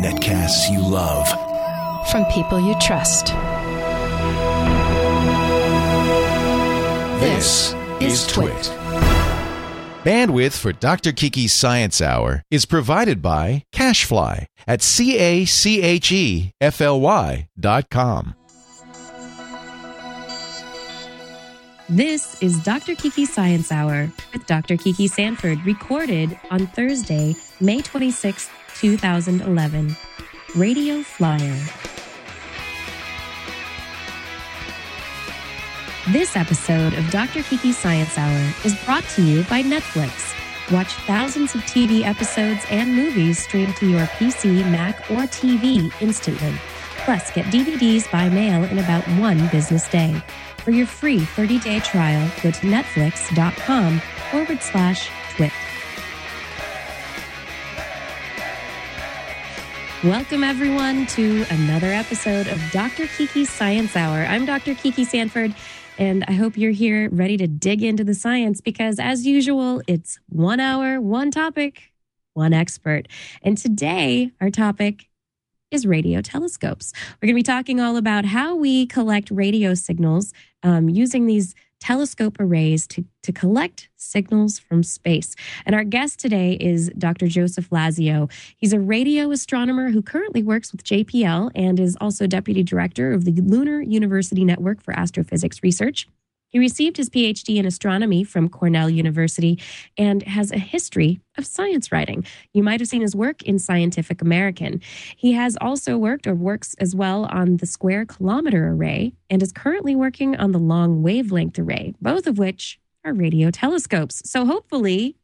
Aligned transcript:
Netcasts 0.00 0.70
you 0.70 0.80
love. 0.80 1.26
From 2.10 2.24
people 2.26 2.60
you 2.60 2.76
trust. 2.78 3.34
This 7.20 7.74
is 8.00 8.26
Twit. 8.28 8.70
Bandwidth 10.04 10.56
for 10.56 10.72
Dr. 10.72 11.10
Kiki's 11.12 11.58
Science 11.58 12.00
Hour 12.00 12.44
is 12.50 12.64
provided 12.64 13.20
by 13.20 13.64
CacheFly 13.74 14.46
at 14.68 14.82
C-A-C-H-E-F-L-Y 14.82 15.48
dot 17.58 17.90
com. 17.90 18.36
This 21.88 22.40
is 22.40 22.62
Dr. 22.62 22.94
Kiki 22.94 23.24
Science 23.26 23.72
Hour 23.72 24.08
with 24.32 24.46
Dr. 24.46 24.76
Kiki 24.76 25.08
Sanford, 25.08 25.58
recorded 25.66 26.38
on 26.52 26.68
Thursday, 26.68 27.34
May 27.62 27.82
26, 27.82 28.48
2011. 28.76 29.94
Radio 30.56 31.02
Flyer. 31.02 31.58
This 36.10 36.36
episode 36.36 36.94
of 36.94 37.10
Dr. 37.10 37.42
Kiki 37.42 37.72
Science 37.72 38.16
Hour 38.16 38.54
is 38.64 38.74
brought 38.84 39.04
to 39.10 39.22
you 39.22 39.42
by 39.44 39.62
Netflix. 39.62 40.34
Watch 40.72 40.94
thousands 41.04 41.54
of 41.54 41.60
TV 41.62 42.02
episodes 42.02 42.64
and 42.70 42.96
movies 42.96 43.40
streamed 43.40 43.76
to 43.76 43.86
your 43.86 44.06
PC, 44.16 44.62
Mac, 44.70 44.98
or 45.10 45.26
TV 45.26 45.92
instantly. 46.00 46.54
Plus, 47.04 47.30
get 47.30 47.44
DVDs 47.46 48.10
by 48.10 48.30
mail 48.30 48.64
in 48.64 48.78
about 48.78 49.04
one 49.20 49.48
business 49.48 49.86
day. 49.88 50.18
For 50.58 50.70
your 50.70 50.86
free 50.86 51.20
30 51.20 51.58
day 51.58 51.80
trial, 51.80 52.26
go 52.42 52.50
to 52.50 52.66
netflix.com 52.66 54.00
forward 54.30 54.62
slash 54.62 55.10
twit. 55.36 55.52
Welcome, 60.04 60.42
everyone, 60.42 61.04
to 61.08 61.44
another 61.50 61.88
episode 61.88 62.46
of 62.46 62.58
Dr. 62.72 63.06
Kiki's 63.06 63.50
Science 63.50 63.94
Hour. 63.94 64.24
I'm 64.24 64.46
Dr. 64.46 64.74
Kiki 64.74 65.04
Sanford, 65.04 65.54
and 65.98 66.24
I 66.26 66.32
hope 66.32 66.56
you're 66.56 66.70
here 66.70 67.10
ready 67.10 67.36
to 67.36 67.46
dig 67.46 67.82
into 67.82 68.02
the 68.02 68.14
science 68.14 68.62
because, 68.62 68.98
as 68.98 69.26
usual, 69.26 69.82
it's 69.86 70.18
one 70.30 70.58
hour, 70.58 71.02
one 71.02 71.30
topic, 71.30 71.92
one 72.32 72.54
expert. 72.54 73.08
And 73.42 73.58
today, 73.58 74.30
our 74.40 74.48
topic 74.48 75.10
is 75.70 75.86
radio 75.86 76.22
telescopes. 76.22 76.94
We're 77.20 77.26
going 77.26 77.34
to 77.34 77.38
be 77.38 77.42
talking 77.42 77.78
all 77.78 77.98
about 77.98 78.24
how 78.24 78.54
we 78.54 78.86
collect 78.86 79.30
radio 79.30 79.74
signals 79.74 80.32
um, 80.62 80.88
using 80.88 81.26
these 81.26 81.54
telescope 81.80 82.36
arrays 82.38 82.86
to, 82.88 83.04
to 83.22 83.32
collect 83.32 83.88
signals 83.96 84.58
from 84.58 84.82
space. 84.82 85.34
And 85.66 85.74
our 85.74 85.84
guest 85.84 86.20
today 86.20 86.52
is 86.60 86.90
Dr. 86.96 87.26
Joseph 87.26 87.68
Lazio. 87.70 88.30
He's 88.56 88.72
a 88.72 88.80
radio 88.80 89.30
astronomer 89.30 89.90
who 89.90 90.02
currently 90.02 90.42
works 90.42 90.72
with 90.72 90.84
JPL 90.84 91.50
and 91.54 91.80
is 91.80 91.96
also 92.00 92.26
deputy 92.26 92.62
director 92.62 93.12
of 93.12 93.24
the 93.24 93.32
Lunar 93.32 93.80
University 93.80 94.44
Network 94.44 94.82
for 94.82 94.92
Astrophysics 94.92 95.62
Research. 95.62 96.06
He 96.50 96.58
received 96.58 96.96
his 96.96 97.08
PhD 97.08 97.56
in 97.56 97.66
astronomy 97.66 98.24
from 98.24 98.48
Cornell 98.48 98.90
University 98.90 99.58
and 99.96 100.22
has 100.24 100.52
a 100.52 100.58
history 100.58 101.20
of 101.38 101.46
science 101.46 101.90
writing. 101.90 102.24
You 102.52 102.62
might 102.62 102.80
have 102.80 102.88
seen 102.88 103.02
his 103.02 103.16
work 103.16 103.42
in 103.42 103.58
Scientific 103.58 104.20
American. 104.20 104.82
He 105.16 105.32
has 105.32 105.56
also 105.60 105.96
worked 105.96 106.26
or 106.26 106.34
works 106.34 106.74
as 106.74 106.94
well 106.94 107.24
on 107.26 107.56
the 107.56 107.66
Square 107.66 108.06
Kilometer 108.06 108.68
Array 108.68 109.14
and 109.30 109.42
is 109.42 109.52
currently 109.52 109.94
working 109.94 110.36
on 110.36 110.52
the 110.52 110.58
Long 110.58 111.02
Wavelength 111.02 111.58
Array, 111.58 111.94
both 112.02 112.26
of 112.26 112.36
which 112.38 112.78
are 113.04 113.14
radio 113.14 113.50
telescopes. 113.50 114.28
So 114.28 114.44
hopefully, 114.44 115.16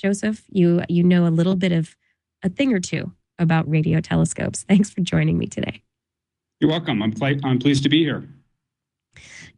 Joseph, 0.00 0.42
you 0.48 0.82
you 0.88 1.04
know 1.04 1.26
a 1.26 1.28
little 1.28 1.56
bit 1.56 1.72
of 1.72 1.94
a 2.42 2.48
thing 2.48 2.72
or 2.72 2.80
two 2.80 3.12
about 3.38 3.68
radio 3.68 4.00
telescopes. 4.00 4.64
Thanks 4.64 4.90
for 4.90 5.00
joining 5.00 5.38
me 5.38 5.46
today. 5.46 5.82
You're 6.60 6.70
welcome. 6.70 7.02
I'm, 7.02 7.12
pl- 7.12 7.40
I'm 7.44 7.58
pleased 7.58 7.82
to 7.82 7.88
be 7.88 8.02
here. 8.04 8.28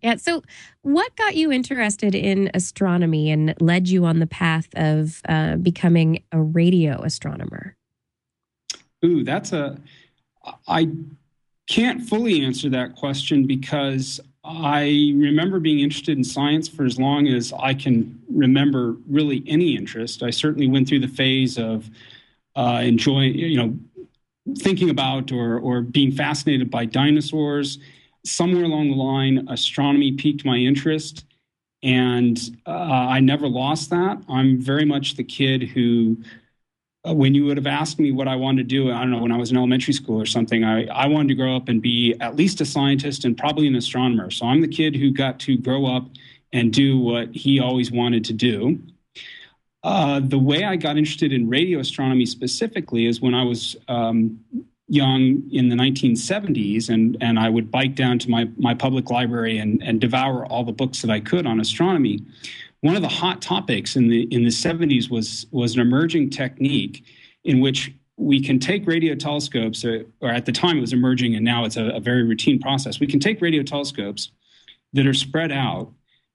Yeah. 0.03 0.17
So, 0.17 0.43
what 0.83 1.15
got 1.17 1.37
you 1.37 1.51
interested 1.51 2.15
in 2.15 2.51
astronomy 2.55 3.31
and 3.31 3.55
led 3.61 3.89
you 3.89 4.05
on 4.05 4.19
the 4.19 4.27
path 4.27 4.69
of 4.75 5.23
uh, 5.29 5.57
becoming 5.57 6.23
a 6.33 6.41
radio 6.41 7.03
astronomer? 7.03 7.77
Ooh, 9.05 9.25
that's 9.25 9.53
a. 9.53 9.79
I 10.69 10.91
can't 11.69 12.03
fully 12.03 12.45
answer 12.45 12.69
that 12.71 12.95
question 12.95 13.47
because 13.47 14.21
I 14.45 15.12
remember 15.17 15.59
being 15.59 15.81
interested 15.81 16.17
in 16.17 16.23
science 16.23 16.69
for 16.69 16.84
as 16.84 16.99
long 16.99 17.27
as 17.27 17.53
I 17.59 17.75
can 17.75 18.21
remember 18.31 18.97
really 19.09 19.43
any 19.49 19.77
interest. 19.77 20.23
I 20.23 20.31
certainly 20.31 20.69
went 20.69 20.89
through 20.89 21.01
the 21.01 21.09
phase 21.09 21.59
of 21.59 21.91
uh, 22.55 22.81
enjoying, 22.84 23.34
you 23.34 23.57
know, 23.57 23.77
thinking 24.59 24.91
about 24.91 25.33
or, 25.33 25.59
or 25.59 25.81
being 25.81 26.13
fascinated 26.13 26.71
by 26.71 26.84
dinosaurs 26.84 27.78
somewhere 28.26 28.64
along 28.64 28.91
the 28.91 28.97
line, 28.97 29.47
astronomy 29.48 30.12
piqued 30.12 30.44
my 30.44 30.56
interest, 30.56 31.25
and 31.82 32.38
uh, 32.66 32.70
I 32.70 33.20
never 33.20 33.48
lost 33.48 33.91
that. 33.91 34.22
I'm 34.28 34.60
very 34.60 34.84
much 34.84 35.14
the 35.14 35.25
kid 35.25 35.62
who, 35.62 36.16
uh, 37.06 37.15
when 37.15 37.34
you 37.34 37.44
would 37.44 37.56
have 37.56 37.66
asked 37.66 37.98
me 37.98 38.12
what 38.12 38.28
I 38.28 38.36
wanted 38.36 38.69
to 38.69 38.75
do, 38.75 38.91
I 38.91 39.00
don't 39.00 39.10
know, 39.10 39.22
when 39.22 39.32
I 39.32 39.36
was 39.36 39.50
in 39.50 39.56
elementary 39.56 39.94
school 39.94 40.20
or 40.20 40.26
something, 40.26 40.65
I, 40.65 40.86
I 40.86 41.06
wanted 41.06 41.28
to 41.28 41.34
grow 41.34 41.54
up 41.54 41.69
and 41.69 41.81
be 41.81 42.15
at 42.20 42.34
least 42.34 42.60
a 42.60 42.66
scientist 42.66 43.25
and 43.25 43.36
probably 43.36 43.66
an 43.66 43.76
astronomer. 43.76 44.31
So 44.31 44.47
I'm 44.47 44.60
the 44.60 44.69
kid 44.69 44.97
who 44.97 45.12
got 45.12 45.38
to 45.41 45.56
grow 45.56 45.86
up 45.86 46.09
and 46.53 46.72
do 46.72 46.98
what 46.98 47.34
he 47.34 47.60
always 47.60 47.92
wanted 47.92 48.25
to 48.25 48.32
do. 48.32 48.78
Uh, 49.82 50.20
the 50.20 50.38
way 50.38 50.65
I 50.65 50.75
got 50.75 50.97
interested 50.97 51.32
in 51.32 51.48
radio 51.48 51.78
astronomy 51.78 52.26
specifically 52.26 53.06
is 53.06 53.20
when 53.20 53.34
I 53.34 53.44
was 53.44 53.76
um, 53.86 54.41
young 54.88 55.42
in 55.50 55.69
the 55.69 55.74
1970s 55.74 56.88
and, 56.88 57.16
and 57.20 57.38
I 57.38 57.48
would 57.48 57.70
bike 57.70 57.97
down 57.97 58.19
to 58.20 58.30
my, 58.30 58.48
my 58.56 58.74
public 58.74 59.10
library 59.10 59.58
and, 59.58 59.82
and 59.82 60.00
devour 60.00 60.47
all 60.47 60.64
the 60.64 60.72
books 60.72 61.02
that 61.02 61.10
I 61.10 61.20
could 61.20 61.47
on 61.47 61.58
astronomy. 61.58 62.24
One 62.82 62.94
of 62.94 63.02
the 63.02 63.08
hot 63.08 63.42
topics 63.42 63.97
in 63.97 64.08
the 64.08 64.22
in 64.32 64.44
the 64.44 64.50
70s 64.50 65.10
was 65.10 65.47
was 65.50 65.74
an 65.74 65.80
emerging 65.80 66.30
technique 66.30 67.04
in 67.42 67.60
which 67.60 67.92
we 68.16 68.41
can 68.41 68.58
take 68.58 68.86
radio 68.86 69.14
telescopes, 69.14 69.84
uh, 69.84 70.04
or 70.20 70.30
at 70.30 70.47
the 70.47 70.52
time 70.52 70.78
it 70.78 70.82
was 70.82 70.92
emerging, 70.92 71.34
and 71.34 71.44
now 71.44 71.64
it's 71.64 71.76
a, 71.76 71.86
a 71.88 72.00
very 72.00 72.22
routine 72.22 72.60
process. 72.60 73.00
We 73.00 73.06
can 73.06 73.20
take 73.20 73.41
radio 73.41 73.62
telescopes 73.62 74.30
that 74.92 75.06
are 75.06 75.14
spread 75.14 75.53
out, 75.53 75.92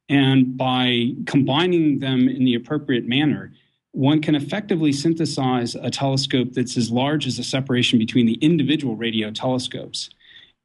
and 0.10 0.58
by 0.58 1.14
combining 1.26 2.00
them 2.00 2.28
in 2.28 2.44
the 2.44 2.56
appropriate 2.56 3.08
manner, 3.08 3.54
one 3.92 4.22
can 4.22 4.36
effectively 4.36 4.94
synthesize 4.94 5.76
a 5.76 5.90
telescope 5.90 6.54
that's 6.54 6.78
as 6.78 6.92
large 6.92 7.28
as 7.28 7.38
the 7.38 7.44
separation 7.44 8.00
between 8.00 8.26
the 8.26 8.36
individual 8.36 8.96
radio 8.96 9.32
telescopes. 9.32 10.10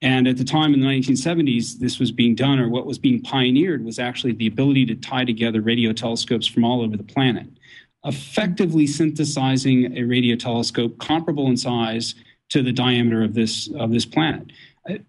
And 0.02 0.28
at 0.28 0.36
the 0.36 0.44
time 0.44 0.74
in 0.74 0.80
the 0.80 0.86
1970s, 0.86 1.78
this 1.78 1.98
was 1.98 2.12
being 2.12 2.34
done, 2.34 2.60
or 2.60 2.68
what 2.68 2.86
was 2.86 2.98
being 2.98 3.22
pioneered 3.22 3.84
was 3.84 3.98
actually 3.98 4.32
the 4.32 4.46
ability 4.46 4.86
to 4.86 4.94
tie 4.94 5.24
together 5.24 5.60
radio 5.60 5.92
telescopes 5.92 6.46
from 6.46 6.64
all 6.64 6.82
over 6.82 6.96
the 6.96 7.02
planet, 7.02 7.48
effectively 8.04 8.86
synthesizing 8.86 9.96
a 9.96 10.04
radio 10.04 10.36
telescope 10.36 10.98
comparable 10.98 11.48
in 11.48 11.56
size 11.56 12.14
to 12.50 12.62
the 12.62 12.72
diameter 12.72 13.24
of 13.24 13.34
this, 13.34 13.68
of 13.74 13.90
this 13.90 14.06
planet 14.06 14.52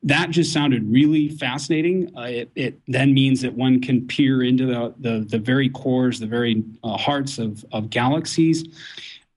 that 0.03 0.29
just 0.31 0.51
sounded 0.51 0.89
really 0.91 1.29
fascinating. 1.29 2.11
Uh, 2.17 2.21
it, 2.21 2.51
it, 2.55 2.79
then 2.87 3.13
means 3.13 3.41
that 3.41 3.53
one 3.53 3.81
can 3.81 4.07
peer 4.07 4.43
into 4.43 4.65
the, 4.65 4.93
the, 4.99 5.25
the 5.29 5.39
very 5.39 5.69
cores, 5.69 6.19
the 6.19 6.27
very 6.27 6.63
uh, 6.83 6.97
hearts 6.97 7.37
of, 7.37 7.63
of 7.71 7.89
galaxies. 7.89 8.65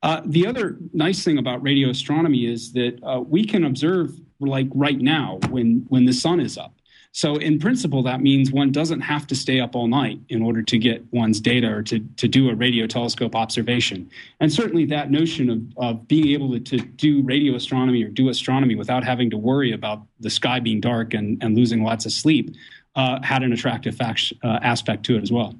Uh, 0.03 0.23
the 0.25 0.47
other 0.47 0.79
nice 0.93 1.23
thing 1.25 1.39
about 1.39 1.63
radio 1.63 1.91
astronomy 1.91 2.47
is 2.47 2.73
that 2.73 2.99
uh, 3.03 3.21
we 3.21 3.45
can 3.45 3.65
observe, 3.65 4.19
like 4.41 4.69
right 4.75 4.99
now, 4.99 5.39
when, 5.51 5.85
when 5.89 6.07
the 6.07 6.13
sun 6.13 6.41
is 6.41 6.57
up. 6.57 6.75
So, 7.13 7.37
in 7.37 7.59
principle, 7.59 8.05
that 8.05 8.21
means 8.21 8.53
one 8.53 8.71
doesn't 8.71 9.01
have 9.01 9.27
to 9.29 9.35
stay 9.35 9.59
up 9.59 9.75
all 9.75 9.89
night 9.89 10.21
in 10.29 10.43
order 10.43 10.63
to 10.63 10.79
get 10.79 11.05
one's 11.13 11.41
data 11.41 11.69
or 11.69 11.83
to, 11.83 11.99
to 11.99 12.29
do 12.29 12.49
a 12.51 12.55
radio 12.55 12.87
telescope 12.87 13.35
observation. 13.35 14.09
And 14.39 14.53
certainly, 14.53 14.85
that 14.87 15.11
notion 15.11 15.51
of, 15.51 15.61
of 15.77 16.09
being 16.09 16.29
able 16.29 16.53
to, 16.53 16.61
to 16.61 16.79
do 16.79 17.23
radio 17.23 17.57
astronomy 17.57 18.05
or 18.05 18.09
do 18.09 18.29
astronomy 18.29 18.77
without 18.77 19.03
having 19.03 19.29
to 19.31 19.37
worry 19.37 19.73
about 19.73 20.03
the 20.21 20.31
sky 20.31 20.61
being 20.61 20.81
dark 20.81 21.13
and, 21.13 21.43
and 21.43 21.57
losing 21.57 21.83
lots 21.83 22.07
of 22.07 22.13
sleep 22.13 22.55
uh, 22.95 23.21
had 23.23 23.43
an 23.43 23.53
attractive 23.53 23.97
fact, 23.97 24.33
uh, 24.45 24.61
aspect 24.63 25.05
to 25.07 25.17
it 25.17 25.23
as 25.23 25.33
well. 25.33 25.55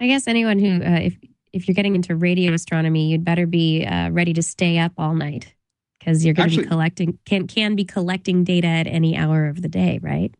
I 0.00 0.06
guess 0.06 0.26
anyone 0.26 0.58
who, 0.58 0.82
uh, 0.82 1.00
if, 1.00 1.16
if 1.52 1.68
you're 1.68 1.74
getting 1.74 1.94
into 1.94 2.16
radio 2.16 2.54
astronomy, 2.54 3.10
you'd 3.10 3.24
better 3.24 3.46
be 3.46 3.84
uh, 3.84 4.10
ready 4.10 4.32
to 4.32 4.42
stay 4.42 4.78
up 4.78 4.92
all 4.96 5.14
night 5.14 5.54
because 5.98 6.24
you're 6.24 6.34
going 6.34 6.50
to 6.50 6.62
be 6.62 6.66
collecting 6.66 7.18
can 7.26 7.46
can 7.46 7.74
be 7.74 7.84
collecting 7.84 8.44
data 8.44 8.66
at 8.66 8.86
any 8.86 9.16
hour 9.16 9.46
of 9.46 9.60
the 9.60 9.68
day, 9.68 9.98
right? 10.02 10.34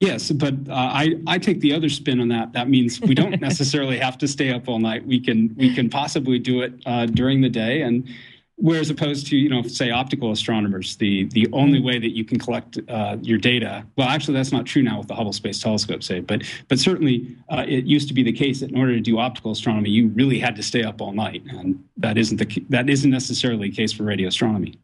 Yes, 0.00 0.30
but 0.30 0.54
uh, 0.68 0.72
I 0.74 1.14
I 1.26 1.38
take 1.38 1.60
the 1.60 1.72
other 1.72 1.88
spin 1.88 2.20
on 2.20 2.28
that. 2.28 2.52
That 2.52 2.68
means 2.68 3.00
we 3.00 3.14
don't 3.14 3.40
necessarily 3.50 3.98
have 3.98 4.18
to 4.18 4.28
stay 4.28 4.50
up 4.50 4.68
all 4.68 4.78
night. 4.78 5.06
We 5.06 5.20
can 5.20 5.54
we 5.56 5.74
can 5.74 5.88
possibly 5.88 6.38
do 6.38 6.62
it 6.62 6.74
uh, 6.84 7.06
during 7.06 7.40
the 7.40 7.48
day, 7.48 7.82
and 7.82 8.08
Whereas 8.56 8.88
opposed 8.88 9.26
to, 9.28 9.36
you 9.36 9.48
know, 9.48 9.62
say 9.62 9.90
optical 9.90 10.30
astronomers, 10.30 10.94
the 10.96 11.24
the 11.24 11.48
only 11.52 11.80
way 11.80 11.98
that 11.98 12.14
you 12.14 12.24
can 12.24 12.38
collect 12.38 12.78
uh, 12.88 13.16
your 13.20 13.36
data. 13.36 13.84
Well, 13.96 14.06
actually, 14.06 14.34
that's 14.34 14.52
not 14.52 14.64
true 14.64 14.82
now 14.82 14.98
with 14.98 15.08
the 15.08 15.14
Hubble 15.14 15.32
Space 15.32 15.60
Telescope, 15.60 16.04
say, 16.04 16.20
but 16.20 16.42
but 16.68 16.78
certainly 16.78 17.36
uh, 17.48 17.64
it 17.66 17.84
used 17.84 18.06
to 18.08 18.14
be 18.14 18.22
the 18.22 18.32
case 18.32 18.60
that 18.60 18.70
in 18.70 18.78
order 18.78 18.94
to 18.94 19.00
do 19.00 19.18
optical 19.18 19.50
astronomy, 19.50 19.90
you 19.90 20.06
really 20.08 20.38
had 20.38 20.54
to 20.54 20.62
stay 20.62 20.84
up 20.84 21.00
all 21.00 21.12
night, 21.12 21.42
and 21.48 21.82
that 21.96 22.16
isn't 22.16 22.36
the 22.36 22.64
that 22.68 22.88
isn't 22.88 23.10
necessarily 23.10 23.70
the 23.70 23.76
case 23.76 23.92
for 23.92 24.04
radio 24.04 24.28
astronomy. 24.28 24.78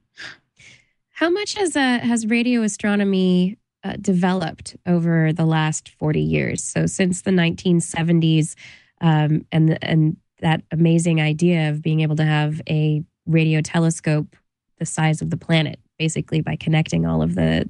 How 1.11 1.31
much 1.31 1.55
has 1.55 1.77
uh, 1.77 2.01
has 2.01 2.27
radio 2.27 2.63
astronomy 2.63 3.57
uh, 3.85 3.95
developed 4.01 4.77
over 4.87 5.33
the 5.33 5.47
last 5.47 5.89
forty 5.89 6.21
years? 6.21 6.63
So 6.63 6.87
since 6.87 7.23
the 7.23 7.33
nineteen 7.33 7.81
seventies, 7.81 8.57
um, 9.01 9.45
and 9.53 9.79
and 9.83 10.17
that 10.41 10.63
amazing 10.71 11.21
idea 11.21 11.71
of 11.71 11.83
being 11.83 12.01
able 12.01 12.17
to 12.17 12.25
have 12.25 12.61
a 12.69 13.03
radio 13.27 13.61
telescope 13.61 14.37
the 14.79 14.87
size 14.87 15.23
of 15.23 15.31
the 15.31 15.37
planet, 15.37 15.79
basically 15.99 16.41
by 16.41 16.57
connecting 16.57 17.07
all 17.07 17.23
of 17.23 17.35
the 17.35 17.69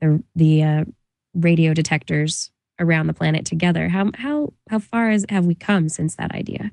the, 0.00 0.22
the 0.34 0.62
uh, 0.62 0.84
radio 1.34 1.72
detectors 1.74 2.50
around 2.78 3.06
the 3.06 3.14
planet 3.14 3.44
together. 3.46 3.88
How 3.88 4.10
how 4.14 4.52
how 4.68 4.78
far 4.78 5.10
has, 5.10 5.24
have 5.28 5.46
we 5.46 5.54
come 5.54 5.88
since 5.88 6.16
that 6.16 6.32
idea? 6.32 6.72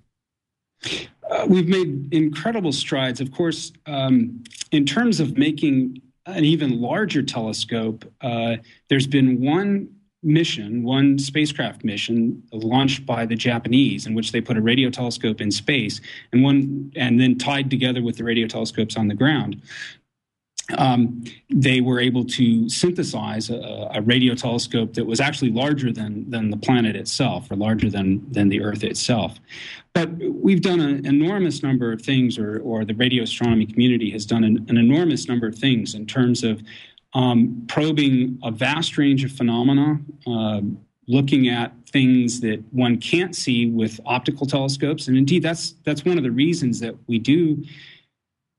Uh, 1.29 1.45
we've 1.47 1.68
made 1.68 2.13
incredible 2.13 2.71
strides. 2.71 3.19
Of 3.21 3.31
course, 3.31 3.71
um, 3.85 4.44
in 4.71 4.85
terms 4.85 5.19
of 5.19 5.38
making 5.38 6.01
an 6.27 6.45
even 6.45 6.81
larger 6.81 7.24
telescope, 7.24 8.06
uh, 8.21 8.57
there's 8.89 9.07
been 9.07 9.41
one 9.41 9.89
mission, 10.24 10.83
one 10.83 11.18
spacecraft 11.18 11.83
mission 11.83 12.44
launched 12.51 13.06
by 13.06 13.25
the 13.25 13.35
Japanese, 13.35 14.06
in 14.06 14.13
which 14.13 14.31
they 14.31 14.41
put 14.41 14.57
a 14.57 14.62
radio 14.62 14.89
telescope 14.89 15.39
in 15.39 15.51
space 15.51 16.01
and 16.31 16.44
one, 16.44 16.91
and 16.95 17.19
then 17.19 17.38
tied 17.38 17.69
together 17.69 18.01
with 18.03 18.18
the 18.18 18.24
radio 18.24 18.47
telescopes 18.47 18.97
on 18.97 19.07
the 19.07 19.15
ground. 19.15 19.62
Um, 20.77 21.23
they 21.49 21.79
were 21.79 21.99
able 21.99 22.25
to 22.25 22.67
synthesize 22.67 23.49
a, 23.49 23.89
a, 23.93 24.01
radio 24.01 24.35
telescope 24.35 24.95
that 24.95 25.05
was 25.05 25.21
actually 25.21 25.51
larger 25.51 25.93
than 25.93 26.29
than 26.29 26.49
the 26.49 26.57
planet 26.57 26.95
itself, 26.95 27.49
or 27.49 27.55
larger 27.55 27.89
than 27.89 28.29
than 28.31 28.49
the 28.49 28.61
Earth 28.61 28.83
itself. 28.83 29.39
But 29.93 30.09
we've 30.19 30.61
done 30.61 30.81
an 30.81 31.05
enormous 31.05 31.63
number 31.63 31.93
of 31.93 32.01
things, 32.01 32.37
or 32.37 32.59
or 32.59 32.83
the 32.83 32.95
radio 32.95 33.23
astronomy 33.23 33.65
community 33.65 34.11
has 34.11 34.25
done 34.25 34.43
an, 34.43 34.65
an 34.67 34.77
enormous 34.77 35.29
number 35.29 35.47
of 35.47 35.55
things 35.55 35.95
in 35.95 36.05
terms 36.05 36.43
of 36.43 36.61
um, 37.13 37.63
probing 37.67 38.37
a 38.43 38.51
vast 38.51 38.97
range 38.97 39.23
of 39.23 39.31
phenomena, 39.31 39.99
uh, 40.27 40.61
looking 41.07 41.47
at 41.47 41.73
things 41.87 42.41
that 42.41 42.61
one 42.71 42.97
can't 42.97 43.35
see 43.35 43.67
with 43.67 43.99
optical 44.05 44.45
telescopes. 44.45 45.07
And 45.07 45.17
indeed, 45.17 45.43
that's 45.43 45.75
that's 45.83 46.03
one 46.03 46.17
of 46.17 46.23
the 46.23 46.31
reasons 46.31 46.79
that 46.81 46.95
we 47.07 47.19
do 47.19 47.63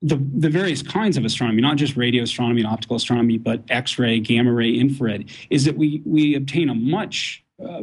the, 0.01 0.17
the 0.17 0.49
various 0.49 0.83
kinds 0.83 1.17
of 1.17 1.25
astronomy, 1.25 1.61
not 1.61 1.77
just 1.77 1.97
radio 1.97 2.23
astronomy 2.23 2.61
and 2.61 2.71
optical 2.71 2.97
astronomy, 2.97 3.37
but 3.37 3.63
X-ray, 3.69 4.21
gamma 4.21 4.53
ray, 4.53 4.73
infrared, 4.73 5.31
is 5.51 5.65
that 5.65 5.77
we 5.77 6.03
we 6.05 6.37
obtain 6.37 6.69
a 6.69 6.75
much 6.75 7.45
uh, 7.65 7.83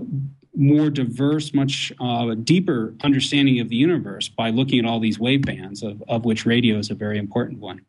more 0.55 0.89
diverse, 0.89 1.53
much 1.53 1.91
uh, 1.99 2.33
deeper 2.35 2.93
understanding 3.03 3.59
of 3.59 3.67
the 3.67 3.75
universe 3.75 4.29
by 4.29 4.49
looking 4.49 4.79
at 4.79 4.85
all 4.85 5.01
these 5.01 5.19
wave 5.19 5.41
bands, 5.41 5.83
of, 5.83 6.01
of 6.07 6.23
which 6.23 6.45
radio 6.45 6.77
is 6.77 6.89
a 6.89 6.95
very 6.95 7.17
important 7.17 7.59
one. 7.59 7.81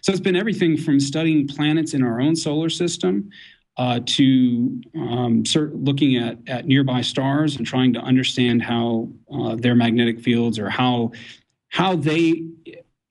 So 0.00 0.10
it's 0.10 0.20
been 0.20 0.34
everything 0.34 0.76
from 0.76 0.98
studying 0.98 1.46
planets 1.46 1.94
in 1.94 2.02
our 2.02 2.20
own 2.20 2.34
solar 2.34 2.70
system 2.70 3.30
uh, 3.76 4.00
to 4.04 4.82
um, 4.96 5.44
looking 5.54 6.16
at, 6.16 6.38
at 6.48 6.66
nearby 6.66 7.00
stars 7.00 7.56
and 7.56 7.64
trying 7.64 7.92
to 7.92 8.00
understand 8.00 8.62
how 8.62 9.08
uh, 9.32 9.54
their 9.54 9.76
magnetic 9.76 10.18
fields 10.18 10.58
or 10.58 10.68
how 10.68 11.12
how 11.68 11.94
they 11.94 12.42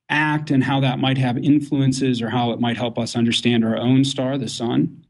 act 0.09 0.51
and 0.51 0.63
how 0.63 0.79
that 0.79 0.99
might 0.99 1.17
have 1.17 1.37
influences 1.37 2.21
or 2.21 2.29
how 2.29 2.51
it 2.51 2.59
might 2.59 2.77
help 2.77 2.97
us 2.97 3.15
understand 3.15 3.65
our 3.65 3.77
own 3.77 4.03
star, 4.03 4.37
the 4.37 4.47
sun. 4.47 5.05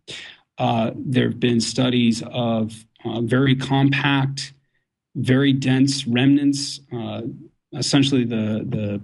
Uh, 0.57 0.91
there 0.95 1.29
have 1.29 1.39
been 1.39 1.61
studies 1.61 2.23
of 2.31 2.85
uh, 3.05 3.21
very 3.21 3.55
compact, 3.55 4.53
very 5.15 5.53
dense 5.53 6.07
remnants, 6.07 6.79
uh, 6.91 7.21
essentially 7.73 8.23
the 8.23 8.65
the 8.67 9.01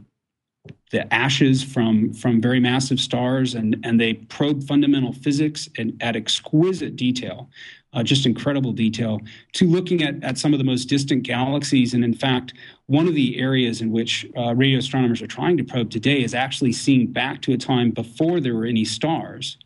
the 0.92 1.14
ashes 1.14 1.64
from 1.64 2.14
from 2.14 2.42
very 2.42 2.60
massive 2.60 3.00
stars, 3.00 3.56
and 3.56 3.78
and 3.84 4.00
they 4.00 4.14
probe 4.14 4.64
fundamental 4.64 5.14
physics 5.14 5.70
and 5.78 6.02
at 6.02 6.16
exquisite 6.16 6.96
detail, 6.96 7.50
uh, 7.94 8.04
just 8.04 8.26
incredible 8.26 8.72
detail, 8.72 9.20
to 9.54 9.68
looking 9.68 10.04
at 10.04 10.24
at 10.24 10.38
some 10.38 10.54
of 10.54 10.60
the 10.60 10.64
most 10.64 10.86
distant 10.86 11.24
galaxies. 11.24 11.94
And 11.94 12.04
in 12.04 12.14
fact, 12.14 12.54
one 12.88 13.08
of 13.08 13.14
the 13.14 13.40
areas 13.40 13.82
in 13.82 13.92
which 13.92 14.26
uh, 14.38 14.56
radio 14.56 14.80
astronomers 14.80 15.22
are 15.22 15.28
trying 15.28 15.58
to 15.58 15.64
probe 15.64 15.90
today 15.90 16.24
is 16.24 16.34
actually 16.34 16.74
seeing 16.74 17.08
back 17.08 17.42
to 17.44 17.54
a 17.54 17.58
time 17.58 17.92
before 17.92 18.40
there 18.40 18.56
were 18.56 18.66
any 18.66 18.86
stars, 18.86 19.58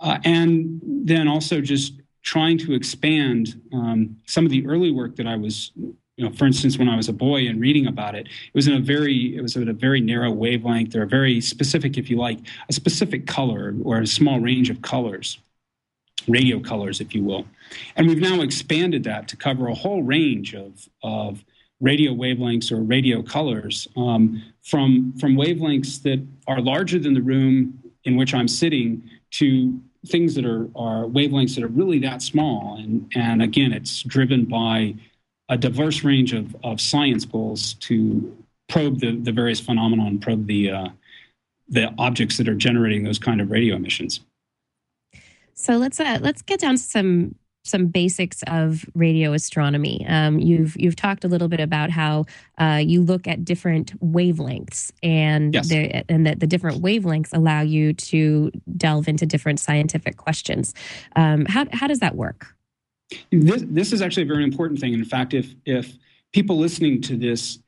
uh, 0.00 0.18
and 0.24 0.80
then 0.84 1.28
also 1.28 1.60
just 1.60 1.94
trying 2.22 2.58
to 2.58 2.74
expand 2.74 3.60
um, 3.72 4.16
some 4.26 4.44
of 4.44 4.50
the 4.50 4.66
early 4.66 4.90
work 4.90 5.14
that 5.16 5.26
I 5.26 5.36
was 5.36 5.72
you 6.16 6.24
know, 6.24 6.34
for 6.34 6.46
instance, 6.46 6.78
when 6.78 6.88
I 6.88 6.96
was 6.96 7.08
a 7.08 7.12
boy 7.12 7.46
and 7.46 7.60
reading 7.60 7.86
about 7.86 8.14
it, 8.14 8.26
it 8.26 8.54
was 8.54 8.66
in 8.66 8.74
a 8.74 8.80
very, 8.80 9.36
it 9.36 9.42
was 9.42 9.56
at 9.56 9.68
a 9.68 9.72
very 9.72 10.00
narrow 10.00 10.32
wavelength 10.32 10.96
or 10.96 11.02
a 11.02 11.06
very 11.06 11.40
specific, 11.42 11.98
if 11.98 12.08
you 12.08 12.16
like, 12.16 12.38
a 12.70 12.72
specific 12.72 13.26
color 13.26 13.74
or 13.84 13.98
a 13.98 14.06
small 14.06 14.40
range 14.40 14.70
of 14.70 14.80
colors, 14.80 15.38
radio 16.28 16.60
colors, 16.60 17.00
if 17.00 17.14
you 17.14 17.22
will. 17.22 17.46
And 17.96 18.06
we've 18.06 18.20
now 18.20 18.40
expanded 18.40 19.04
that 19.04 19.28
to 19.28 19.36
cover 19.36 19.68
a 19.68 19.74
whole 19.74 20.02
range 20.02 20.54
of, 20.54 20.88
of 21.02 21.44
radio 21.80 22.12
wavelengths 22.12 22.72
or 22.72 22.76
radio 22.76 23.22
colors 23.22 23.86
um, 23.96 24.42
from, 24.62 25.12
from 25.18 25.36
wavelengths 25.36 26.02
that 26.02 26.24
are 26.46 26.60
larger 26.60 26.98
than 26.98 27.14
the 27.14 27.22
room 27.22 27.78
in 28.04 28.16
which 28.16 28.34
I'm 28.34 28.48
sitting 28.48 29.10
to 29.32 29.78
things 30.06 30.34
that 30.36 30.46
are, 30.46 30.68
are 30.76 31.04
wavelengths 31.04 31.56
that 31.56 31.64
are 31.64 31.68
really 31.68 31.98
that 32.00 32.22
small. 32.22 32.76
And, 32.78 33.10
and 33.14 33.42
again, 33.42 33.72
it's 33.72 34.02
driven 34.02 34.44
by 34.44 34.94
a 35.48 35.56
diverse 35.56 36.02
range 36.02 36.32
of, 36.32 36.56
of 36.62 36.80
science 36.80 37.24
goals 37.24 37.74
to 37.74 38.36
probe 38.68 39.00
the, 39.00 39.16
the 39.16 39.32
various 39.32 39.60
phenomena 39.60 40.04
and 40.04 40.20
probe 40.20 40.46
the, 40.46 40.70
uh, 40.70 40.88
the 41.68 41.92
objects 41.98 42.36
that 42.38 42.48
are 42.48 42.54
generating 42.54 43.04
those 43.04 43.18
kind 43.18 43.40
of 43.40 43.50
radio 43.50 43.76
emissions. 43.76 44.20
So 45.56 45.78
let's 45.78 45.98
uh, 45.98 46.18
let's 46.20 46.42
get 46.42 46.60
down 46.60 46.76
to 46.76 46.82
some 46.82 47.34
some 47.64 47.86
basics 47.86 48.42
of 48.46 48.84
radio 48.94 49.32
astronomy. 49.32 50.06
Um, 50.06 50.38
you've 50.38 50.76
you've 50.76 50.96
talked 50.96 51.24
a 51.24 51.28
little 51.28 51.48
bit 51.48 51.60
about 51.60 51.90
how 51.90 52.26
uh, 52.58 52.80
you 52.84 53.02
look 53.02 53.26
at 53.26 53.44
different 53.44 53.98
wavelengths, 54.00 54.92
and 55.02 55.54
yes. 55.54 55.68
the, 55.68 56.04
and 56.10 56.26
that 56.26 56.40
the 56.40 56.46
different 56.46 56.82
wavelengths 56.82 57.34
allow 57.34 57.62
you 57.62 57.92
to 57.94 58.52
delve 58.76 59.08
into 59.08 59.26
different 59.26 59.58
scientific 59.58 60.16
questions. 60.16 60.74
Um, 61.16 61.46
how 61.46 61.66
how 61.72 61.86
does 61.86 61.98
that 62.00 62.14
work? 62.14 62.46
This, 63.30 63.64
this 63.66 63.92
is 63.92 64.02
actually 64.02 64.24
a 64.24 64.26
very 64.26 64.44
important 64.44 64.78
thing. 64.78 64.92
In 64.92 65.04
fact, 65.04 65.34
if 65.34 65.54
if 65.64 65.96
people 66.32 66.56
listening 66.58 67.00
to 67.02 67.16
this 67.16 67.58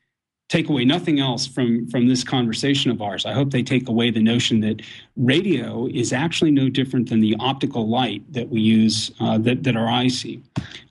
take 0.49 0.67
away 0.67 0.83
nothing 0.83 1.19
else 1.19 1.47
from 1.47 1.87
from 1.87 2.07
this 2.07 2.23
conversation 2.23 2.91
of 2.91 3.01
ours, 3.01 3.25
I 3.25 3.33
hope 3.33 3.51
they 3.51 3.63
take 3.63 3.87
away 3.87 4.11
the 4.11 4.21
notion 4.21 4.59
that 4.61 4.81
radio 5.15 5.87
is 5.87 6.11
actually 6.11 6.51
no 6.51 6.69
different 6.69 7.07
than 7.09 7.21
the 7.21 7.35
optical 7.39 7.87
light 7.87 8.21
that 8.33 8.49
we 8.49 8.59
use 8.59 9.11
uh, 9.19 9.37
that 9.39 9.63
that 9.63 9.77
our 9.77 9.87
eyes 9.87 10.19
see. 10.19 10.41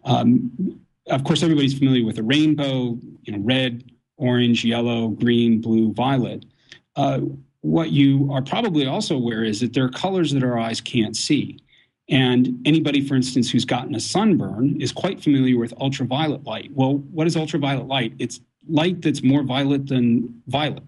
Um, 0.04 0.80
of 1.08 1.24
course, 1.24 1.42
everybody's 1.42 1.76
familiar 1.76 2.04
with 2.04 2.18
a 2.18 2.22
rainbow, 2.22 2.98
you 3.22 3.32
know, 3.32 3.38
red, 3.38 3.84
orange, 4.16 4.64
yellow, 4.64 5.08
green, 5.08 5.60
blue, 5.60 5.92
violet. 5.92 6.44
Uh, 6.96 7.20
what 7.62 7.90
you 7.90 8.30
are 8.32 8.42
probably 8.42 8.86
also 8.86 9.16
aware 9.16 9.42
is 9.42 9.60
that 9.60 9.72
there 9.72 9.84
are 9.84 9.90
colors 9.90 10.32
that 10.32 10.44
our 10.44 10.58
eyes 10.58 10.80
can't 10.80 11.16
see. 11.16 11.58
And 12.10 12.60
anybody, 12.64 13.06
for 13.06 13.16
instance, 13.16 13.50
who's 13.50 13.64
gotten 13.64 13.94
a 13.94 14.00
sunburn 14.00 14.80
is 14.80 14.92
quite 14.92 15.20
familiar 15.20 15.58
with 15.58 15.74
ultraviolet 15.80 16.44
light. 16.44 16.70
Well, 16.72 16.98
what 17.12 17.26
is 17.26 17.36
ultraviolet 17.36 17.86
light? 17.86 18.14
It's 18.18 18.40
light 18.68 19.02
that's 19.02 19.22
more 19.22 19.42
violet 19.42 19.86
than 19.86 20.42
violet. 20.46 20.82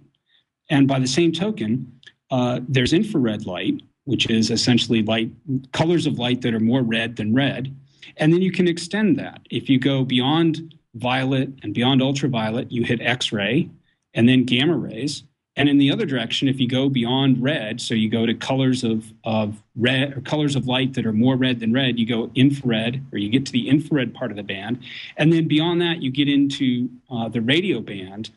And 0.70 0.86
by 0.86 0.98
the 0.98 1.06
same 1.06 1.32
token, 1.32 2.00
uh, 2.30 2.60
there's 2.68 2.92
infrared 2.92 3.46
light, 3.46 3.82
which 4.04 4.30
is 4.30 4.50
essentially 4.50 5.02
light 5.02 5.30
colors 5.72 6.06
of 6.06 6.18
light 6.18 6.42
that 6.42 6.54
are 6.54 6.60
more 6.60 6.82
red 6.82 7.16
than 7.16 7.34
red. 7.34 7.74
And 8.16 8.32
then 8.32 8.42
you 8.42 8.52
can 8.52 8.68
extend 8.68 9.18
that. 9.18 9.40
If 9.50 9.68
you 9.68 9.78
go 9.78 10.04
beyond 10.04 10.74
violet 10.94 11.50
and 11.62 11.74
beyond 11.74 12.02
ultraviolet, 12.02 12.70
you 12.70 12.84
hit 12.84 13.00
X 13.00 13.32
ray 13.32 13.70
and 14.14 14.28
then 14.28 14.44
gamma 14.44 14.76
rays. 14.76 15.24
And 15.56 15.68
in 15.68 15.78
the 15.78 15.90
other 15.90 16.06
direction, 16.06 16.48
if 16.48 16.60
you 16.60 16.68
go 16.68 16.88
beyond 16.88 17.42
red, 17.42 17.80
so 17.80 17.92
you 17.92 18.08
go 18.08 18.24
to 18.24 18.34
colors 18.34 18.84
of, 18.84 19.12
of 19.24 19.62
red 19.76 20.16
or 20.16 20.20
colors 20.20 20.54
of 20.54 20.66
light 20.66 20.94
that 20.94 21.06
are 21.06 21.12
more 21.12 21.36
red 21.36 21.60
than 21.60 21.72
red, 21.72 21.98
you 21.98 22.06
go 22.06 22.30
infrared 22.34 23.04
or 23.12 23.18
you 23.18 23.28
get 23.28 23.46
to 23.46 23.52
the 23.52 23.68
infrared 23.68 24.14
part 24.14 24.30
of 24.30 24.36
the 24.36 24.42
band. 24.44 24.80
And 25.16 25.32
then 25.32 25.48
beyond 25.48 25.80
that, 25.80 26.02
you 26.02 26.10
get 26.10 26.28
into 26.28 26.88
uh, 27.10 27.28
the 27.28 27.40
radio 27.40 27.80
band. 27.80 28.30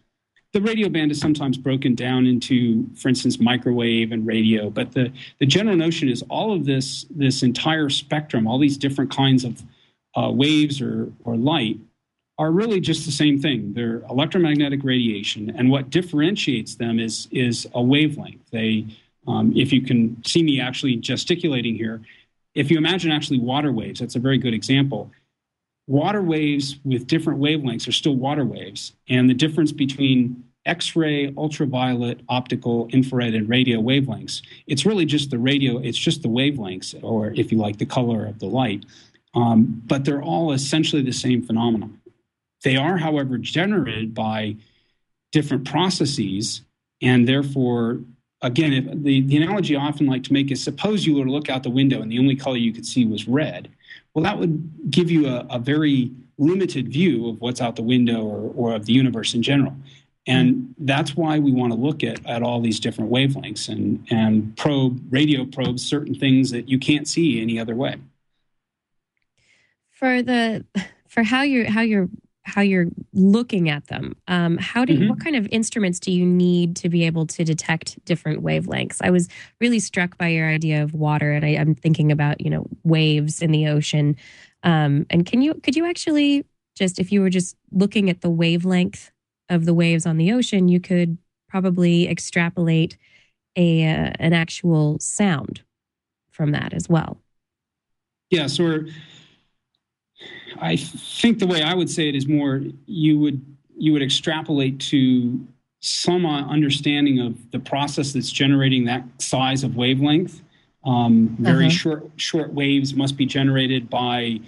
The 0.54 0.62
radio 0.62 0.90
band 0.90 1.12
is 1.12 1.20
sometimes 1.20 1.58
broken 1.58 1.96
down 1.96 2.26
into, 2.26 2.88
for 2.96 3.10
instance, 3.10 3.40
microwave 3.40 4.12
and 4.12 4.26
radio. 4.26 4.70
But 4.70 4.92
the, 4.92 5.12
the 5.40 5.46
general 5.46 5.76
notion 5.76 6.10
is 6.10 6.24
all 6.30 6.54
of 6.54 6.66
this, 6.66 7.06
this 7.10 7.44
entire 7.44 7.90
spectrum, 7.90 8.48
all 8.48 8.60
these 8.60 8.78
different 8.78 9.12
kinds 9.12 9.44
of 9.44 9.64
uh, 10.16 10.32
waves 10.32 10.82
or, 10.82 11.12
or 11.24 11.36
light 11.38 11.78
are 12.38 12.52
really 12.52 12.80
just 12.80 13.06
the 13.06 13.12
same 13.12 13.40
thing. 13.40 13.74
They're 13.74 14.02
electromagnetic 14.10 14.84
radiation, 14.84 15.52
and 15.56 15.70
what 15.70 15.90
differentiates 15.90 16.76
them 16.76 17.00
is 17.00 17.28
is 17.32 17.68
a 17.74 17.82
wavelength. 17.82 18.42
They, 18.52 18.86
um, 19.28 19.54
if 19.56 19.72
you 19.72 19.82
can 19.82 20.24
see 20.26 20.44
me 20.44 20.60
actually 20.60 20.96
gesticulating 20.96 21.76
here, 21.76 22.02
if 22.56 22.72
you 22.72 22.78
imagine 22.78 23.12
actually 23.12 23.40
water 23.40 23.72
waves, 23.72 24.00
that's 24.00 24.16
a 24.16 24.20
very 24.20 24.38
good 24.38 24.54
example. 24.54 25.12
Water 25.88 26.22
waves 26.22 26.78
with 26.84 27.08
different 27.08 27.40
wavelengths 27.40 27.88
are 27.88 27.92
still 27.92 28.16
water 28.16 28.46
waves, 28.46 28.94
and 29.10 29.30
the 29.30 29.34
difference 29.34 29.72
between 29.72 30.44
X-ray, 30.66 31.34
ultraviolet, 31.38 32.22
optical, 32.30 32.88
infrared, 32.94 33.36
and 33.36 33.50
radio 33.50 33.82
wavelengths. 33.82 34.42
It's 34.66 34.86
really 34.86 35.06
just 35.06 35.30
the 35.30 35.38
radio. 35.38 35.78
It's 35.78 35.98
just 35.98 36.22
the 36.22 36.30
wavelengths, 36.30 36.98
or 37.04 37.32
if 37.32 37.52
you 37.52 37.58
like, 37.58 37.78
the 37.78 37.86
color 37.86 38.26
of 38.26 38.40
the 38.40 38.46
light. 38.46 38.86
Um, 39.36 39.82
but 39.88 40.06
they're 40.06 40.22
all 40.22 40.54
essentially 40.54 41.02
the 41.02 41.12
same 41.12 41.42
phenomenon. 41.44 42.00
They 42.64 42.76
are, 42.78 42.98
however, 42.98 43.38
generated 43.38 44.14
by 44.14 44.56
different 45.32 45.66
processes, 45.66 46.62
and 47.02 47.28
therefore, 47.28 48.00
again, 48.42 49.04
the, 49.04 49.22
the 49.22 49.38
analogy 49.38 49.76
I 49.76 49.86
often 49.86 50.08
like 50.08 50.24
to 50.24 50.34
make 50.34 50.52
is 50.52 50.64
suppose 50.64 51.06
you 51.06 51.16
were 51.16 51.26
to 51.26 51.32
look 51.32 51.50
out 51.50 51.64
the 51.64 51.70
window 51.70 52.02
and 52.02 52.12
the 52.12 52.20
only 52.20 52.36
color 52.36 52.58
you 52.58 52.74
could 52.74 52.86
see 52.86 53.06
was 53.06 53.28
red. 53.28 53.70
Well, 54.14 54.24
that 54.24 54.38
would 54.38 54.92
give 54.92 55.12
you 55.12 55.28
a, 55.28 55.46
a 55.50 55.60
very 55.60 56.12
limited 56.38 56.88
view 56.88 57.30
of 57.30 57.42
what's 57.42 57.62
out 57.62 57.76
the 57.76 57.84
window 57.84 58.22
or, 58.22 58.54
or 58.56 58.76
of 58.76 58.86
the 58.86 58.94
universe 58.94 59.34
in 59.34 59.42
general. 59.42 59.76
And 60.26 60.74
that's 60.78 61.16
why 61.18 61.40
we 61.40 61.52
want 61.52 61.74
to 61.74 61.78
look 61.78 62.04
at, 62.04 62.26
at 62.26 62.44
all 62.44 62.62
these 62.62 62.80
different 62.80 63.12
wavelengths 63.12 63.68
and, 63.68 64.06
and 64.10 64.56
probe, 64.56 65.02
radio 65.12 65.46
probe 65.46 65.80
certain 65.80 66.16
things 66.16 66.52
that 66.52 66.70
you 66.70 66.80
can't 66.80 67.08
see 67.08 67.42
any 67.42 67.60
other 67.60 67.76
way. 67.76 67.98
For 69.92 70.22
the 70.22 70.66
for 71.08 71.24
how 71.24 71.44
you're 71.44 71.70
how 71.70 71.82
you're 71.82 72.10
how 72.44 72.62
you're 72.62 72.88
looking 73.14 73.70
at 73.70 73.88
them. 73.88 74.16
Um, 74.28 74.58
how 74.58 74.84
do 74.84 74.94
you, 74.94 75.00
mm-hmm. 75.00 75.10
what 75.10 75.24
kind 75.24 75.36
of 75.36 75.48
instruments 75.52 76.00
do 76.00 76.12
you 76.12 76.26
need 76.26 76.76
to 76.78 76.90
be 76.90 77.06
able 77.06 77.26
to 77.28 77.44
detect 77.44 78.04
different 78.06 78.44
wavelengths? 78.44 78.98
I 79.02 79.12
was 79.12 79.30
really 79.62 79.80
struck 79.80 80.18
by 80.18 80.28
your 80.28 80.50
idea 80.50 80.84
of 80.84 80.94
water, 80.94 81.32
and 81.32 81.46
I, 81.46 81.50
am 81.50 81.74
thinking 81.74 82.12
about 82.12 82.42
you 82.42 82.50
know 82.50 82.68
waves 82.84 83.42
in 83.42 83.52
the 83.52 83.68
ocean. 83.68 84.18
Um, 84.64 85.06
and 85.10 85.26
can 85.26 85.42
you 85.42 85.56
could 85.56 85.76
you 85.76 85.86
actually 85.86 86.46
just 86.76 87.00
if 87.00 87.12
you 87.12 87.22
were 87.22 87.30
just 87.30 87.56
looking 87.72 88.10
at 88.10 88.22
the 88.22 88.30
wavelength 88.30 89.12
of 89.50 89.66
the 89.66 89.74
waves 89.74 90.06
on 90.06 90.18
the 90.18 90.32
ocean, 90.34 90.68
you 90.68 90.80
could 90.80 91.18
probably 91.48 92.10
extrapolate 92.10 92.98
a 93.56 93.86
uh, 93.86 94.12
an 94.20 94.34
actual 94.34 95.00
sound 95.00 95.62
from 96.32 96.52
that 96.52 96.74
as 96.74 96.90
well. 96.90 97.22
Yeah, 98.30 98.48
so 98.48 98.80
I 100.60 100.76
think 100.76 101.40
the 101.40 101.48
way 101.48 101.62
I 101.62 101.74
would 101.74 101.90
say 101.90 102.10
it 102.10 102.16
is 102.16 102.28
more 102.28 102.62
you 102.86 103.20
would 103.20 103.44
you 103.78 103.92
would 103.94 104.04
extrapolate 104.04 104.80
to 104.80 105.46
some 105.80 106.26
uh, 106.26 106.48
understanding 106.48 107.20
of 107.20 107.52
the 107.52 107.60
process 107.60 108.14
that's 108.14 108.32
generating 108.32 108.86
that 108.86 109.04
size 109.18 109.64
of 109.64 109.76
wavelength. 109.76 110.42
Um, 110.86 111.36
very 111.40 111.66
uh-huh. 111.66 111.76
short 111.76 112.12
short 112.16 112.54
waves 112.54 112.94
must 112.94 113.18
be 113.18 113.26
generated 113.26 113.90
by 113.90 114.40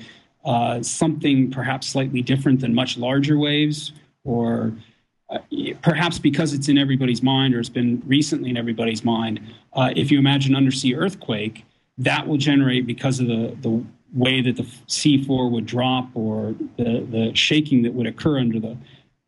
uh, 0.45 0.81
something 0.81 1.51
perhaps 1.51 1.87
slightly 1.87 2.21
different 2.21 2.61
than 2.61 2.73
much 2.73 2.97
larger 2.97 3.37
waves, 3.37 3.93
or 4.23 4.73
uh, 5.29 5.39
perhaps 5.81 6.19
because 6.19 6.53
it's 6.53 6.69
in 6.69 6.77
everybody's 6.77 7.23
mind 7.23 7.55
or 7.55 7.59
it's 7.59 7.69
been 7.69 8.01
recently 8.05 8.49
in 8.49 8.57
everybody's 8.57 9.03
mind. 9.03 9.39
Uh, 9.73 9.91
if 9.95 10.11
you 10.11 10.19
imagine 10.19 10.55
undersea 10.55 10.93
earthquake, 10.93 11.65
that 11.97 12.27
will 12.27 12.37
generate 12.37 12.85
because 12.85 13.19
of 13.19 13.27
the 13.27 13.57
the 13.61 13.83
way 14.15 14.41
that 14.41 14.55
the 14.55 14.63
seafloor 14.87 15.51
would 15.51 15.65
drop 15.65 16.09
or 16.15 16.55
the, 16.77 17.05
the 17.11 17.31
shaking 17.35 17.83
that 17.83 17.93
would 17.93 18.07
occur 18.07 18.39
under 18.39 18.59
the, 18.59 18.77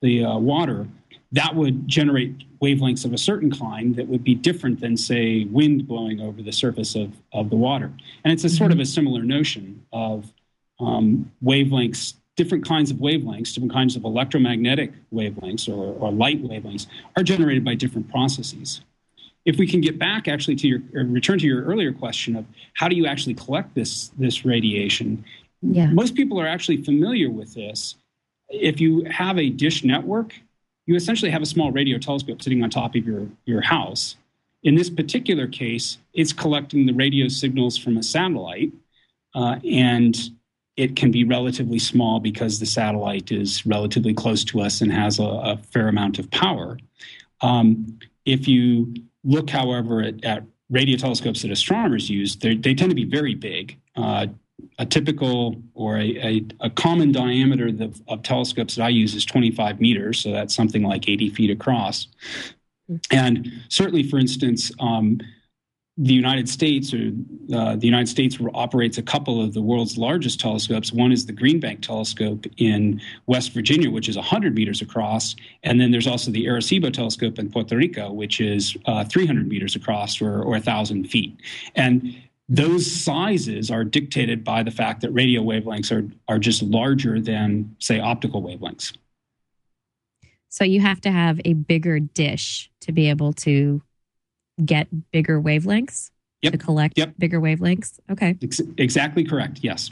the 0.01 0.23
uh, 0.23 0.37
water, 0.37 0.87
that 1.33 1.53
would 1.55 1.87
generate 1.87 2.59
wavelengths 2.59 3.05
of 3.05 3.13
a 3.13 3.17
certain 3.17 3.51
kind 3.51 3.95
that 3.97 4.07
would 4.07 4.23
be 4.23 4.33
different 4.33 4.79
than, 4.79 4.95
say, 4.95 5.43
wind 5.45 5.87
blowing 5.87 6.21
over 6.21 6.41
the 6.41 6.51
surface 6.51 6.95
of, 6.95 7.11
of 7.33 7.49
the 7.49 7.55
water. 7.55 7.91
And 8.23 8.31
it's 8.31 8.45
a 8.45 8.49
sort 8.49 8.71
of 8.71 8.79
a 8.79 8.85
similar 8.85 9.23
notion 9.23 9.85
of 9.91 10.31
um, 10.79 11.31
wavelengths, 11.43 12.13
different 12.37 12.65
kinds 12.65 12.89
of 12.89 12.97
wavelengths, 12.97 13.53
different 13.53 13.73
kinds 13.73 13.95
of 13.95 14.05
electromagnetic 14.05 14.93
wavelengths 15.13 15.67
or, 15.67 15.95
or 15.99 16.11
light 16.11 16.41
wavelengths 16.41 16.87
are 17.17 17.23
generated 17.23 17.65
by 17.65 17.75
different 17.75 18.09
processes 18.09 18.81
if 19.47 19.57
we 19.57 19.65
can 19.65 19.79
get 19.79 19.97
back 19.97 20.27
actually 20.27 20.57
to 20.57 20.67
your 20.67 20.81
return 21.05 21.39
to 21.39 21.45
your 21.45 21.63
earlier 21.63 21.93
question 21.93 22.35
of 22.35 22.45
how 22.73 22.89
do 22.89 22.95
you 22.95 23.07
actually 23.07 23.33
collect 23.33 23.73
this 23.73 24.09
this 24.19 24.45
radiation? 24.45 25.23
Yeah. 25.63 25.87
most 25.87 26.13
people 26.13 26.39
are 26.39 26.45
actually 26.45 26.83
familiar 26.83 27.31
with 27.31 27.55
this. 27.55 27.95
If 28.49 28.79
you 28.79 29.05
have 29.05 29.39
a 29.39 29.49
dish 29.49 29.83
network 29.83 30.35
you 30.85 30.95
essentially 30.95 31.31
have 31.31 31.41
a 31.41 31.45
small 31.45 31.71
radio 31.71 31.97
telescope 31.97 32.41
sitting 32.41 32.61
on 32.61 32.69
top 32.69 32.95
of 32.95 33.07
your 33.07 33.27
your 33.45 33.61
house. 33.61 34.17
In 34.63 34.75
this 34.75 34.89
particular 34.89 35.47
case 35.47 35.97
it's 36.13 36.33
collecting 36.33 36.85
the 36.85 36.93
radio 36.93 37.29
signals 37.29 37.77
from 37.77 37.97
a 37.97 38.03
satellite 38.03 38.71
uh, 39.33 39.55
and 39.63 40.15
it 40.75 40.95
can 40.95 41.09
be 41.09 41.23
relatively 41.23 41.79
small 41.79 42.19
because 42.19 42.59
the 42.59 42.65
satellite 42.65 43.31
is 43.31 43.65
relatively 43.65 44.13
close 44.13 44.43
to 44.43 44.61
us 44.61 44.81
and 44.81 44.91
has 44.91 45.19
a, 45.19 45.23
a 45.23 45.57
fair 45.71 45.87
amount 45.87 46.19
of 46.19 46.29
power. 46.29 46.77
Um, 47.41 47.97
if 48.25 48.47
you 48.47 48.93
look, 49.27 49.49
however, 49.49 50.01
at, 50.01 50.23
at 50.25 50.43
radio 50.69 50.97
telescopes 50.97 51.43
that 51.43 51.51
astronomers 51.51 52.09
use, 52.09 52.35
they 52.37 52.55
tend 52.55 52.89
to 52.89 52.95
be 52.95 53.05
very 53.05 53.35
big. 53.35 53.77
Uh, 53.95 54.27
a 54.79 54.85
typical 54.85 55.55
or 55.75 55.97
a, 55.97 56.17
a, 56.17 56.45
a 56.61 56.69
common 56.69 57.11
diameter 57.11 57.67
of, 57.67 58.01
of, 58.07 58.23
telescopes 58.23 58.75
that 58.75 58.83
I 58.83 58.89
use 58.89 59.13
is 59.13 59.25
25 59.25 59.79
meters, 59.79 60.19
so 60.19 60.31
that's 60.31 60.55
something 60.55 60.81
like 60.81 61.07
80 61.07 61.29
feet 61.29 61.51
across. 61.51 62.07
Hmm. 62.87 62.95
And 63.11 63.51
certainly, 63.69 64.03
for 64.03 64.17
instance, 64.17 64.71
um, 64.79 65.19
the 65.97 66.13
United 66.13 66.47
States 66.47 66.93
or 66.93 67.11
uh, 67.53 67.75
the 67.75 67.87
United 67.87 68.07
States 68.07 68.37
operates 68.53 68.99
a 68.99 69.01
couple 69.01 69.41
of 69.41 69.53
the 69.53 69.61
world's 69.61 69.97
largest 69.97 70.39
telescopes. 70.39 70.93
One 70.93 71.11
is 71.11 71.25
the 71.25 71.33
Green 71.33 71.59
Bank 71.59 71.81
telescope 71.81 72.45
in 72.57 73.01
West 73.25 73.51
Virginia, 73.51 73.89
which 73.89 74.07
is 74.07 74.15
100 74.15 74.53
meters 74.53 74.81
across, 74.81 75.35
and 75.63 75.81
then 75.81 75.89
there's 75.89 76.05
also 76.05 76.29
the 76.29 76.45
Arecibo 76.45 76.93
telescope 76.93 77.39
in 77.39 77.49
Puerto 77.49 77.75
Rico, 77.75 78.11
which 78.11 78.39
is 78.39 78.77
uh, 78.85 79.05
300 79.05 79.47
meters 79.47 79.75
across 79.75 80.21
or, 80.21 80.43
or 80.43 80.51
1,000 80.51 81.05
feet. 81.05 81.35
And 81.75 82.15
those 82.47 82.89
sizes 82.89 83.71
are 83.71 83.83
dictated 83.83 84.43
by 84.43 84.63
the 84.63 84.71
fact 84.71 85.01
that 85.01 85.11
radio 85.11 85.41
wavelengths 85.41 85.91
are, 85.91 86.09
are 86.27 86.39
just 86.39 86.61
larger 86.61 87.19
than, 87.19 87.75
say, 87.79 87.99
optical 87.99 88.43
wavelengths. 88.43 88.95
So 90.49 90.63
you 90.63 90.79
have 90.79 91.01
to 91.01 91.11
have 91.11 91.41
a 91.43 91.53
bigger 91.53 91.99
dish 91.99 92.69
to 92.81 92.91
be 92.91 93.09
able 93.09 93.33
to 93.33 93.81
get 94.63 94.87
bigger 95.11 95.41
wavelengths 95.41 96.11
yep. 96.41 96.51
to 96.51 96.57
collect 96.57 96.97
yep. 96.97 97.13
bigger 97.17 97.39
wavelengths. 97.39 97.99
Okay. 98.09 98.37
Ex- 98.41 98.61
exactly 98.77 99.23
correct. 99.23 99.59
Yes. 99.61 99.91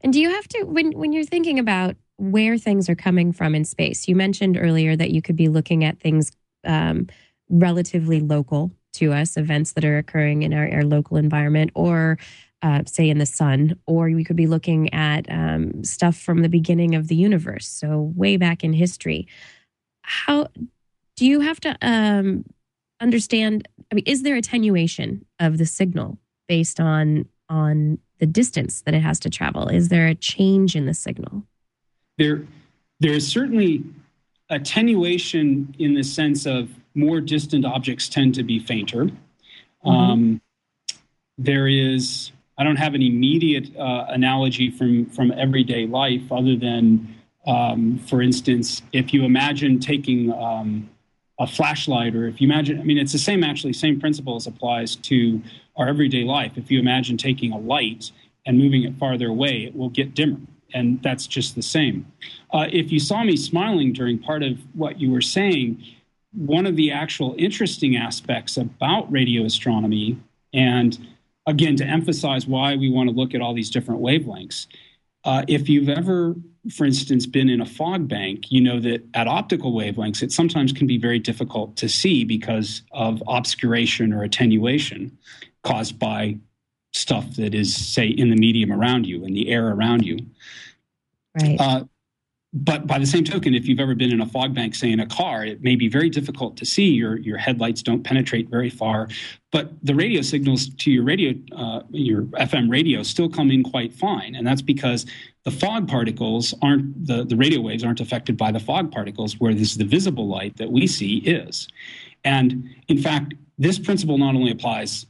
And 0.00 0.12
do 0.12 0.20
you 0.20 0.30
have 0.30 0.48
to 0.48 0.64
when 0.64 0.92
when 0.92 1.12
you're 1.12 1.24
thinking 1.24 1.58
about 1.58 1.96
where 2.16 2.58
things 2.58 2.88
are 2.88 2.96
coming 2.96 3.32
from 3.32 3.54
in 3.54 3.64
space? 3.64 4.08
You 4.08 4.16
mentioned 4.16 4.58
earlier 4.60 4.96
that 4.96 5.10
you 5.10 5.22
could 5.22 5.36
be 5.36 5.48
looking 5.48 5.84
at 5.84 6.00
things 6.00 6.32
um, 6.64 7.06
relatively 7.48 8.20
local 8.20 8.72
to 8.94 9.12
us, 9.12 9.36
events 9.36 9.72
that 9.72 9.84
are 9.84 9.98
occurring 9.98 10.42
in 10.42 10.52
our, 10.52 10.68
our 10.72 10.84
local 10.84 11.16
environment, 11.16 11.70
or 11.74 12.18
uh, 12.62 12.82
say 12.86 13.08
in 13.08 13.18
the 13.18 13.26
sun, 13.26 13.78
or 13.86 14.10
we 14.10 14.24
could 14.24 14.34
be 14.34 14.48
looking 14.48 14.92
at 14.92 15.30
um, 15.30 15.84
stuff 15.84 16.16
from 16.16 16.42
the 16.42 16.48
beginning 16.48 16.96
of 16.96 17.06
the 17.06 17.14
universe, 17.14 17.68
so 17.68 18.12
way 18.16 18.36
back 18.36 18.64
in 18.64 18.72
history. 18.72 19.28
How 20.02 20.48
do 21.16 21.26
you 21.26 21.40
have 21.40 21.60
to 21.60 21.76
um, 21.82 22.44
understand 23.00 23.68
i 23.90 23.94
mean 23.94 24.04
is 24.06 24.22
there 24.22 24.36
attenuation 24.36 25.24
of 25.40 25.58
the 25.58 25.66
signal 25.66 26.18
based 26.48 26.80
on 26.80 27.24
on 27.48 27.98
the 28.18 28.26
distance 28.26 28.82
that 28.82 28.94
it 28.94 29.00
has 29.00 29.20
to 29.20 29.30
travel? 29.30 29.68
Is 29.68 29.88
there 29.88 30.08
a 30.08 30.14
change 30.14 30.76
in 30.76 30.86
the 30.86 30.94
signal? 30.94 31.44
There 32.18 32.46
there 33.00 33.12
is 33.12 33.26
certainly 33.26 33.84
attenuation 34.50 35.74
in 35.78 35.94
the 35.94 36.02
sense 36.02 36.46
of 36.46 36.70
more 36.94 37.20
distant 37.20 37.64
objects 37.64 38.08
tend 38.08 38.34
to 38.34 38.42
be 38.42 38.58
fainter. 38.58 39.10
Mm-hmm. 39.84 39.88
um, 39.88 40.40
there 41.38 41.68
is 41.68 42.32
i 42.58 42.64
don't 42.64 42.74
have 42.74 42.94
an 42.94 43.02
immediate 43.02 43.68
uh, 43.76 44.06
analogy 44.08 44.72
from 44.72 45.06
from 45.06 45.30
everyday 45.30 45.86
life 45.86 46.32
other 46.32 46.56
than 46.56 47.14
um, 47.46 47.96
for 48.08 48.20
instance 48.20 48.82
if 48.92 49.14
you 49.14 49.22
imagine 49.24 49.78
taking 49.78 50.32
um, 50.32 50.90
a 51.40 51.46
flashlight 51.46 52.16
or 52.16 52.26
if 52.26 52.40
you 52.40 52.48
imagine 52.48 52.80
i 52.80 52.82
mean 52.82 52.98
it's 52.98 53.12
the 53.12 53.18
same 53.18 53.44
actually 53.44 53.72
same 53.72 54.00
principles 54.00 54.46
applies 54.46 54.96
to 54.96 55.40
our 55.78 55.88
everyday 55.88 56.24
life. 56.24 56.52
If 56.56 56.70
you 56.70 56.80
imagine 56.80 57.16
taking 57.16 57.52
a 57.52 57.58
light 57.58 58.10
and 58.44 58.58
moving 58.58 58.82
it 58.82 58.96
farther 58.96 59.28
away 59.28 59.64
it 59.64 59.74
will 59.74 59.88
get 59.88 60.14
dimmer 60.14 60.40
and 60.74 61.02
that's 61.02 61.26
just 61.26 61.54
the 61.54 61.62
same. 61.62 62.04
Uh, 62.52 62.66
if 62.70 62.92
you 62.92 63.00
saw 63.00 63.24
me 63.24 63.38
smiling 63.38 63.90
during 63.94 64.18
part 64.18 64.42
of 64.42 64.58
what 64.74 65.00
you 65.00 65.10
were 65.10 65.22
saying 65.22 65.82
one 66.32 66.66
of 66.66 66.76
the 66.76 66.92
actual 66.92 67.34
interesting 67.38 67.96
aspects 67.96 68.58
about 68.58 69.10
radio 69.10 69.44
astronomy 69.44 70.18
and 70.52 70.98
again 71.46 71.74
to 71.76 71.84
emphasize 71.84 72.46
why 72.46 72.76
we 72.76 72.90
want 72.90 73.08
to 73.08 73.14
look 73.14 73.34
at 73.34 73.40
all 73.40 73.54
these 73.54 73.70
different 73.70 74.00
wavelengths 74.00 74.66
uh, 75.24 75.42
if 75.48 75.68
you've 75.68 75.88
ever 75.88 76.34
for 76.74 76.84
instance, 76.84 77.26
been 77.26 77.48
in 77.48 77.60
a 77.60 77.66
fog 77.66 78.08
bank, 78.08 78.50
you 78.50 78.60
know 78.60 78.80
that 78.80 79.04
at 79.14 79.26
optical 79.26 79.72
wavelengths, 79.72 80.22
it 80.22 80.32
sometimes 80.32 80.72
can 80.72 80.86
be 80.86 80.98
very 80.98 81.18
difficult 81.18 81.76
to 81.76 81.88
see 81.88 82.24
because 82.24 82.82
of 82.92 83.22
obscuration 83.26 84.12
or 84.12 84.22
attenuation 84.22 85.16
caused 85.64 85.98
by 85.98 86.36
stuff 86.92 87.36
that 87.36 87.54
is, 87.54 87.74
say, 87.74 88.06
in 88.08 88.30
the 88.30 88.36
medium 88.36 88.72
around 88.72 89.06
you, 89.06 89.24
in 89.24 89.34
the 89.34 89.48
air 89.50 89.68
around 89.68 90.04
you. 90.04 90.18
Right. 91.40 91.56
Uh, 91.60 91.84
but 92.64 92.86
by 92.86 92.98
the 92.98 93.06
same 93.06 93.24
token, 93.24 93.54
if 93.54 93.68
you've 93.68 93.78
ever 93.78 93.94
been 93.94 94.12
in 94.12 94.20
a 94.20 94.26
fog 94.26 94.54
bank, 94.54 94.74
say 94.74 94.90
in 94.90 95.00
a 95.00 95.06
car, 95.06 95.44
it 95.44 95.62
may 95.62 95.76
be 95.76 95.88
very 95.88 96.10
difficult 96.10 96.56
to 96.56 96.66
see. 96.66 96.88
Your 96.88 97.18
your 97.18 97.36
headlights 97.36 97.82
don't 97.82 98.02
penetrate 98.02 98.48
very 98.48 98.70
far, 98.70 99.08
but 99.52 99.72
the 99.82 99.94
radio 99.94 100.22
signals 100.22 100.68
to 100.68 100.90
your 100.90 101.04
radio, 101.04 101.34
uh, 101.54 101.82
your 101.90 102.22
FM 102.22 102.70
radio, 102.70 103.02
still 103.02 103.28
come 103.28 103.50
in 103.50 103.62
quite 103.62 103.92
fine, 103.94 104.34
and 104.34 104.46
that's 104.46 104.62
because 104.62 105.06
the 105.44 105.50
fog 105.50 105.88
particles 105.88 106.52
aren't 106.60 107.06
the 107.06 107.24
the 107.24 107.36
radio 107.36 107.60
waves 107.60 107.84
aren't 107.84 108.00
affected 108.00 108.36
by 108.36 108.50
the 108.50 108.60
fog 108.60 108.90
particles, 108.90 109.38
whereas 109.38 109.76
the 109.76 109.84
visible 109.84 110.26
light 110.26 110.56
that 110.56 110.70
we 110.70 110.86
see 110.86 111.18
is. 111.18 111.68
And 112.24 112.74
in 112.88 112.98
fact, 112.98 113.34
this 113.58 113.78
principle 113.78 114.18
not 114.18 114.34
only 114.34 114.50
applies 114.50 115.06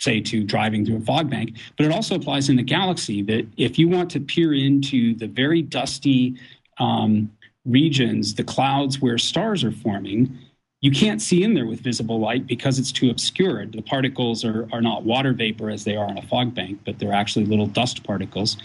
say 0.00 0.20
to 0.20 0.44
driving 0.44 0.86
through 0.86 0.96
a 0.96 1.00
fog 1.00 1.28
bank, 1.28 1.56
but 1.76 1.84
it 1.84 1.92
also 1.92 2.14
applies 2.14 2.48
in 2.48 2.56
the 2.56 2.62
galaxy 2.62 3.20
that 3.22 3.46
if 3.56 3.78
you 3.78 3.88
want 3.88 4.10
to 4.10 4.20
peer 4.20 4.54
into 4.54 5.14
the 5.16 5.26
very 5.26 5.60
dusty 5.60 6.38
um, 6.78 7.30
regions, 7.64 8.34
the 8.34 8.44
clouds 8.44 9.00
where 9.00 9.18
stars 9.18 9.64
are 9.64 9.72
forming, 9.72 10.38
you 10.80 10.90
can't 10.92 11.20
see 11.20 11.42
in 11.42 11.54
there 11.54 11.66
with 11.66 11.80
visible 11.80 12.20
light 12.20 12.46
because 12.46 12.78
it's 12.78 12.92
too 12.92 13.10
obscured. 13.10 13.72
The 13.72 13.82
particles 13.82 14.44
are, 14.44 14.68
are 14.72 14.80
not 14.80 15.02
water 15.04 15.32
vapor 15.32 15.70
as 15.70 15.84
they 15.84 15.96
are 15.96 16.08
in 16.08 16.18
a 16.18 16.22
fog 16.22 16.54
bank, 16.54 16.80
but 16.84 16.98
they're 16.98 17.12
actually 17.12 17.46
little 17.46 17.66
dust 17.66 18.04
particles. 18.04 18.56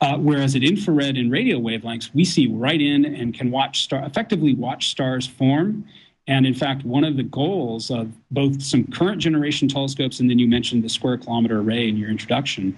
Uh, 0.00 0.16
whereas 0.16 0.56
at 0.56 0.62
infrared 0.62 1.18
and 1.18 1.30
radio 1.30 1.58
wavelengths, 1.58 2.14
we 2.14 2.24
see 2.24 2.46
right 2.46 2.80
in 2.80 3.04
and 3.04 3.34
can 3.34 3.50
watch 3.50 3.82
star, 3.82 4.02
effectively 4.04 4.54
watch 4.54 4.88
stars 4.88 5.26
form. 5.26 5.84
And 6.26 6.46
in 6.46 6.54
fact, 6.54 6.84
one 6.84 7.04
of 7.04 7.18
the 7.18 7.22
goals 7.24 7.90
of 7.90 8.10
both 8.30 8.62
some 8.62 8.84
current 8.84 9.20
generation 9.20 9.68
telescopes 9.68 10.20
and 10.20 10.30
then 10.30 10.38
you 10.38 10.48
mentioned 10.48 10.82
the 10.82 10.88
square 10.88 11.18
kilometer 11.18 11.60
array 11.60 11.88
in 11.88 11.98
your 11.98 12.08
introduction 12.08 12.74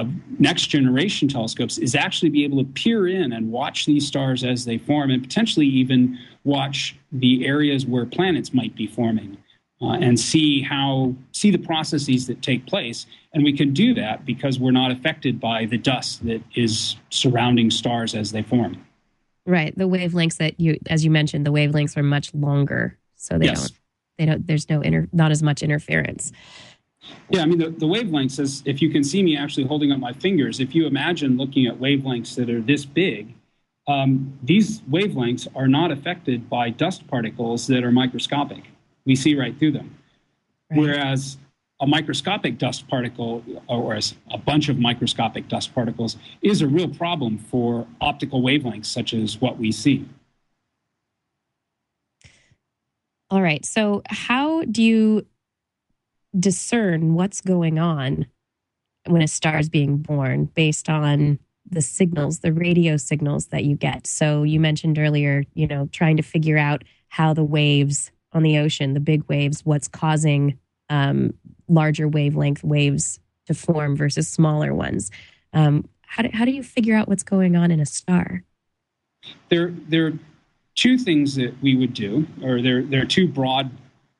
of 0.00 0.10
next 0.40 0.66
generation 0.66 1.28
telescopes 1.28 1.78
is 1.78 1.94
actually 1.94 2.28
be 2.28 2.44
able 2.44 2.58
to 2.58 2.70
peer 2.72 3.06
in 3.06 3.32
and 3.32 3.50
watch 3.50 3.86
these 3.86 4.06
stars 4.06 4.42
as 4.42 4.64
they 4.64 4.76
form 4.76 5.10
and 5.10 5.22
potentially 5.22 5.66
even 5.66 6.18
watch 6.42 6.96
the 7.12 7.46
areas 7.46 7.86
where 7.86 8.04
planets 8.04 8.52
might 8.52 8.74
be 8.74 8.86
forming 8.86 9.36
uh, 9.80 9.92
and 9.92 10.18
see 10.18 10.62
how 10.62 11.14
see 11.32 11.50
the 11.50 11.58
processes 11.58 12.26
that 12.26 12.42
take 12.42 12.66
place. 12.66 13.06
And 13.32 13.44
we 13.44 13.56
can 13.56 13.72
do 13.72 13.94
that 13.94 14.24
because 14.24 14.58
we're 14.58 14.72
not 14.72 14.90
affected 14.90 15.40
by 15.40 15.66
the 15.66 15.78
dust 15.78 16.24
that 16.26 16.42
is 16.54 16.96
surrounding 17.10 17.70
stars 17.70 18.14
as 18.14 18.32
they 18.32 18.42
form. 18.42 18.84
Right. 19.46 19.76
The 19.76 19.88
wavelengths 19.88 20.38
that 20.38 20.58
you 20.58 20.78
as 20.88 21.04
you 21.04 21.10
mentioned 21.10 21.46
the 21.46 21.52
wavelengths 21.52 21.96
are 21.96 22.02
much 22.02 22.34
longer. 22.34 22.98
So 23.16 23.38
they 23.38 23.46
yes. 23.46 23.60
don't 23.60 23.80
they 24.18 24.26
don't 24.26 24.46
there's 24.46 24.68
no 24.68 24.80
inter 24.80 25.08
not 25.12 25.30
as 25.30 25.42
much 25.42 25.62
interference 25.62 26.32
yeah, 27.30 27.42
I 27.42 27.46
mean, 27.46 27.58
the, 27.58 27.70
the 27.70 27.86
wavelengths, 27.86 28.38
is, 28.38 28.62
if 28.64 28.82
you 28.82 28.90
can 28.90 29.02
see 29.02 29.22
me 29.22 29.36
actually 29.36 29.66
holding 29.66 29.92
up 29.92 29.98
my 29.98 30.12
fingers, 30.12 30.60
if 30.60 30.74
you 30.74 30.86
imagine 30.86 31.36
looking 31.36 31.66
at 31.66 31.78
wavelengths 31.78 32.34
that 32.36 32.50
are 32.50 32.60
this 32.60 32.84
big, 32.84 33.34
um, 33.86 34.38
these 34.42 34.80
wavelengths 34.82 35.46
are 35.54 35.68
not 35.68 35.90
affected 35.90 36.48
by 36.48 36.70
dust 36.70 37.06
particles 37.06 37.66
that 37.66 37.84
are 37.84 37.92
microscopic. 37.92 38.64
We 39.04 39.16
see 39.16 39.34
right 39.34 39.58
through 39.58 39.72
them. 39.72 39.98
Right. 40.70 40.80
Whereas 40.80 41.36
a 41.80 41.86
microscopic 41.86 42.58
dust 42.58 42.88
particle, 42.88 43.44
or 43.68 43.98
a 44.30 44.38
bunch 44.38 44.68
of 44.68 44.78
microscopic 44.78 45.48
dust 45.48 45.74
particles, 45.74 46.16
is 46.40 46.62
a 46.62 46.66
real 46.66 46.88
problem 46.88 47.38
for 47.38 47.86
optical 48.00 48.42
wavelengths 48.42 48.86
such 48.86 49.12
as 49.12 49.40
what 49.40 49.58
we 49.58 49.72
see. 49.72 50.08
All 53.30 53.42
right. 53.42 53.64
So, 53.64 54.02
how 54.06 54.62
do 54.64 54.82
you 54.82 55.26
discern 56.38 57.14
what's 57.14 57.40
going 57.40 57.78
on 57.78 58.26
when 59.06 59.22
a 59.22 59.28
star 59.28 59.58
is 59.58 59.68
being 59.68 59.98
born 59.98 60.46
based 60.46 60.88
on 60.88 61.38
the 61.68 61.82
signals, 61.82 62.40
the 62.40 62.52
radio 62.52 62.96
signals 62.96 63.46
that 63.46 63.64
you 63.64 63.76
get. 63.76 64.06
So 64.06 64.42
you 64.42 64.60
mentioned 64.60 64.98
earlier, 64.98 65.44
you 65.54 65.66
know, 65.66 65.88
trying 65.92 66.16
to 66.16 66.22
figure 66.22 66.58
out 66.58 66.84
how 67.08 67.32
the 67.32 67.44
waves 67.44 68.10
on 68.32 68.42
the 68.42 68.58
ocean, 68.58 68.94
the 68.94 69.00
big 69.00 69.24
waves, 69.28 69.64
what's 69.64 69.88
causing 69.88 70.58
um, 70.90 71.34
larger 71.68 72.08
wavelength 72.08 72.62
waves 72.62 73.20
to 73.46 73.54
form 73.54 73.96
versus 73.96 74.28
smaller 74.28 74.74
ones. 74.74 75.10
Um, 75.52 75.88
how, 76.02 76.22
do, 76.22 76.30
how 76.32 76.44
do 76.44 76.50
you 76.50 76.62
figure 76.62 76.96
out 76.96 77.08
what's 77.08 77.22
going 77.22 77.56
on 77.56 77.70
in 77.70 77.80
a 77.80 77.86
star? 77.86 78.42
There, 79.48 79.72
there 79.88 80.06
are 80.06 80.18
two 80.74 80.98
things 80.98 81.34
that 81.36 81.54
we 81.62 81.76
would 81.76 81.94
do, 81.94 82.26
or 82.42 82.60
there, 82.60 82.82
there 82.82 83.02
are 83.02 83.06
two 83.06 83.28
broad 83.28 83.70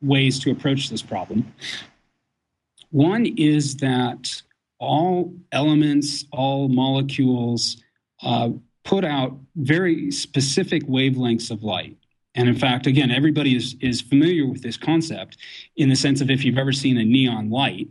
ways 0.01 0.39
to 0.41 0.51
approach 0.51 0.89
this 0.89 1.03
problem. 1.03 1.53
One 2.95 3.27
is 3.27 3.79
that 3.79 4.31
all 4.79 5.35
elements, 5.51 6.27
all 6.31 6.69
molecules 6.69 7.83
uh, 8.23 8.51
put 8.85 9.05
out 9.05 9.37
very 9.57 10.13
specific 10.13 10.87
wavelengths 10.87 11.51
of 11.51 11.65
light. 11.65 11.97
And 12.37 12.49
in 12.49 12.55
fact, 12.55 12.87
again, 12.87 13.11
everybody 13.11 13.57
is, 13.57 13.75
is 13.81 14.01
familiar 14.01 14.47
with 14.47 14.63
this 14.63 14.77
concept 14.77 15.39
in 15.75 15.89
the 15.89 15.97
sense 15.97 16.21
of 16.21 16.31
if 16.31 16.45
you've 16.45 16.57
ever 16.57 16.71
seen 16.71 16.97
a 16.99 17.05
neon 17.05 17.51
light, 17.51 17.89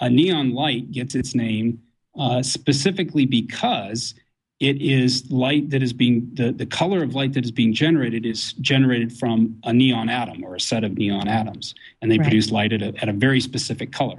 a 0.00 0.10
neon 0.10 0.52
light 0.52 0.92
gets 0.92 1.14
its 1.14 1.34
name 1.34 1.80
uh, 2.18 2.42
specifically 2.42 3.24
because 3.24 4.12
it 4.60 4.82
is 4.82 5.30
light 5.30 5.70
that 5.70 5.82
is 5.82 5.94
being, 5.94 6.28
the, 6.34 6.52
the 6.52 6.66
color 6.66 7.02
of 7.02 7.14
light 7.14 7.32
that 7.32 7.44
is 7.46 7.50
being 7.50 7.72
generated 7.72 8.26
is 8.26 8.52
generated 8.60 9.16
from 9.16 9.58
a 9.64 9.72
neon 9.72 10.10
atom 10.10 10.44
or 10.44 10.56
a 10.56 10.60
set 10.60 10.84
of 10.84 10.98
neon 10.98 11.26
atoms. 11.26 11.74
And 12.02 12.12
they 12.12 12.18
right. 12.18 12.24
produce 12.24 12.50
light 12.50 12.74
at 12.74 12.82
a, 12.82 12.92
at 13.00 13.08
a 13.08 13.14
very 13.14 13.40
specific 13.40 13.92
color. 13.92 14.18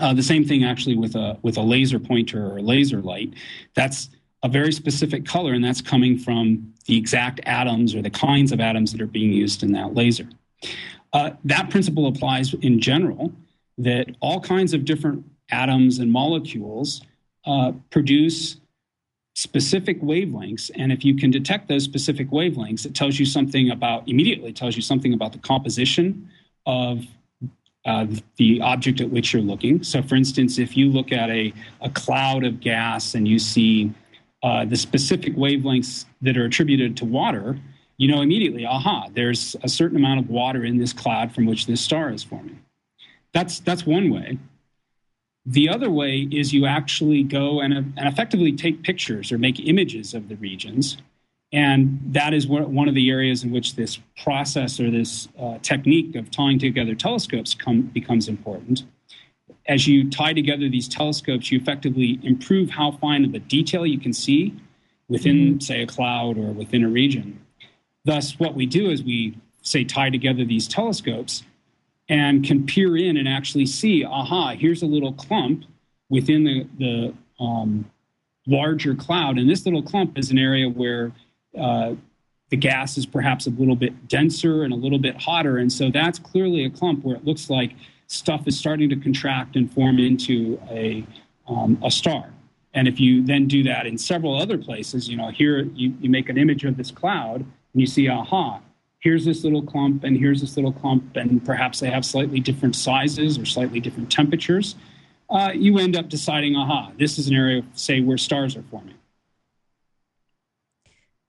Uh, 0.00 0.12
the 0.12 0.22
same 0.22 0.44
thing 0.44 0.64
actually 0.64 0.96
with 0.96 1.14
a 1.14 1.38
with 1.42 1.56
a 1.56 1.62
laser 1.62 1.98
pointer 1.98 2.44
or 2.44 2.58
a 2.58 2.62
laser 2.62 3.00
light. 3.00 3.32
That's 3.74 4.10
a 4.42 4.48
very 4.48 4.72
specific 4.72 5.24
color, 5.24 5.52
and 5.52 5.64
that's 5.64 5.80
coming 5.80 6.18
from 6.18 6.74
the 6.86 6.96
exact 6.96 7.40
atoms 7.46 7.94
or 7.94 8.02
the 8.02 8.10
kinds 8.10 8.52
of 8.52 8.60
atoms 8.60 8.92
that 8.92 9.00
are 9.00 9.06
being 9.06 9.32
used 9.32 9.62
in 9.62 9.72
that 9.72 9.94
laser. 9.94 10.28
Uh, 11.12 11.30
that 11.44 11.70
principle 11.70 12.08
applies 12.08 12.52
in 12.54 12.80
general 12.80 13.32
that 13.78 14.08
all 14.20 14.40
kinds 14.40 14.74
of 14.74 14.84
different 14.84 15.24
atoms 15.50 15.98
and 15.98 16.10
molecules 16.10 17.02
uh, 17.46 17.72
produce 17.90 18.56
specific 19.36 20.00
wavelengths 20.00 20.70
and 20.76 20.92
if 20.92 21.04
you 21.04 21.16
can 21.16 21.30
detect 21.30 21.66
those 21.66 21.82
specific 21.82 22.30
wavelengths 22.30 22.86
it 22.86 22.94
tells 22.94 23.18
you 23.18 23.26
something 23.26 23.70
about 23.70 24.08
immediately 24.08 24.52
tells 24.52 24.76
you 24.76 24.82
something 24.82 25.12
about 25.12 25.32
the 25.32 25.38
composition 25.40 26.30
of 26.66 27.04
uh, 27.84 28.06
the 28.36 28.60
object 28.60 29.00
at 29.00 29.10
which 29.10 29.32
you're 29.32 29.42
looking. 29.42 29.82
So, 29.82 30.02
for 30.02 30.14
instance, 30.14 30.58
if 30.58 30.76
you 30.76 30.90
look 30.90 31.12
at 31.12 31.28
a, 31.30 31.52
a 31.80 31.90
cloud 31.90 32.44
of 32.44 32.60
gas 32.60 33.14
and 33.14 33.28
you 33.28 33.38
see 33.38 33.92
uh, 34.42 34.64
the 34.64 34.76
specific 34.76 35.34
wavelengths 35.34 36.06
that 36.22 36.36
are 36.36 36.46
attributed 36.46 36.96
to 36.98 37.04
water, 37.04 37.58
you 37.96 38.08
know 38.08 38.22
immediately, 38.22 38.66
aha, 38.66 39.08
there's 39.12 39.54
a 39.62 39.68
certain 39.68 39.96
amount 39.96 40.20
of 40.20 40.28
water 40.28 40.64
in 40.64 40.78
this 40.78 40.92
cloud 40.92 41.34
from 41.34 41.46
which 41.46 41.66
this 41.66 41.80
star 41.80 42.10
is 42.10 42.22
forming. 42.22 42.60
That's, 43.32 43.60
that's 43.60 43.84
one 43.84 44.10
way. 44.10 44.38
The 45.46 45.68
other 45.68 45.90
way 45.90 46.26
is 46.30 46.54
you 46.54 46.64
actually 46.64 47.22
go 47.22 47.60
and, 47.60 47.74
and 47.74 48.08
effectively 48.08 48.52
take 48.52 48.82
pictures 48.82 49.30
or 49.30 49.36
make 49.36 49.60
images 49.60 50.14
of 50.14 50.28
the 50.28 50.36
regions 50.36 50.96
and 51.54 52.00
that 52.06 52.34
is 52.34 52.48
one 52.48 52.88
of 52.88 52.96
the 52.96 53.10
areas 53.10 53.44
in 53.44 53.52
which 53.52 53.76
this 53.76 54.00
process 54.24 54.80
or 54.80 54.90
this 54.90 55.28
uh, 55.38 55.56
technique 55.58 56.16
of 56.16 56.28
tying 56.28 56.58
together 56.58 56.96
telescopes 56.96 57.54
come, 57.54 57.82
becomes 57.82 58.28
important. 58.28 58.82
As 59.68 59.86
you 59.86 60.10
tie 60.10 60.32
together 60.32 60.68
these 60.68 60.88
telescopes, 60.88 61.52
you 61.52 61.60
effectively 61.60 62.18
improve 62.24 62.70
how 62.70 62.90
fine 62.90 63.24
of 63.24 63.34
a 63.34 63.38
detail 63.38 63.86
you 63.86 64.00
can 64.00 64.12
see 64.12 64.52
within, 65.08 65.36
mm-hmm. 65.36 65.60
say, 65.60 65.82
a 65.82 65.86
cloud 65.86 66.38
or 66.38 66.50
within 66.50 66.82
a 66.82 66.88
region. 66.88 67.38
Thus, 68.04 68.36
what 68.36 68.56
we 68.56 68.66
do 68.66 68.90
is 68.90 69.04
we, 69.04 69.38
say, 69.62 69.84
tie 69.84 70.10
together 70.10 70.44
these 70.44 70.66
telescopes 70.66 71.44
and 72.08 72.44
can 72.44 72.66
peer 72.66 72.96
in 72.96 73.16
and 73.16 73.28
actually 73.28 73.66
see, 73.66 74.04
aha, 74.04 74.56
here's 74.56 74.82
a 74.82 74.86
little 74.86 75.12
clump 75.12 75.66
within 76.10 76.42
the, 76.42 76.66
the 76.80 77.14
um, 77.38 77.88
larger 78.48 78.96
cloud. 78.96 79.38
And 79.38 79.48
this 79.48 79.64
little 79.64 79.84
clump 79.84 80.18
is 80.18 80.32
an 80.32 80.38
area 80.38 80.68
where 80.68 81.12
uh, 81.58 81.94
the 82.50 82.56
gas 82.56 82.96
is 82.98 83.06
perhaps 83.06 83.46
a 83.46 83.50
little 83.50 83.76
bit 83.76 84.08
denser 84.08 84.64
and 84.64 84.72
a 84.72 84.76
little 84.76 84.98
bit 84.98 85.20
hotter. 85.20 85.58
And 85.58 85.72
so 85.72 85.90
that's 85.90 86.18
clearly 86.18 86.64
a 86.64 86.70
clump 86.70 87.04
where 87.04 87.16
it 87.16 87.24
looks 87.24 87.50
like 87.50 87.74
stuff 88.06 88.46
is 88.46 88.58
starting 88.58 88.88
to 88.90 88.96
contract 88.96 89.56
and 89.56 89.72
form 89.72 89.98
into 89.98 90.60
a, 90.70 91.04
um, 91.48 91.78
a 91.82 91.90
star. 91.90 92.30
And 92.74 92.88
if 92.88 93.00
you 93.00 93.24
then 93.24 93.46
do 93.46 93.62
that 93.64 93.86
in 93.86 93.96
several 93.96 94.40
other 94.40 94.58
places, 94.58 95.08
you 95.08 95.16
know, 95.16 95.30
here 95.30 95.62
you, 95.74 95.94
you 96.00 96.10
make 96.10 96.28
an 96.28 96.36
image 96.36 96.64
of 96.64 96.76
this 96.76 96.90
cloud 96.90 97.40
and 97.40 97.80
you 97.80 97.86
see, 97.86 98.08
aha, 98.08 98.60
here's 99.04 99.24
this 99.24 99.44
little 99.44 99.62
clump 99.62 100.02
and 100.02 100.16
here's 100.16 100.40
this 100.40 100.56
little 100.56 100.72
clump, 100.72 101.14
and 101.16 101.44
perhaps 101.44 101.78
they 101.80 101.90
have 101.90 102.04
slightly 102.04 102.40
different 102.40 102.74
sizes 102.74 103.38
or 103.38 103.44
slightly 103.44 103.78
different 103.78 104.10
temperatures. 104.10 104.76
Uh, 105.28 105.50
you 105.54 105.78
end 105.78 105.96
up 105.96 106.08
deciding, 106.08 106.56
aha, 106.56 106.90
this 106.98 107.18
is 107.18 107.28
an 107.28 107.34
area, 107.34 107.62
say, 107.74 108.00
where 108.00 108.18
stars 108.18 108.56
are 108.56 108.64
forming. 108.70 108.94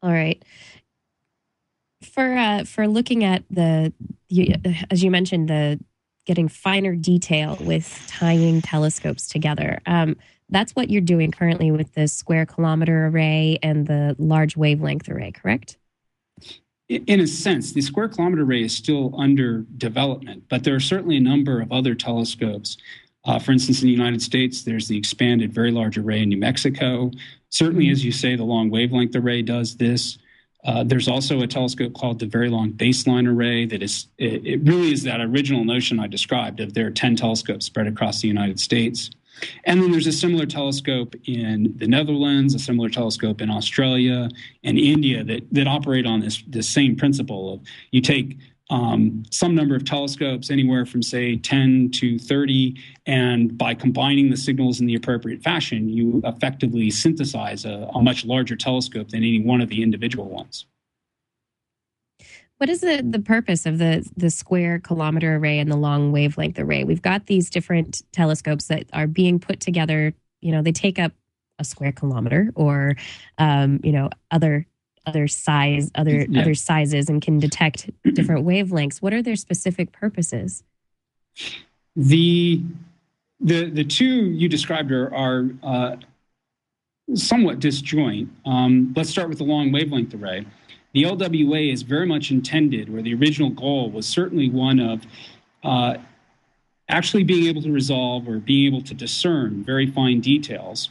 All 0.05 0.11
right. 0.11 0.41
For 2.03 2.37
uh, 2.37 2.63
for 2.65 2.87
looking 2.87 3.23
at 3.23 3.43
the, 3.49 3.91
you, 4.29 4.53
as 4.91 5.03
you 5.03 5.09
mentioned, 5.09 5.49
the 5.49 5.79
getting 6.27 6.47
finer 6.47 6.95
detail 6.95 7.57
with 7.59 8.05
tying 8.07 8.61
telescopes 8.61 9.27
together. 9.27 9.79
Um, 9.87 10.15
that's 10.49 10.73
what 10.73 10.91
you're 10.91 11.01
doing 11.01 11.31
currently 11.31 11.71
with 11.71 11.93
the 11.93 12.07
square 12.07 12.45
kilometer 12.45 13.07
array 13.07 13.57
and 13.63 13.87
the 13.87 14.15
large 14.19 14.55
wavelength 14.55 15.09
array, 15.09 15.31
correct? 15.31 15.77
In 16.87 17.19
a 17.19 17.25
sense, 17.25 17.73
the 17.73 17.81
square 17.81 18.07
kilometer 18.07 18.43
array 18.43 18.61
is 18.61 18.75
still 18.75 19.19
under 19.19 19.65
development, 19.77 20.43
but 20.49 20.63
there 20.63 20.75
are 20.75 20.79
certainly 20.79 21.17
a 21.17 21.21
number 21.21 21.61
of 21.61 21.71
other 21.71 21.95
telescopes. 21.95 22.77
Uh, 23.23 23.39
for 23.39 23.51
instance, 23.51 23.81
in 23.81 23.87
the 23.87 23.91
United 23.93 24.21
States, 24.21 24.61
there's 24.61 24.87
the 24.87 24.95
expanded 24.95 25.51
Very 25.51 25.71
Large 25.71 25.97
Array 25.97 26.21
in 26.21 26.29
New 26.29 26.37
Mexico. 26.37 27.09
Certainly, 27.55 27.89
as 27.89 28.03
you 28.03 28.11
say, 28.11 28.35
the 28.35 28.43
long 28.43 28.69
wavelength 28.69 29.15
array 29.15 29.41
does 29.41 29.77
this. 29.77 30.17
Uh, 30.65 30.83
there's 30.83 31.07
also 31.07 31.39
a 31.39 31.47
telescope 31.47 31.93
called 31.93 32.19
the 32.19 32.25
Very 32.25 32.49
Long 32.49 32.73
Baseline 32.73 33.33
Array 33.33 33.65
that 33.65 33.81
is, 33.81 34.07
it, 34.17 34.45
it 34.45 34.59
really 34.63 34.91
is 34.91 35.03
that 35.03 35.21
original 35.21 35.63
notion 35.63 35.97
I 35.97 36.07
described 36.07 36.59
of 36.59 36.73
there 36.73 36.87
are 36.87 36.91
10 36.91 37.15
telescopes 37.15 37.65
spread 37.65 37.87
across 37.87 38.19
the 38.19 38.27
United 38.27 38.59
States. 38.59 39.09
And 39.63 39.81
then 39.81 39.89
there's 39.93 40.05
a 40.05 40.11
similar 40.11 40.45
telescope 40.45 41.15
in 41.27 41.73
the 41.77 41.87
Netherlands, 41.87 42.55
a 42.55 42.59
similar 42.59 42.89
telescope 42.89 43.39
in 43.41 43.49
Australia 43.49 44.27
and 44.65 44.77
India 44.77 45.23
that, 45.23 45.47
that 45.53 45.65
operate 45.65 46.05
on 46.05 46.19
this, 46.19 46.43
this 46.47 46.67
same 46.67 46.97
principle 46.97 47.53
of 47.53 47.61
you 47.91 48.01
take 48.01 48.37
um, 48.69 49.23
some 49.29 49.53
number 49.53 49.75
of 49.75 49.85
telescopes, 49.85 50.49
anywhere 50.49 50.85
from 50.85 51.03
say 51.03 51.37
10 51.37 51.91
to 51.91 52.17
30, 52.17 52.75
and 53.05 53.57
by 53.57 53.75
combining 53.75 54.29
the 54.31 54.37
signals 54.37 54.79
in 54.79 54.87
the 54.87 54.95
appropriate 54.95 55.43
fashion, 55.43 55.87
you 55.87 56.21
effectively 56.23 56.89
synthesize 56.89 57.65
a, 57.65 57.89
a 57.93 58.01
much 58.01 58.25
larger 58.25 58.55
telescope 58.55 59.09
than 59.09 59.19
any 59.19 59.39
one 59.39 59.61
of 59.61 59.69
the 59.69 59.83
individual 59.83 60.29
ones. 60.29 60.65
What 62.57 62.69
is 62.69 62.81
the, 62.81 63.03
the 63.07 63.19
purpose 63.19 63.65
of 63.65 63.77
the, 63.77 64.09
the 64.15 64.31
square 64.31 64.79
kilometer 64.79 65.35
array 65.35 65.59
and 65.59 65.69
the 65.69 65.75
long 65.75 66.11
wavelength 66.11 66.57
array? 66.57 66.85
We've 66.85 67.01
got 67.01 67.27
these 67.27 67.49
different 67.49 68.01
telescopes 68.13 68.67
that 68.67 68.85
are 68.93 69.07
being 69.07 69.39
put 69.39 69.59
together. 69.59 70.13
You 70.41 70.53
know, 70.53 70.61
they 70.61 70.71
take 70.71 70.97
up 70.97 71.11
a 71.59 71.65
square 71.65 71.91
kilometer 71.91 72.51
or, 72.55 72.95
um, 73.37 73.81
you 73.83 73.91
know, 73.91 74.09
other 74.31 74.65
other 75.05 75.27
size 75.27 75.91
other 75.95 76.25
yeah. 76.29 76.41
other 76.41 76.53
sizes 76.53 77.09
and 77.09 77.21
can 77.21 77.39
detect 77.39 77.89
different 78.13 78.45
wavelengths. 78.45 79.01
What 79.01 79.13
are 79.13 79.21
their 79.21 79.35
specific 79.35 79.91
purposes? 79.91 80.63
The 81.95 82.61
the 83.39 83.69
the 83.69 83.83
two 83.83 84.05
you 84.05 84.47
described 84.49 84.91
are, 84.91 85.13
are 85.13 85.49
uh, 85.63 85.95
somewhat 87.13 87.59
disjoint. 87.59 88.29
Um, 88.45 88.93
let's 88.95 89.09
start 89.09 89.29
with 89.29 89.37
the 89.37 89.43
long 89.43 89.71
wavelength 89.71 90.13
array 90.13 90.45
the 90.95 91.03
LWA 91.03 91.73
is 91.73 91.81
very 91.81 92.05
much 92.05 92.31
intended, 92.31 92.87
or 92.87 93.01
the 93.01 93.13
original 93.13 93.49
goal 93.49 93.91
was 93.91 94.07
certainly 94.07 94.49
one 94.49 94.79
of 94.79 95.01
uh, 95.61 95.97
actually 96.87 97.25
being 97.25 97.47
able 97.47 97.61
to 97.63 97.71
resolve 97.71 98.29
or 98.29 98.39
being 98.39 98.73
able 98.73 98.81
to 98.83 98.93
discern 98.93 99.61
very 99.61 99.91
fine 99.91 100.21
details. 100.21 100.89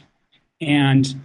And 0.61 1.15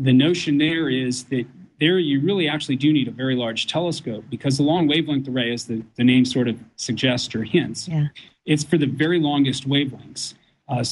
the 0.00 0.12
notion 0.12 0.58
there 0.58 0.90
is 0.90 1.24
that 1.26 1.46
there 1.80 1.98
you 1.98 2.20
really 2.20 2.48
actually 2.48 2.76
do 2.76 2.92
need 2.92 3.08
a 3.08 3.10
very 3.10 3.34
large 3.34 3.66
telescope 3.66 4.24
because 4.30 4.56
the 4.56 4.62
long 4.62 4.86
wavelength 4.86 5.28
array, 5.28 5.52
as 5.52 5.64
the, 5.66 5.82
the 5.96 6.04
name 6.04 6.24
sort 6.24 6.48
of 6.48 6.58
suggests 6.76 7.34
or 7.34 7.42
hints, 7.42 7.88
yeah. 7.88 8.08
it's 8.46 8.64
for 8.64 8.78
the 8.78 8.86
very 8.86 9.18
longest 9.18 9.68
wavelengths. 9.68 10.34
Uh, 10.68 10.84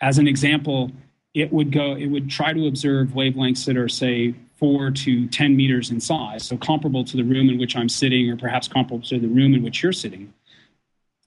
as 0.00 0.18
an 0.18 0.26
example, 0.26 0.90
it 1.34 1.52
would 1.52 1.70
go, 1.70 1.94
it 1.94 2.06
would 2.06 2.28
try 2.28 2.52
to 2.52 2.66
observe 2.66 3.08
wavelengths 3.08 3.64
that 3.66 3.76
are, 3.76 3.88
say, 3.88 4.34
four 4.56 4.90
to 4.90 5.26
10 5.28 5.56
meters 5.56 5.90
in 5.90 6.00
size, 6.00 6.44
so 6.44 6.56
comparable 6.56 7.04
to 7.04 7.16
the 7.16 7.22
room 7.22 7.48
in 7.48 7.58
which 7.58 7.76
I'm 7.76 7.88
sitting, 7.88 8.30
or 8.30 8.36
perhaps 8.36 8.68
comparable 8.68 9.06
to 9.08 9.20
the 9.20 9.28
room 9.28 9.54
in 9.54 9.62
which 9.62 9.82
you're 9.82 9.92
sitting. 9.92 10.32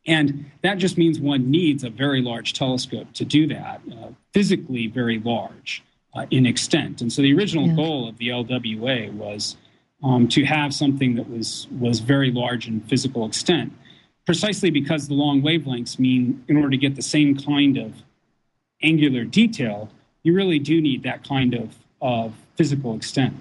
And 0.08 0.50
that 0.64 0.78
just 0.80 0.98
means 0.98 1.20
one 1.20 1.52
needs 1.52 1.84
a 1.84 1.90
very 1.90 2.22
large 2.22 2.54
telescope 2.54 3.14
to 3.14 3.26
do 3.26 3.48
that, 3.48 3.82
uh, 3.92 4.10
physically 4.34 4.88
very 4.88 5.20
large 5.20 5.84
uh, 6.13 6.26
in 6.32 6.45
extent. 6.45 7.02
And 7.02 7.12
so 7.12 7.22
the 7.22 7.34
original 7.34 7.67
yeah. 7.67 7.76
goal 7.76 8.10
of 8.10 8.17
the 8.17 8.30
LWA 8.30 9.12
was 9.13 9.58
um, 10.04 10.28
to 10.30 10.45
have 10.45 10.74
something 10.74 11.15
that 11.15 11.30
was, 11.30 11.67
was 11.78 12.00
very 12.00 12.32
large 12.32 12.67
in 12.67 12.80
physical 12.82 13.26
extent, 13.26 13.74
precisely 14.26 14.69
because 14.69 15.08
the 15.08 15.13
long 15.13 15.41
wavelengths 15.41 16.00
mean 16.00 16.43
in 16.48 16.58
order 16.58 16.69
to 16.69 16.78
get 16.78 16.95
the 16.95 17.02
same 17.02 17.36
kind 17.36 17.78
of 17.78 17.93
angular 18.82 19.24
detail, 19.24 19.89
you 20.24 20.34
really 20.34 20.60
do 20.60 20.82
need 20.82 21.04
that 21.04 21.28
kind 21.28 21.54
of, 21.54 21.76
of 22.02 22.34
physical 22.56 22.95
extent. 22.95 23.36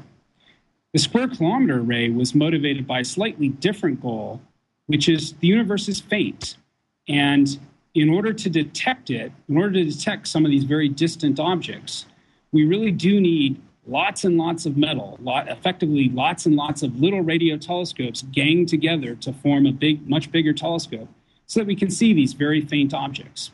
The 0.93 0.99
square 0.99 1.29
kilometer 1.29 1.81
array 1.81 2.09
was 2.11 2.35
motivated 2.35 2.87
by 2.87 3.01
a 3.01 3.05
slightly 3.05 3.49
different 3.49 4.01
goal, 4.01 4.41
which 4.87 5.09
is 5.09 5.35
the 5.35 5.47
universe 5.47 5.89
is 5.89 6.01
faint. 6.01 6.57
And 7.09 7.59
in 7.95 8.09
order 8.09 8.33
to 8.33 8.51
detect 8.51 9.11
it, 9.11 9.33
in 9.49 9.57
order 9.57 9.73
to 9.73 9.85
detect 9.85 10.29
some 10.29 10.45
of 10.45 10.51
these 10.51 10.65
very 10.65 10.89
distant 10.89 11.39
objects, 11.39 12.07
we 12.53 12.65
really 12.65 12.93
do 12.93 13.21
need 13.21 13.61
lots 13.87 14.25
and 14.25 14.37
lots 14.37 14.67
of 14.67 14.77
metal, 14.77 15.19
lot, 15.23 15.49
effectively 15.49 16.09
lots 16.11 16.47
and 16.47 16.55
lots 16.55 16.83
of 16.83 17.01
little 17.01 17.23
radio 17.23 17.57
telescopes 17.57 18.23
ganged 18.23 18.69
together 18.69 19.15
to 19.17 19.33
form 19.33 19.67
a 19.67 19.73
big, 19.73 20.09
much 20.09 20.31
bigger 20.31 20.53
telescope 20.53 21.09
so 21.47 21.61
that 21.61 21.67
we 21.67 21.75
can 21.75 21.91
see 21.91 22.13
these 22.13 22.35
very 22.35 22.61
faint 22.61 22.93
objects. 22.93 23.51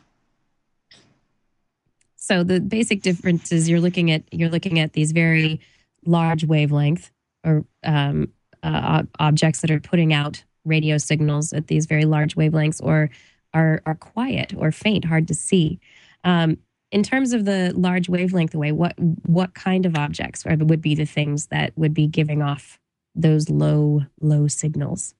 So 2.17 2.43
the 2.43 2.59
basic 2.59 3.01
difference 3.01 3.51
is 3.51 3.69
you're 3.69 3.79
looking 3.79 4.11
at 4.11 4.23
you're 4.31 4.49
looking 4.49 4.79
at 4.79 4.93
these 4.93 5.11
very 5.11 5.61
large 6.05 6.43
wavelength 6.43 7.11
or 7.43 7.65
um, 7.83 8.31
uh, 8.63 9.03
objects 9.19 9.61
that 9.61 9.71
are 9.71 9.79
putting 9.79 10.11
out 10.11 10.43
radio 10.65 10.97
signals 10.97 11.53
at 11.53 11.67
these 11.67 11.85
very 11.85 12.05
large 12.05 12.35
wavelengths 12.35 12.81
or 12.83 13.11
are 13.53 13.81
are 13.85 13.95
quiet 13.95 14.53
or 14.57 14.71
faint, 14.71 15.05
hard 15.05 15.27
to 15.27 15.33
see. 15.33 15.79
Um, 16.23 16.57
in 16.91 17.03
terms 17.03 17.33
of 17.33 17.45
the 17.45 17.73
large 17.75 18.09
wavelength 18.09 18.55
array, 18.55 18.71
what 18.71 18.95
what 19.25 19.53
kind 19.53 19.85
of 19.85 19.95
objects 19.95 20.45
would 20.45 20.81
be 20.81 20.95
the 20.95 21.05
things 21.05 21.47
that 21.47 21.73
would 21.77 21.93
be 21.93 22.07
giving 22.07 22.41
off 22.41 22.79
those 23.15 23.49
low 23.49 24.01
low 24.21 24.47
signals? 24.47 25.13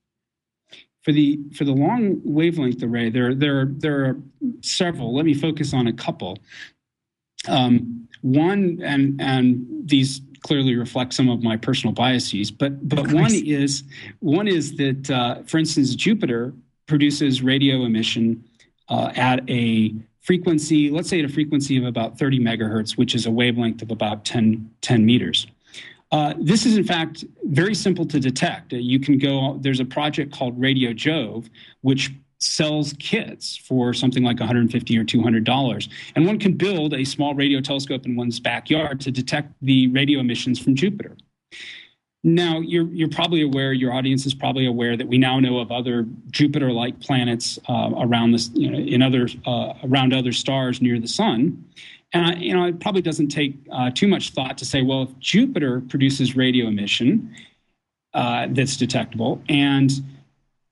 For 1.04 1.12
the 1.12 1.40
for 1.54 1.66
the 1.66 1.74
long 1.74 2.22
wavelength 2.24 2.82
array, 2.82 3.10
there 3.10 3.34
there 3.36 3.66
there 3.66 4.06
are 4.06 4.18
several. 4.62 5.14
Let 5.14 5.26
me 5.26 5.34
focus 5.34 5.74
on 5.74 5.88
a 5.88 5.94
couple. 5.94 6.38
Um, 7.48 8.08
one, 8.22 8.80
and 8.84 9.22
and 9.22 9.66
these 9.86 10.22
clearly 10.42 10.76
reflect 10.76 11.14
some 11.14 11.30
of 11.30 11.44
my 11.44 11.58
personal 11.58 11.94
biases, 11.94 12.52
but 12.52 12.88
but 12.88 13.12
one 13.12 13.34
is 13.34 13.84
one 14.20 14.48
is 14.48 14.76
that, 14.78 15.10
uh, 15.10 15.44
for 15.44 15.58
instance, 15.58 15.96
Jupiter 15.96 16.54
produces 16.88 17.42
radio 17.42 17.84
emission 17.84 18.44
uh, 18.90 19.12
at 19.16 19.48
a 19.50 19.94
frequency, 20.26 20.90
let's 20.90 21.08
say 21.08 21.20
at 21.20 21.26
a 21.26 21.30
frequency 21.30 21.78
of 21.78 21.86
about 21.86 22.18
30 22.18 22.40
megahertz, 22.40 22.98
which 22.98 23.14
is 23.14 23.28
a 23.28 23.32
wavelength 23.32 23.82
of 23.82 23.92
about 23.92 24.26
10, 24.26 24.70
10 24.82 25.06
meters. 25.06 25.46
Uh, 26.12 26.34
this 26.40 26.66
is, 26.66 26.78
in 26.78 26.84
fact, 26.84 27.24
very 27.44 27.76
simple 27.76 28.06
to 28.06 28.20
detect. 28.20 28.74
Uh, 28.74 28.78
you 28.78 29.00
can 29.00 29.18
go, 29.18 29.58
there's 29.62 29.80
a 29.80 29.86
project 29.86 30.34
called 30.34 30.60
Radio 30.60 30.94
Jove, 30.94 31.48
which 31.82 32.12
sells 32.40 32.94
kits 33.00 33.56
for 33.56 33.94
something 33.94 34.24
like 34.24 34.40
150 34.40 34.98
or 34.98 35.04
200 35.04 35.44
dollars 35.46 35.88
and 36.16 36.28
one 36.28 36.38
can 36.38 36.52
build 36.52 36.94
a 36.94 37.04
small 37.04 37.34
radio 37.34 37.62
telescope 37.62 38.06
in 38.06 38.16
one's 38.16 38.42
backyard 38.42 39.00
to 39.00 39.10
detect 39.10 39.54
the 39.62 39.88
radio 39.88 40.20
emissions 40.20 40.60
from 40.60 40.76
jupiter 40.76 41.16
now 42.26 42.60
you're, 42.60 42.88
you're 42.88 43.08
probably 43.08 43.44
aware 43.44 43.72
your 43.72 43.94
audience 43.94 44.26
is 44.26 44.34
probably 44.34 44.66
aware 44.66 44.98
that 44.98 45.08
we 45.08 45.16
now 45.16 45.40
know 45.40 45.60
of 45.60 45.72
other 45.72 46.08
jupiter-like 46.32 47.00
planets 47.00 47.60
uh, 47.70 47.92
around 48.00 48.32
this 48.32 48.50
you 48.56 48.70
know 48.70 48.80
in 48.80 49.04
other 49.04 49.30
uh, 49.46 49.74
around 49.84 50.12
other 50.12 50.32
stars 50.32 50.82
near 50.82 51.00
the 51.00 51.08
sun. 51.08 51.64
And 52.14 52.26
I, 52.26 52.34
you 52.38 52.56
know 52.56 52.66
it 52.66 52.80
probably 52.80 53.04
doesn't 53.04 53.28
take 53.28 53.56
uh, 53.72 53.92
too 53.92 54.08
much 54.08 54.32
thought 54.32 54.58
to 54.58 54.66
say 54.66 54.82
well 54.82 55.04
if 55.04 55.20
jupiter 55.20 55.82
produces 55.82 56.36
radio 56.36 56.66
emission 56.68 57.34
uh, 58.16 58.48
that's 58.50 58.76
detectable 58.76 59.40
and 59.48 59.92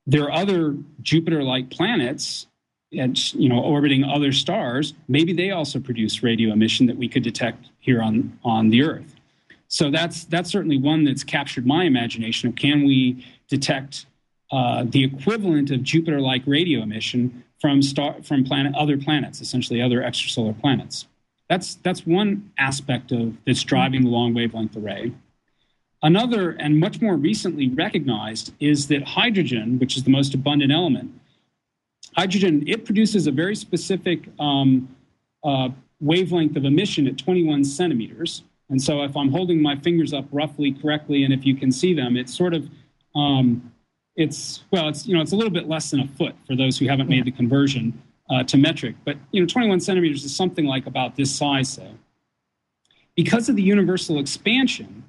there 0.06 0.24
are 0.24 0.32
other 0.32 0.76
Jupiter-like 1.00 1.70
planets 1.70 2.46
and 2.92 3.32
you 3.32 3.48
know 3.48 3.60
orbiting 3.60 4.02
other 4.02 4.32
stars 4.32 4.94
maybe 5.06 5.32
they 5.32 5.52
also 5.52 5.78
produce 5.78 6.20
radio 6.20 6.52
emission 6.52 6.86
that 6.86 6.96
we 6.96 7.08
could 7.08 7.22
detect 7.22 7.68
here 7.78 8.02
on 8.02 8.36
on 8.42 8.70
the 8.70 8.82
earth 8.82 9.13
so 9.74 9.90
that's 9.90 10.24
that's 10.24 10.50
certainly 10.50 10.78
one 10.78 11.04
that's 11.04 11.24
captured 11.24 11.66
my 11.66 11.84
imagination 11.84 12.52
can 12.52 12.84
we 12.84 13.24
detect 13.48 14.06
uh, 14.52 14.84
the 14.88 15.02
equivalent 15.02 15.70
of 15.70 15.82
jupiter-like 15.82 16.42
radio 16.46 16.82
emission 16.82 17.44
from 17.60 17.82
star 17.82 18.14
from 18.22 18.44
planet 18.44 18.74
other 18.74 18.96
planets 18.96 19.40
essentially 19.40 19.80
other 19.82 20.00
extrasolar 20.00 20.58
planets 20.60 21.06
that's 21.48 21.76
that's 21.76 22.06
one 22.06 22.50
aspect 22.58 23.12
of 23.12 23.36
that's 23.46 23.62
driving 23.62 24.02
the 24.04 24.10
long 24.10 24.32
wavelength 24.32 24.76
array 24.76 25.12
Another, 26.04 26.50
and 26.60 26.78
much 26.78 27.00
more 27.00 27.16
recently 27.16 27.70
recognized, 27.70 28.52
is 28.60 28.88
that 28.88 29.02
hydrogen, 29.02 29.78
which 29.78 29.96
is 29.96 30.04
the 30.04 30.10
most 30.10 30.34
abundant 30.34 30.70
element, 30.70 31.10
hydrogen, 32.14 32.62
it 32.68 32.84
produces 32.84 33.26
a 33.26 33.32
very 33.32 33.56
specific 33.56 34.28
um, 34.38 34.94
uh, 35.42 35.70
wavelength 36.00 36.56
of 36.56 36.66
emission 36.66 37.06
at 37.06 37.16
21 37.16 37.64
centimeters. 37.64 38.42
And 38.70 38.80
so 38.80 39.02
if 39.02 39.16
I'm 39.16 39.30
holding 39.30 39.60
my 39.60 39.76
fingers 39.76 40.12
up 40.12 40.26
roughly 40.32 40.72
correctly, 40.72 41.24
and 41.24 41.32
if 41.32 41.44
you 41.44 41.54
can 41.54 41.70
see 41.70 41.94
them, 41.94 42.16
it's 42.16 42.34
sort 42.34 42.54
of, 42.54 42.68
um, 43.14 43.72
it's, 44.16 44.64
well, 44.70 44.88
it's, 44.88 45.06
you 45.06 45.14
know, 45.14 45.20
it's 45.20 45.32
a 45.32 45.36
little 45.36 45.52
bit 45.52 45.68
less 45.68 45.90
than 45.90 46.00
a 46.00 46.08
foot 46.08 46.34
for 46.46 46.56
those 46.56 46.78
who 46.78 46.88
haven't 46.88 47.08
made 47.08 47.24
the 47.24 47.30
conversion 47.30 48.00
uh, 48.30 48.42
to 48.44 48.56
metric. 48.56 48.96
But, 49.04 49.16
you 49.32 49.40
know, 49.40 49.46
21 49.46 49.80
centimeters 49.80 50.24
is 50.24 50.34
something 50.34 50.64
like 50.64 50.86
about 50.86 51.16
this 51.16 51.34
size, 51.34 51.68
so. 51.68 51.88
Because 53.16 53.48
of 53.48 53.56
the 53.56 53.62
universal 53.62 54.18
expansion, 54.18 55.04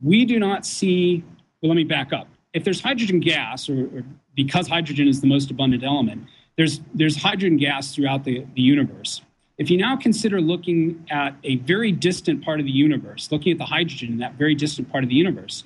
we 0.00 0.24
do 0.24 0.38
not 0.38 0.66
see, 0.66 1.24
well, 1.60 1.70
let 1.70 1.76
me 1.76 1.84
back 1.84 2.12
up. 2.12 2.28
If 2.52 2.64
there's 2.64 2.80
hydrogen 2.80 3.20
gas, 3.20 3.68
or, 3.68 3.86
or 3.86 4.04
because 4.34 4.68
hydrogen 4.68 5.08
is 5.08 5.20
the 5.20 5.26
most 5.26 5.50
abundant 5.50 5.82
element, 5.82 6.26
there's, 6.56 6.80
there's 6.94 7.16
hydrogen 7.16 7.56
gas 7.56 7.94
throughout 7.94 8.24
the, 8.24 8.46
the 8.54 8.62
universe. 8.62 9.22
If 9.58 9.70
you 9.70 9.76
now 9.76 9.96
consider 9.96 10.40
looking 10.40 11.06
at 11.10 11.34
a 11.44 11.56
very 11.56 11.92
distant 11.92 12.44
part 12.44 12.58
of 12.58 12.66
the 12.66 12.72
universe, 12.72 13.30
looking 13.30 13.52
at 13.52 13.58
the 13.58 13.66
hydrogen 13.66 14.12
in 14.12 14.18
that 14.18 14.34
very 14.34 14.54
distant 14.54 14.90
part 14.90 15.04
of 15.04 15.10
the 15.10 15.16
universe, 15.16 15.64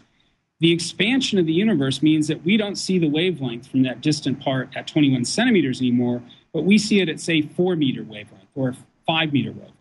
the 0.58 0.72
expansion 0.72 1.38
of 1.38 1.46
the 1.46 1.52
universe 1.52 2.02
means 2.02 2.28
that 2.28 2.44
we 2.44 2.56
don't 2.56 2.76
see 2.76 2.98
the 2.98 3.08
wavelength 3.08 3.68
from 3.68 3.82
that 3.82 4.00
distant 4.00 4.40
part 4.40 4.70
at 4.74 4.86
21 4.86 5.24
centimeters 5.24 5.80
anymore, 5.80 6.22
but 6.52 6.64
we 6.64 6.78
see 6.78 7.00
it 7.00 7.08
at, 7.08 7.20
say, 7.20 7.42
four 7.42 7.76
meter 7.76 8.02
wavelength 8.02 8.48
or 8.54 8.74
five 9.06 9.32
meter 9.32 9.50
wavelength. 9.50 9.74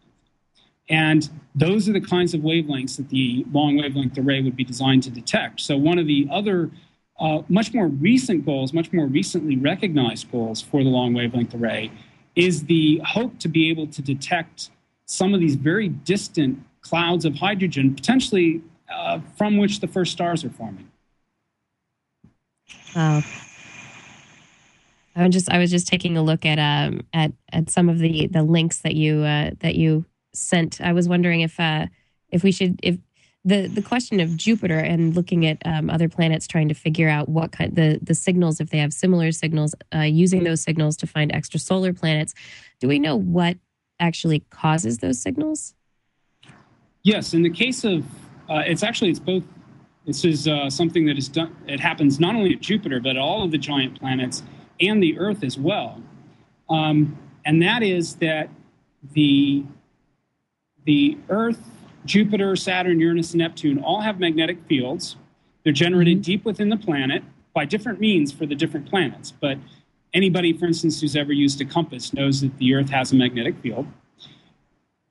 And 0.89 1.29
those 1.55 1.89
are 1.89 1.93
the 1.93 2.01
kinds 2.01 2.33
of 2.33 2.41
wavelengths 2.41 2.97
that 2.97 3.09
the 3.09 3.45
long 3.51 3.77
wavelength 3.77 4.17
array 4.17 4.41
would 4.41 4.55
be 4.55 4.63
designed 4.63 5.03
to 5.03 5.09
detect. 5.09 5.61
So, 5.61 5.77
one 5.77 5.97
of 5.97 6.05
the 6.05 6.27
other 6.29 6.69
uh, 7.19 7.41
much 7.47 7.73
more 7.73 7.87
recent 7.87 8.45
goals, 8.45 8.73
much 8.73 8.91
more 8.91 9.07
recently 9.07 9.55
recognized 9.55 10.31
goals 10.31 10.61
for 10.61 10.83
the 10.83 10.89
long 10.89 11.13
wavelength 11.13 11.55
array 11.55 11.91
is 12.35 12.65
the 12.65 13.01
hope 13.05 13.39
to 13.39 13.47
be 13.47 13.69
able 13.69 13.87
to 13.87 14.01
detect 14.01 14.69
some 15.05 15.33
of 15.33 15.39
these 15.39 15.55
very 15.55 15.89
distant 15.89 16.59
clouds 16.81 17.25
of 17.25 17.35
hydrogen, 17.35 17.95
potentially 17.95 18.61
uh, 18.93 19.19
from 19.37 19.57
which 19.57 19.79
the 19.79 19.87
first 19.87 20.11
stars 20.11 20.43
are 20.43 20.49
forming. 20.49 20.89
Wow. 22.95 23.21
I 25.15 25.23
was 25.23 25.33
just 25.33 25.49
I 25.49 25.59
was 25.59 25.71
just 25.71 25.87
taking 25.87 26.17
a 26.17 26.23
look 26.23 26.45
at 26.45 26.59
um 26.59 27.01
at 27.13 27.31
at 27.51 27.69
some 27.69 27.87
of 27.89 27.99
the 27.99 28.27
the 28.27 28.43
links 28.43 28.81
that 28.81 28.95
you 28.95 29.19
uh, 29.19 29.51
that 29.59 29.75
you 29.75 30.05
sent. 30.33 30.81
I 30.81 30.91
was 30.93 31.07
wondering 31.07 31.41
if 31.41 31.59
uh 31.59 31.87
if 32.29 32.43
we 32.43 32.51
should 32.51 32.79
if 32.83 32.97
the 33.45 33.67
the 33.67 33.81
question 33.81 34.19
of 34.19 34.35
Jupiter 34.35 34.79
and 34.79 35.15
looking 35.15 35.45
at 35.45 35.59
um, 35.65 35.89
other 35.89 36.09
planets, 36.09 36.47
trying 36.47 36.67
to 36.67 36.73
figure 36.73 37.07
out 37.07 37.29
what 37.29 37.51
kind 37.51 37.75
the 37.75 37.99
the 38.01 38.15
signals 38.15 38.59
if 38.59 38.71
they 38.71 38.79
have 38.79 38.91
similar 38.91 39.31
signals, 39.31 39.75
uh, 39.93 39.99
using 39.99 40.43
those 40.43 40.61
signals 40.61 40.97
to 40.97 41.07
find 41.07 41.31
extrasolar 41.31 41.97
planets. 41.97 42.33
Do 42.79 42.87
we 42.87 42.97
know 42.97 43.15
what 43.15 43.57
actually 43.99 44.39
causes 44.49 44.97
those 44.97 45.21
signals? 45.21 45.75
Yes, 47.03 47.33
in 47.35 47.43
the 47.43 47.51
case 47.51 47.83
of 47.83 48.03
uh, 48.49 48.63
it's 48.65 48.83
actually 48.83 49.11
it's 49.11 49.19
both. 49.19 49.43
This 50.07 50.25
is 50.25 50.47
uh, 50.47 50.69
something 50.69 51.05
that 51.05 51.17
is 51.17 51.27
done. 51.27 51.55
It 51.67 51.79
happens 51.79 52.19
not 52.19 52.35
only 52.35 52.53
at 52.53 52.61
Jupiter 52.61 52.99
but 52.99 53.15
all 53.15 53.43
of 53.43 53.51
the 53.51 53.57
giant 53.57 53.99
planets 53.99 54.43
and 54.81 55.01
the 55.01 55.17
Earth 55.19 55.43
as 55.43 55.57
well, 55.57 56.01
um, 56.69 57.17
and 57.45 57.61
that 57.61 57.83
is 57.83 58.15
that 58.15 58.49
the 59.13 59.63
the 60.85 61.17
Earth 61.29 61.61
Jupiter, 62.05 62.55
Saturn, 62.55 62.99
Uranus, 62.99 63.31
and 63.31 63.39
Neptune 63.39 63.79
all 63.79 64.01
have 64.01 64.19
magnetic 64.19 64.57
fields. 64.67 65.15
They're 65.63 65.73
generated 65.73 66.17
mm-hmm. 66.17 66.21
deep 66.21 66.45
within 66.45 66.69
the 66.69 66.77
planet 66.77 67.23
by 67.53 67.65
different 67.65 67.99
means 67.99 68.31
for 68.31 68.45
the 68.45 68.55
different 68.55 68.87
planets. 68.87 69.31
But 69.31 69.57
anybody, 70.13 70.53
for 70.53 70.65
instance, 70.65 71.01
who's 71.01 71.15
ever 71.15 71.33
used 71.33 71.59
a 71.61 71.65
compass 71.65 72.13
knows 72.13 72.41
that 72.41 72.57
the 72.57 72.73
Earth 72.75 72.89
has 72.89 73.11
a 73.11 73.15
magnetic 73.15 73.57
field. 73.59 73.87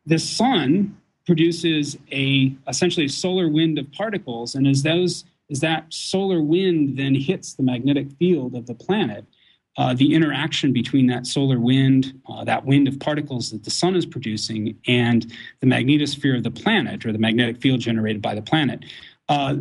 The 0.06 0.18
sun 0.18 0.96
produces 1.26 1.96
a 2.12 2.54
essentially 2.68 3.06
a 3.06 3.10
solar 3.10 3.48
wind 3.48 3.78
of 3.78 3.90
particles, 3.92 4.54
and 4.54 4.66
as 4.66 4.82
those 4.82 5.24
as 5.50 5.60
that 5.60 5.92
solar 5.92 6.42
wind 6.42 6.98
then 6.98 7.14
hits 7.14 7.54
the 7.54 7.62
magnetic 7.62 8.10
field 8.18 8.54
of 8.54 8.66
the 8.66 8.74
planet, 8.74 9.24
uh, 9.76 9.94
the 9.94 10.14
interaction 10.14 10.72
between 10.72 11.06
that 11.08 11.26
solar 11.26 11.58
wind, 11.58 12.20
uh, 12.28 12.44
that 12.44 12.64
wind 12.64 12.86
of 12.86 12.98
particles 13.00 13.50
that 13.50 13.64
the 13.64 13.70
sun 13.70 13.96
is 13.96 14.06
producing, 14.06 14.78
and 14.86 15.32
the 15.60 15.66
magnetosphere 15.66 16.36
of 16.36 16.42
the 16.42 16.50
planet 16.50 17.04
or 17.04 17.12
the 17.12 17.18
magnetic 17.18 17.60
field 17.60 17.80
generated 17.80 18.22
by 18.22 18.34
the 18.34 18.42
planet. 18.42 18.84
Uh, 19.28 19.56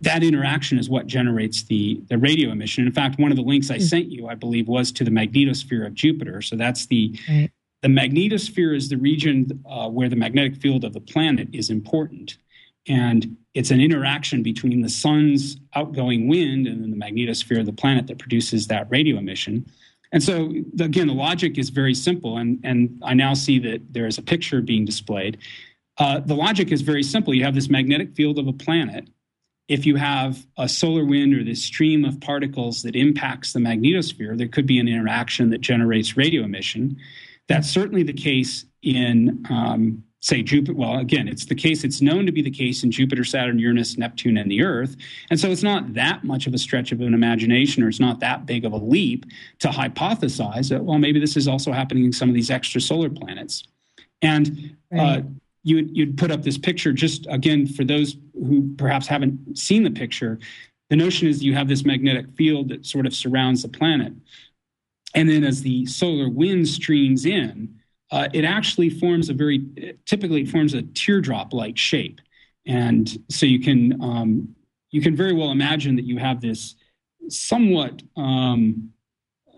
that 0.00 0.22
interaction 0.22 0.78
is 0.78 0.88
what 0.88 1.06
generates 1.06 1.64
the, 1.64 2.00
the 2.08 2.18
radio 2.18 2.50
emission. 2.50 2.86
In 2.86 2.92
fact, 2.92 3.18
one 3.18 3.30
of 3.30 3.36
the 3.36 3.42
links 3.42 3.70
I 3.70 3.76
mm-hmm. 3.76 3.84
sent 3.84 4.06
you, 4.06 4.28
I 4.28 4.34
believe, 4.34 4.68
was 4.68 4.92
to 4.92 5.04
the 5.04 5.10
magnetosphere 5.10 5.86
of 5.86 5.94
Jupiter. 5.94 6.40
So 6.40 6.56
that's 6.56 6.86
the 6.86 7.18
right. 7.28 7.50
the 7.82 7.88
magnetosphere 7.88 8.76
is 8.76 8.88
the 8.88 8.96
region 8.96 9.62
uh, 9.68 9.88
where 9.88 10.08
the 10.08 10.16
magnetic 10.16 10.56
field 10.56 10.84
of 10.84 10.92
the 10.92 11.00
planet 11.00 11.48
is 11.52 11.68
important. 11.68 12.38
And 12.86 13.36
it's 13.54 13.70
an 13.70 13.80
interaction 13.80 14.42
between 14.42 14.82
the 14.82 14.88
sun's 14.88 15.56
outgoing 15.74 16.28
wind 16.28 16.66
and 16.66 16.92
the 16.92 16.96
magnetosphere 16.96 17.60
of 17.60 17.66
the 17.66 17.72
planet 17.72 18.06
that 18.06 18.18
produces 18.18 18.68
that 18.68 18.90
radio 18.90 19.18
emission. 19.18 19.66
And 20.12 20.22
so, 20.22 20.54
again, 20.80 21.06
the 21.06 21.12
logic 21.12 21.58
is 21.58 21.68
very 21.68 21.94
simple. 21.94 22.38
And, 22.38 22.60
and 22.64 23.00
I 23.02 23.14
now 23.14 23.34
see 23.34 23.58
that 23.58 23.92
there 23.92 24.06
is 24.06 24.16
a 24.16 24.22
picture 24.22 24.62
being 24.62 24.84
displayed. 24.84 25.38
Uh, 25.98 26.20
the 26.20 26.34
logic 26.34 26.70
is 26.70 26.82
very 26.82 27.02
simple. 27.02 27.34
You 27.34 27.44
have 27.44 27.54
this 27.54 27.68
magnetic 27.68 28.14
field 28.14 28.38
of 28.38 28.46
a 28.46 28.52
planet. 28.52 29.08
If 29.66 29.84
you 29.84 29.96
have 29.96 30.46
a 30.56 30.68
solar 30.68 31.04
wind 31.04 31.34
or 31.34 31.44
this 31.44 31.62
stream 31.62 32.04
of 32.04 32.20
particles 32.20 32.82
that 32.84 32.96
impacts 32.96 33.52
the 33.52 33.58
magnetosphere, 33.58 34.38
there 34.38 34.48
could 34.48 34.66
be 34.66 34.78
an 34.78 34.88
interaction 34.88 35.50
that 35.50 35.60
generates 35.60 36.16
radio 36.16 36.42
emission. 36.44 36.96
That's 37.48 37.68
certainly 37.68 38.02
the 38.02 38.14
case 38.14 38.64
in 38.82 39.44
um, 39.50 40.04
say 40.20 40.42
Jupiter. 40.42 40.74
Well, 40.74 40.98
again, 40.98 41.28
it's 41.28 41.46
the 41.46 41.54
case, 41.54 41.84
it's 41.84 42.00
known 42.00 42.26
to 42.26 42.32
be 42.32 42.42
the 42.42 42.50
case 42.50 42.82
in 42.82 42.90
Jupiter, 42.90 43.24
Saturn, 43.24 43.58
Uranus, 43.58 43.96
Neptune, 43.96 44.36
and 44.36 44.50
the 44.50 44.62
Earth. 44.62 44.96
And 45.30 45.38
so 45.38 45.50
it's 45.50 45.62
not 45.62 45.94
that 45.94 46.24
much 46.24 46.46
of 46.46 46.54
a 46.54 46.58
stretch 46.58 46.90
of 46.92 47.00
an 47.00 47.14
imagination, 47.14 47.82
or 47.82 47.88
it's 47.88 48.00
not 48.00 48.20
that 48.20 48.46
big 48.46 48.64
of 48.64 48.72
a 48.72 48.76
leap 48.76 49.26
to 49.60 49.68
hypothesize 49.68 50.70
that, 50.70 50.84
well, 50.84 50.98
maybe 50.98 51.20
this 51.20 51.36
is 51.36 51.46
also 51.46 51.72
happening 51.72 52.04
in 52.04 52.12
some 52.12 52.28
of 52.28 52.34
these 52.34 52.50
extrasolar 52.50 53.16
planets. 53.16 53.64
And 54.22 54.76
uh, 54.92 54.96
right. 54.96 55.18
uh, 55.18 55.22
you, 55.62 55.88
you'd 55.92 56.16
put 56.16 56.30
up 56.30 56.42
this 56.42 56.58
picture 56.58 56.92
just 56.92 57.26
again 57.30 57.66
for 57.66 57.84
those 57.84 58.16
who 58.34 58.74
perhaps 58.76 59.06
haven't 59.06 59.58
seen 59.58 59.84
the 59.84 59.90
picture. 59.90 60.38
The 60.90 60.96
notion 60.96 61.28
is 61.28 61.44
you 61.44 61.54
have 61.54 61.68
this 61.68 61.84
magnetic 61.84 62.30
field 62.36 62.70
that 62.70 62.86
sort 62.86 63.06
of 63.06 63.14
surrounds 63.14 63.62
the 63.62 63.68
planet. 63.68 64.12
And 65.14 65.28
then 65.28 65.44
as 65.44 65.62
the 65.62 65.86
solar 65.86 66.28
wind 66.28 66.66
streams 66.68 67.26
in, 67.26 67.77
uh, 68.10 68.28
it 68.32 68.44
actually 68.44 68.88
forms 68.90 69.28
a 69.28 69.34
very 69.34 69.66
typically 70.06 70.42
it 70.42 70.48
forms 70.48 70.74
a 70.74 70.82
teardrop 70.82 71.52
like 71.52 71.76
shape 71.76 72.20
and 72.66 73.18
so 73.28 73.46
you 73.46 73.60
can 73.60 74.00
um, 74.02 74.54
you 74.90 75.00
can 75.00 75.14
very 75.14 75.32
well 75.32 75.50
imagine 75.50 75.96
that 75.96 76.04
you 76.04 76.18
have 76.18 76.40
this 76.40 76.74
somewhat 77.28 78.02
um, 78.16 78.90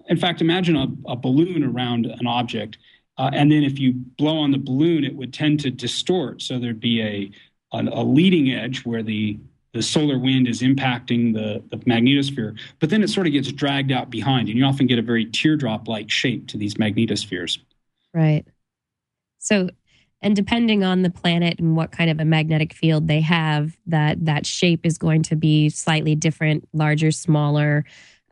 in 0.08 0.16
fact 0.16 0.40
imagine 0.40 0.76
a, 0.76 0.88
a, 1.06 1.16
balloon 1.16 1.62
around 1.62 2.06
an 2.06 2.26
object 2.26 2.78
uh, 3.18 3.30
and 3.32 3.52
then 3.52 3.62
if 3.62 3.78
you 3.78 3.92
blow 3.92 4.38
on 4.38 4.50
the 4.50 4.58
balloon 4.58 5.04
it 5.04 5.14
would 5.14 5.32
tend 5.32 5.60
to 5.60 5.70
distort 5.70 6.42
so 6.42 6.58
there'd 6.58 6.80
be 6.80 7.02
a 7.02 7.30
a, 7.72 7.82
a 7.92 8.02
leading 8.02 8.50
edge 8.50 8.84
where 8.84 9.02
the 9.02 9.38
the 9.72 9.82
solar 9.82 10.18
wind 10.18 10.48
is 10.48 10.62
impacting 10.62 11.32
the, 11.32 11.62
the 11.70 11.76
magnetosphere, 11.84 12.58
but 12.80 12.90
then 12.90 13.02
it 13.04 13.08
sort 13.08 13.26
of 13.28 13.32
gets 13.32 13.52
dragged 13.52 13.92
out 13.92 14.10
behind, 14.10 14.48
and 14.48 14.58
you 14.58 14.64
often 14.64 14.86
get 14.86 14.98
a 14.98 15.02
very 15.02 15.24
teardrop 15.24 15.86
like 15.86 16.10
shape 16.10 16.48
to 16.48 16.56
these 16.56 16.74
magnetospheres. 16.74 17.58
Right. 18.12 18.44
So, 19.38 19.70
and 20.22 20.36
depending 20.36 20.84
on 20.84 21.02
the 21.02 21.10
planet 21.10 21.58
and 21.58 21.76
what 21.76 21.92
kind 21.92 22.10
of 22.10 22.20
a 22.20 22.24
magnetic 22.24 22.74
field 22.74 23.08
they 23.08 23.20
have, 23.22 23.76
that 23.86 24.24
that 24.26 24.46
shape 24.46 24.84
is 24.84 24.98
going 24.98 25.22
to 25.24 25.36
be 25.36 25.70
slightly 25.70 26.14
different, 26.14 26.68
larger, 26.72 27.10
smaller, 27.10 27.84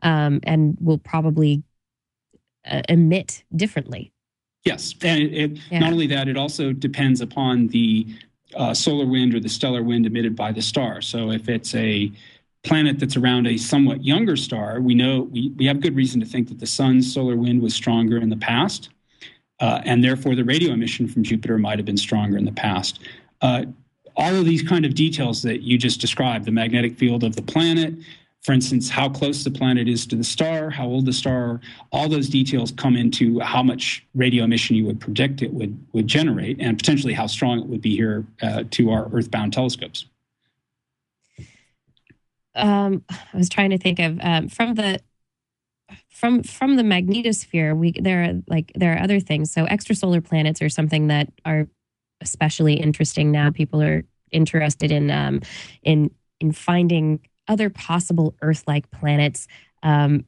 um, 0.03 0.39
and 0.43 0.77
will 0.79 0.99
probably 0.99 1.63
uh, 2.69 2.81
emit 2.87 3.43
differently. 3.55 4.11
Yes, 4.65 4.93
and 5.01 5.21
it, 5.21 5.33
it, 5.33 5.59
yeah. 5.71 5.79
not 5.79 5.93
only 5.93 6.07
that, 6.07 6.27
it 6.27 6.37
also 6.37 6.73
depends 6.73 7.21
upon 7.21 7.67
the 7.67 8.05
uh, 8.55 8.73
solar 8.73 9.05
wind 9.05 9.33
or 9.33 9.39
the 9.39 9.49
stellar 9.49 9.83
wind 9.83 10.05
emitted 10.05 10.35
by 10.35 10.51
the 10.51 10.61
star. 10.61 11.01
So, 11.01 11.31
if 11.31 11.49
it's 11.49 11.73
a 11.75 12.11
planet 12.63 12.99
that's 12.99 13.15
around 13.15 13.47
a 13.47 13.57
somewhat 13.57 14.03
younger 14.03 14.35
star, 14.35 14.81
we 14.81 14.93
know 14.93 15.21
we, 15.31 15.53
we 15.57 15.65
have 15.65 15.79
good 15.79 15.95
reason 15.95 16.19
to 16.19 16.25
think 16.25 16.49
that 16.49 16.59
the 16.59 16.67
sun's 16.67 17.11
solar 17.11 17.35
wind 17.35 17.61
was 17.61 17.73
stronger 17.73 18.17
in 18.17 18.29
the 18.29 18.37
past. 18.37 18.89
Uh, 19.59 19.81
and 19.85 20.03
therefore 20.03 20.35
the 20.35 20.43
radio 20.43 20.71
emission 20.71 21.07
from 21.07 21.23
Jupiter 21.23 21.57
might 21.57 21.79
have 21.79 21.85
been 21.85 21.97
stronger 21.97 22.37
in 22.37 22.45
the 22.45 22.51
past. 22.51 22.99
Uh, 23.41 23.65
all 24.15 24.35
of 24.35 24.45
these 24.45 24.63
kind 24.63 24.85
of 24.85 24.95
details 24.95 25.41
that 25.43 25.61
you 25.61 25.77
just 25.77 26.01
described, 26.01 26.45
the 26.45 26.51
magnetic 26.51 26.97
field 26.97 27.23
of 27.23 27.35
the 27.35 27.41
planet, 27.41 27.93
for 28.41 28.53
instance, 28.53 28.89
how 28.89 29.09
close 29.09 29.43
the 29.43 29.51
planet 29.51 29.87
is 29.87 30.05
to 30.07 30.15
the 30.15 30.23
star, 30.23 30.69
how 30.69 30.85
old 30.85 31.05
the 31.05 31.13
star, 31.13 31.59
all 31.91 32.07
those 32.07 32.29
details 32.29 32.71
come 32.71 32.95
into 32.95 33.39
how 33.39 33.61
much 33.61 34.05
radio 34.15 34.45
emission 34.45 34.75
you 34.75 34.85
would 34.85 34.99
predict 34.99 35.41
it 35.41 35.53
would, 35.53 35.77
would 35.93 36.07
generate 36.07 36.59
and 36.59 36.77
potentially 36.77 37.13
how 37.13 37.27
strong 37.27 37.59
it 37.59 37.65
would 37.65 37.81
be 37.81 37.95
here 37.95 38.25
uh, 38.41 38.63
to 38.71 38.91
our 38.91 39.09
earthbound 39.11 39.51
telescopes. 39.51 40.05
Um, 42.55 43.03
I 43.09 43.37
was 43.37 43.49
trying 43.49 43.69
to 43.69 43.77
think 43.77 43.99
of 43.99 44.19
um, 44.21 44.49
from 44.49 44.73
the 44.75 44.99
from 46.19 46.43
from 46.43 46.75
the 46.75 46.83
magnetosphere 46.83 47.75
we 47.75 47.93
there 47.99 48.23
are 48.23 48.33
like 48.47 48.71
there 48.75 48.93
are 48.93 49.01
other 49.01 49.19
things 49.19 49.51
so 49.51 49.65
extrasolar 49.65 50.23
planets 50.23 50.61
are 50.61 50.69
something 50.69 51.07
that 51.07 51.31
are 51.45 51.67
especially 52.21 52.73
interesting 52.73 53.31
now 53.31 53.49
people 53.49 53.81
are 53.81 54.03
interested 54.31 54.91
in 54.91 55.09
um, 55.09 55.41
in 55.83 56.11
in 56.39 56.51
finding 56.51 57.19
other 57.47 57.69
possible 57.69 58.35
Earth-like 58.41 58.89
planets. 58.91 59.47
Um, 59.83 60.25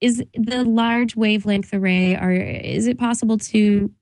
is 0.00 0.24
the 0.34 0.64
large 0.64 1.14
wavelength 1.14 1.72
array? 1.72 2.16
Are 2.16 2.32
is 2.32 2.86
it 2.86 2.98
possible 2.98 3.38
to 3.38 3.92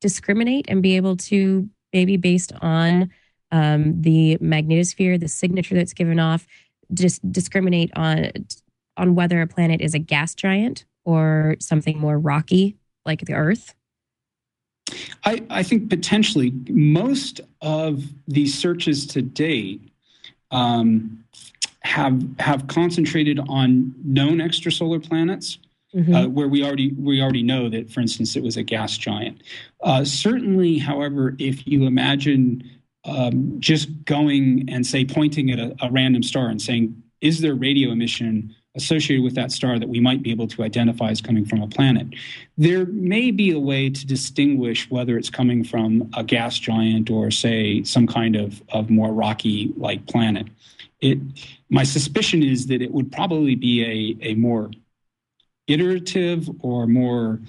discriminate 0.00 0.66
and 0.68 0.82
be 0.82 0.96
able 0.96 1.16
to 1.16 1.68
maybe 1.92 2.16
based 2.16 2.52
on 2.60 3.10
um, 3.50 4.00
the 4.00 4.36
magnetosphere, 4.40 5.18
the 5.18 5.26
signature 5.26 5.74
that's 5.74 5.94
given 5.94 6.20
off, 6.20 6.46
just 6.92 7.32
discriminate 7.32 7.90
on 7.96 8.30
on 8.98 9.14
whether 9.14 9.40
a 9.40 9.46
planet 9.46 9.80
is 9.80 9.94
a 9.94 9.98
gas 9.98 10.34
giant 10.34 10.84
or 11.04 11.56
something 11.60 11.98
more 11.98 12.18
rocky 12.18 12.76
like 13.06 13.22
the 13.22 13.32
Earth? 13.32 13.74
I, 15.24 15.42
I 15.50 15.62
think 15.62 15.90
potentially 15.90 16.52
most 16.68 17.40
of 17.60 18.04
these 18.26 18.56
searches 18.56 19.06
to 19.08 19.22
date 19.22 19.90
um, 20.50 21.24
have 21.80 22.22
have 22.38 22.66
concentrated 22.66 23.38
on 23.48 23.94
known 24.04 24.38
extrasolar 24.38 25.06
planets. 25.06 25.58
Mm-hmm. 25.94 26.14
Uh, 26.14 26.28
where 26.28 26.48
we 26.48 26.62
already 26.62 26.92
we 26.92 27.22
already 27.22 27.42
know 27.42 27.70
that, 27.70 27.90
for 27.90 28.00
instance, 28.00 28.36
it 28.36 28.42
was 28.42 28.58
a 28.58 28.62
gas 28.62 28.98
giant. 28.98 29.42
Uh, 29.82 30.04
certainly, 30.04 30.76
however, 30.76 31.34
if 31.38 31.66
you 31.66 31.86
imagine 31.86 32.62
um, 33.06 33.58
just 33.58 34.04
going 34.04 34.68
and 34.68 34.86
say 34.86 35.06
pointing 35.06 35.50
at 35.50 35.58
a, 35.58 35.74
a, 35.80 35.90
random 35.90 36.22
star 36.22 36.50
and 36.50 36.60
saying, 36.60 37.02
"Is 37.22 37.40
there 37.40 37.54
radio 37.54 37.90
emission 37.90 38.54
associated 38.78 39.22
with 39.22 39.34
that 39.34 39.50
star 39.52 39.78
that 39.78 39.88
we 39.88 40.00
might 40.00 40.22
be 40.22 40.30
able 40.30 40.48
to 40.54 40.62
identify 40.62 41.10
as 41.10 41.20
coming 41.20 41.44
from 41.44 41.60
a 41.62 41.68
planet?" 41.68 42.06
There 42.56 42.86
may 42.86 43.30
be 43.30 43.50
a 43.50 43.58
way 43.58 43.90
to 43.90 44.06
distinguish 44.06 44.90
whether 44.90 45.18
it's 45.18 45.30
coming 45.30 45.64
from 45.64 46.08
a 46.16 46.24
gas 46.24 46.58
giant 46.58 47.10
or, 47.10 47.30
say, 47.30 47.82
some 47.82 48.06
kind 48.06 48.34
of 48.36 48.62
of 48.70 48.90
more 48.90 49.12
rocky 49.12 49.72
like 49.76 50.06
planet. 50.06 50.46
It, 51.00 51.18
my 51.68 51.84
suspicion 51.84 52.42
is 52.42 52.66
that 52.68 52.80
it 52.82 52.92
would 52.92 53.10
probably 53.12 53.54
be 53.54 53.84
a 53.94 54.30
a 54.30 54.34
more 54.34 54.70
iterative 55.66 56.48
or 56.60 56.86
more 56.86 57.40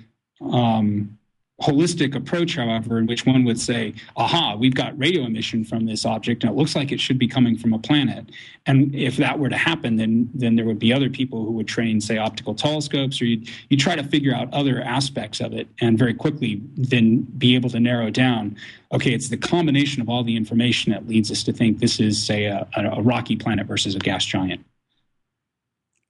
um, 0.41 1.18
holistic 1.61 2.15
approach, 2.15 2.55
however, 2.55 2.97
in 2.97 3.05
which 3.05 3.25
one 3.25 3.43
would 3.43 3.59
say, 3.59 3.93
aha, 4.15 4.55
we've 4.55 4.75
got 4.75 4.97
radio 4.97 5.23
emission 5.23 5.63
from 5.63 5.85
this 5.85 6.05
object 6.05 6.43
and 6.43 6.51
it 6.51 6.55
looks 6.55 6.75
like 6.75 6.91
it 6.91 6.99
should 6.99 7.19
be 7.19 7.27
coming 7.27 7.57
from 7.57 7.73
a 7.73 7.79
planet. 7.79 8.25
And 8.65 8.93
if 8.95 9.17
that 9.17 9.39
were 9.39 9.49
to 9.49 9.57
happen, 9.57 9.97
then 9.97 10.29
then 10.33 10.55
there 10.55 10.65
would 10.65 10.79
be 10.79 10.93
other 10.93 11.09
people 11.09 11.45
who 11.45 11.51
would 11.51 11.67
train, 11.67 11.99
say, 12.01 12.17
optical 12.17 12.55
telescopes, 12.55 13.21
or 13.21 13.25
you 13.25 13.45
you 13.69 13.77
try 13.77 13.95
to 13.95 14.03
figure 14.03 14.33
out 14.33 14.53
other 14.53 14.81
aspects 14.81 15.41
of 15.41 15.53
it 15.53 15.67
and 15.81 15.97
very 15.97 16.13
quickly 16.13 16.61
then 16.75 17.21
be 17.37 17.55
able 17.55 17.69
to 17.71 17.79
narrow 17.79 18.09
down, 18.09 18.55
okay, 18.91 19.13
it's 19.13 19.29
the 19.29 19.37
combination 19.37 20.01
of 20.01 20.09
all 20.09 20.23
the 20.23 20.35
information 20.35 20.91
that 20.91 21.07
leads 21.07 21.31
us 21.31 21.43
to 21.43 21.53
think 21.53 21.79
this 21.79 21.99
is, 21.99 22.23
say, 22.23 22.45
a, 22.45 22.67
a 22.75 23.01
rocky 23.01 23.35
planet 23.35 23.67
versus 23.67 23.95
a 23.95 23.99
gas 23.99 24.25
giant. 24.25 24.65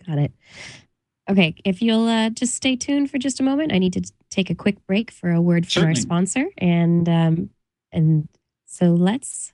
Got 0.06 0.20
it. 0.20 0.32
Okay, 1.30 1.56
if 1.64 1.82
you'll 1.82 2.08
uh, 2.08 2.30
just 2.32 2.56
stay 2.56 2.76
tuned 2.76 3.12
for 3.12 3.20
just 3.20 3.40
a 3.40 3.44
moment, 3.44 3.72
I 3.72 3.78
need 3.78 3.94
to 3.94 4.02
take 4.30 4.50
a 4.50 4.56
quick 4.56 4.86
break 4.88 5.12
for 5.12 5.32
a 5.32 5.42
word 5.42 5.66
from 5.66 5.82
Certainly. 5.82 5.92
our 5.92 5.96
sponsor, 5.96 6.46
and 6.58 7.08
um, 7.10 7.50
and 7.92 8.28
so 8.66 8.88
let's 8.88 9.54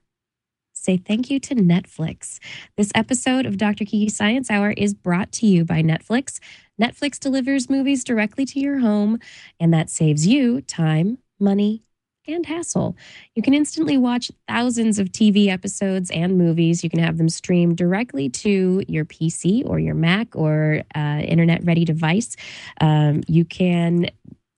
say 0.74 0.98
thank 0.98 1.30
you 1.30 1.40
to 1.40 1.56
Netflix. 1.56 2.40
This 2.78 2.92
episode 2.94 3.46
of 3.46 3.58
Dr. 3.58 3.86
Kiki 3.86 4.10
Science 4.10 4.52
Hour 4.52 4.72
is 4.72 4.94
brought 4.94 5.32
to 5.34 5.48
you 5.48 5.66
by 5.66 5.82
Netflix. 5.82 6.40
Netflix 6.80 7.20
delivers 7.20 7.70
movies 7.70 8.04
directly 8.04 8.46
to 8.46 8.60
your 8.60 8.80
home, 8.80 9.20
and 9.60 9.74
that 9.74 9.90
saves 9.90 10.28
you 10.28 10.62
time, 10.62 11.18
money, 11.40 11.82
and 12.28 12.46
hassle. 12.46 12.96
You 13.36 13.42
can 13.42 13.54
instantly 13.54 13.98
watch 13.98 14.32
thousands 14.48 15.00
of 15.00 15.12
TV 15.12 15.48
episodes 15.48 16.10
and 16.12 16.38
movies. 16.38 16.84
You 16.84 16.90
can 16.90 17.00
have 17.00 17.18
them 17.18 17.30
streamed 17.30 17.78
directly 17.78 18.30
to 18.30 18.84
your 18.88 19.06
PC 19.06 19.64
or 19.66 19.80
your 19.80 19.96
Mac 19.96 20.36
or 20.36 20.84
uh, 20.96 21.22
internet 21.24 21.64
ready 21.64 21.86
device. 21.86 22.36
Um, 22.82 23.22
you 23.28 23.46
can 23.46 24.10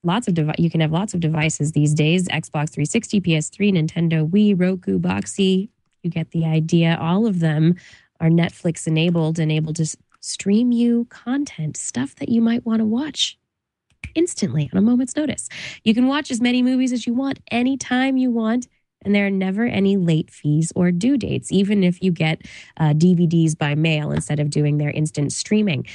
lots 0.04 0.28
of 0.28 0.34
devi- 0.34 0.54
you 0.58 0.70
can 0.70 0.80
have 0.80 0.92
lots 0.92 1.14
of 1.14 1.20
devices 1.20 1.72
these 1.72 1.94
days 1.94 2.28
xbox 2.28 2.70
360 2.70 3.20
ps3 3.20 3.72
nintendo 3.72 4.28
wii 4.28 4.58
roku 4.58 4.98
Boxee 4.98 5.68
you 6.02 6.10
get 6.10 6.30
the 6.30 6.44
idea 6.44 6.96
all 7.00 7.26
of 7.26 7.40
them 7.40 7.74
are 8.20 8.28
netflix 8.28 8.86
enabled 8.86 9.38
and 9.38 9.50
able 9.50 9.72
to 9.72 9.84
stream 10.20 10.72
you 10.72 11.06
content 11.10 11.76
stuff 11.76 12.14
that 12.16 12.28
you 12.28 12.40
might 12.40 12.64
want 12.66 12.80
to 12.80 12.84
watch 12.84 13.38
instantly 14.14 14.68
on 14.72 14.78
a 14.78 14.82
moment's 14.82 15.16
notice. 15.16 15.48
You 15.84 15.94
can 15.94 16.06
watch 16.06 16.30
as 16.30 16.40
many 16.40 16.62
movies 16.62 16.92
as 16.92 17.06
you 17.06 17.14
want 17.14 17.40
anytime 17.50 18.16
you 18.16 18.30
want. 18.30 18.66
And 19.02 19.14
there 19.14 19.26
are 19.26 19.30
never 19.30 19.64
any 19.64 19.96
late 19.96 20.30
fees 20.30 20.72
or 20.74 20.90
due 20.90 21.16
dates, 21.16 21.52
even 21.52 21.84
if 21.84 22.02
you 22.02 22.10
get 22.10 22.42
uh, 22.78 22.94
DVDs 22.94 23.56
by 23.56 23.76
mail 23.76 24.10
instead 24.10 24.40
of 24.40 24.50
doing 24.50 24.78
their 24.78 24.90
instant 24.90 25.32
streaming. 25.32 25.86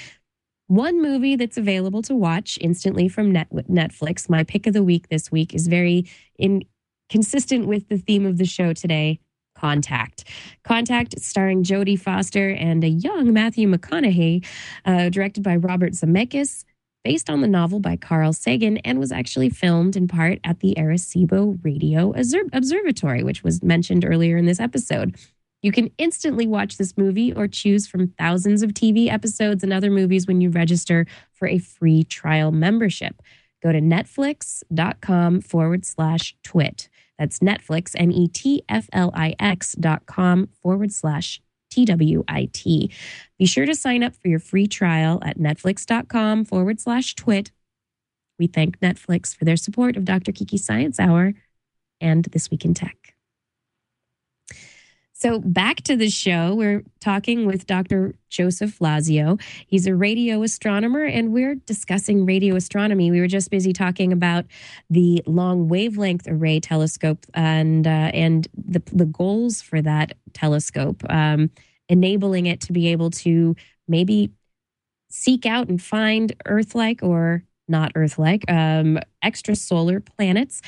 One 0.67 1.01
movie 1.01 1.35
that's 1.35 1.57
available 1.57 2.01
to 2.03 2.15
watch 2.15 2.57
instantly 2.61 3.07
from 3.07 3.31
Net- 3.31 3.51
Netflix, 3.51 4.29
my 4.29 4.43
pick 4.43 4.65
of 4.65 4.73
the 4.73 4.83
week 4.83 5.09
this 5.09 5.31
week, 5.31 5.53
is 5.53 5.67
very 5.67 6.09
in, 6.37 6.63
consistent 7.09 7.67
with 7.67 7.89
the 7.89 7.97
theme 7.97 8.25
of 8.25 8.37
the 8.37 8.45
show 8.45 8.73
today 8.73 9.19
Contact. 9.55 10.25
Contact, 10.63 11.19
starring 11.21 11.63
Jodie 11.63 11.99
Foster 11.99 12.49
and 12.49 12.83
a 12.83 12.89
young 12.89 13.31
Matthew 13.31 13.71
McConaughey, 13.71 14.45
uh, 14.85 15.09
directed 15.09 15.43
by 15.43 15.55
Robert 15.55 15.93
Zemeckis 15.93 16.65
based 17.03 17.29
on 17.29 17.41
the 17.41 17.47
novel 17.47 17.79
by 17.79 17.95
Carl 17.95 18.33
Sagan 18.33 18.77
and 18.79 18.99
was 18.99 19.11
actually 19.11 19.49
filmed 19.49 19.95
in 19.95 20.07
part 20.07 20.39
at 20.43 20.61
the 20.61 20.73
Arecibo 20.77 21.59
Radio 21.63 22.13
Observatory, 22.53 23.23
which 23.23 23.43
was 23.43 23.61
mentioned 23.61 24.05
earlier 24.05 24.37
in 24.37 24.45
this 24.45 24.59
episode. 24.59 25.15
You 25.63 25.71
can 25.71 25.89
instantly 25.97 26.45
watch 26.45 26.77
this 26.77 26.95
movie 26.97 27.33
or 27.33 27.47
choose 27.47 27.87
from 27.87 28.09
thousands 28.19 28.61
of 28.61 28.73
TV 28.73 29.11
episodes 29.11 29.63
and 29.63 29.73
other 29.73 29.89
movies 29.89 30.27
when 30.27 30.41
you 30.41 30.51
register 30.51 31.07
for 31.31 31.47
a 31.47 31.57
free 31.57 32.03
trial 32.03 32.51
membership. 32.51 33.21
Go 33.63 33.71
to 33.71 33.79
netflix.com 33.79 35.41
forward 35.41 35.85
slash 35.85 36.35
twit. 36.43 36.89
That's 37.17 37.39
Netflix, 37.39 37.95
N 37.95 38.11
E 38.11 38.27
T 38.27 38.63
F 38.67 38.89
L 38.91 39.11
I 39.15 39.35
X 39.39 39.73
dot 39.73 40.05
com 40.05 40.49
forward 40.61 40.91
slash 40.91 41.41
TWIT. 41.71 42.91
Be 43.39 43.45
sure 43.45 43.65
to 43.65 43.73
sign 43.73 44.03
up 44.03 44.15
for 44.15 44.27
your 44.27 44.39
free 44.39 44.67
trial 44.67 45.19
at 45.23 45.39
netflix.com 45.39 46.45
forward 46.45 46.79
slash 46.79 47.15
twit. 47.15 47.51
We 48.37 48.47
thank 48.47 48.79
Netflix 48.79 49.35
for 49.35 49.45
their 49.45 49.57
support 49.57 49.95
of 49.95 50.05
Dr. 50.05 50.31
Kiki 50.31 50.57
Science 50.57 50.99
Hour 50.99 51.33
and 52.01 52.25
This 52.25 52.51
Week 52.51 52.65
in 52.65 52.73
Tech. 52.73 53.12
So, 55.23 55.39
back 55.39 55.77
to 55.83 55.95
the 55.95 56.09
show, 56.09 56.53
we're 56.53 56.83
talking 56.99 57.45
with 57.45 57.65
Dr. 57.65 58.13
Joseph 58.29 58.79
Lazio. 58.79 59.41
He's 59.67 59.87
a 59.87 59.95
radio 59.95 60.43
astronomer, 60.43 61.05
and 61.05 61.31
we're 61.31 61.55
discussing 61.55 62.25
radio 62.25 62.57
astronomy. 62.57 63.09
We 63.09 63.21
were 63.21 63.27
just 63.27 63.49
busy 63.49 63.71
talking 63.71 64.11
about 64.11 64.43
the 64.89 65.23
long 65.25 65.69
wavelength 65.69 66.27
array 66.27 66.59
telescope 66.59 67.25
and 67.33 67.87
uh, 67.87 68.11
and 68.13 68.49
the 68.53 68.81
the 68.91 69.05
goals 69.05 69.61
for 69.61 69.81
that 69.81 70.17
telescope, 70.33 71.01
um, 71.09 71.49
enabling 71.87 72.47
it 72.47 72.59
to 72.59 72.73
be 72.73 72.89
able 72.89 73.09
to 73.11 73.55
maybe 73.87 74.29
seek 75.09 75.45
out 75.45 75.69
and 75.69 75.81
find 75.81 76.33
Earth-like 76.45 77.01
or 77.01 77.45
not 77.69 77.93
Earth-like 77.95 78.43
um, 78.51 78.99
extrasolar 79.23 80.05
planets. 80.05 80.61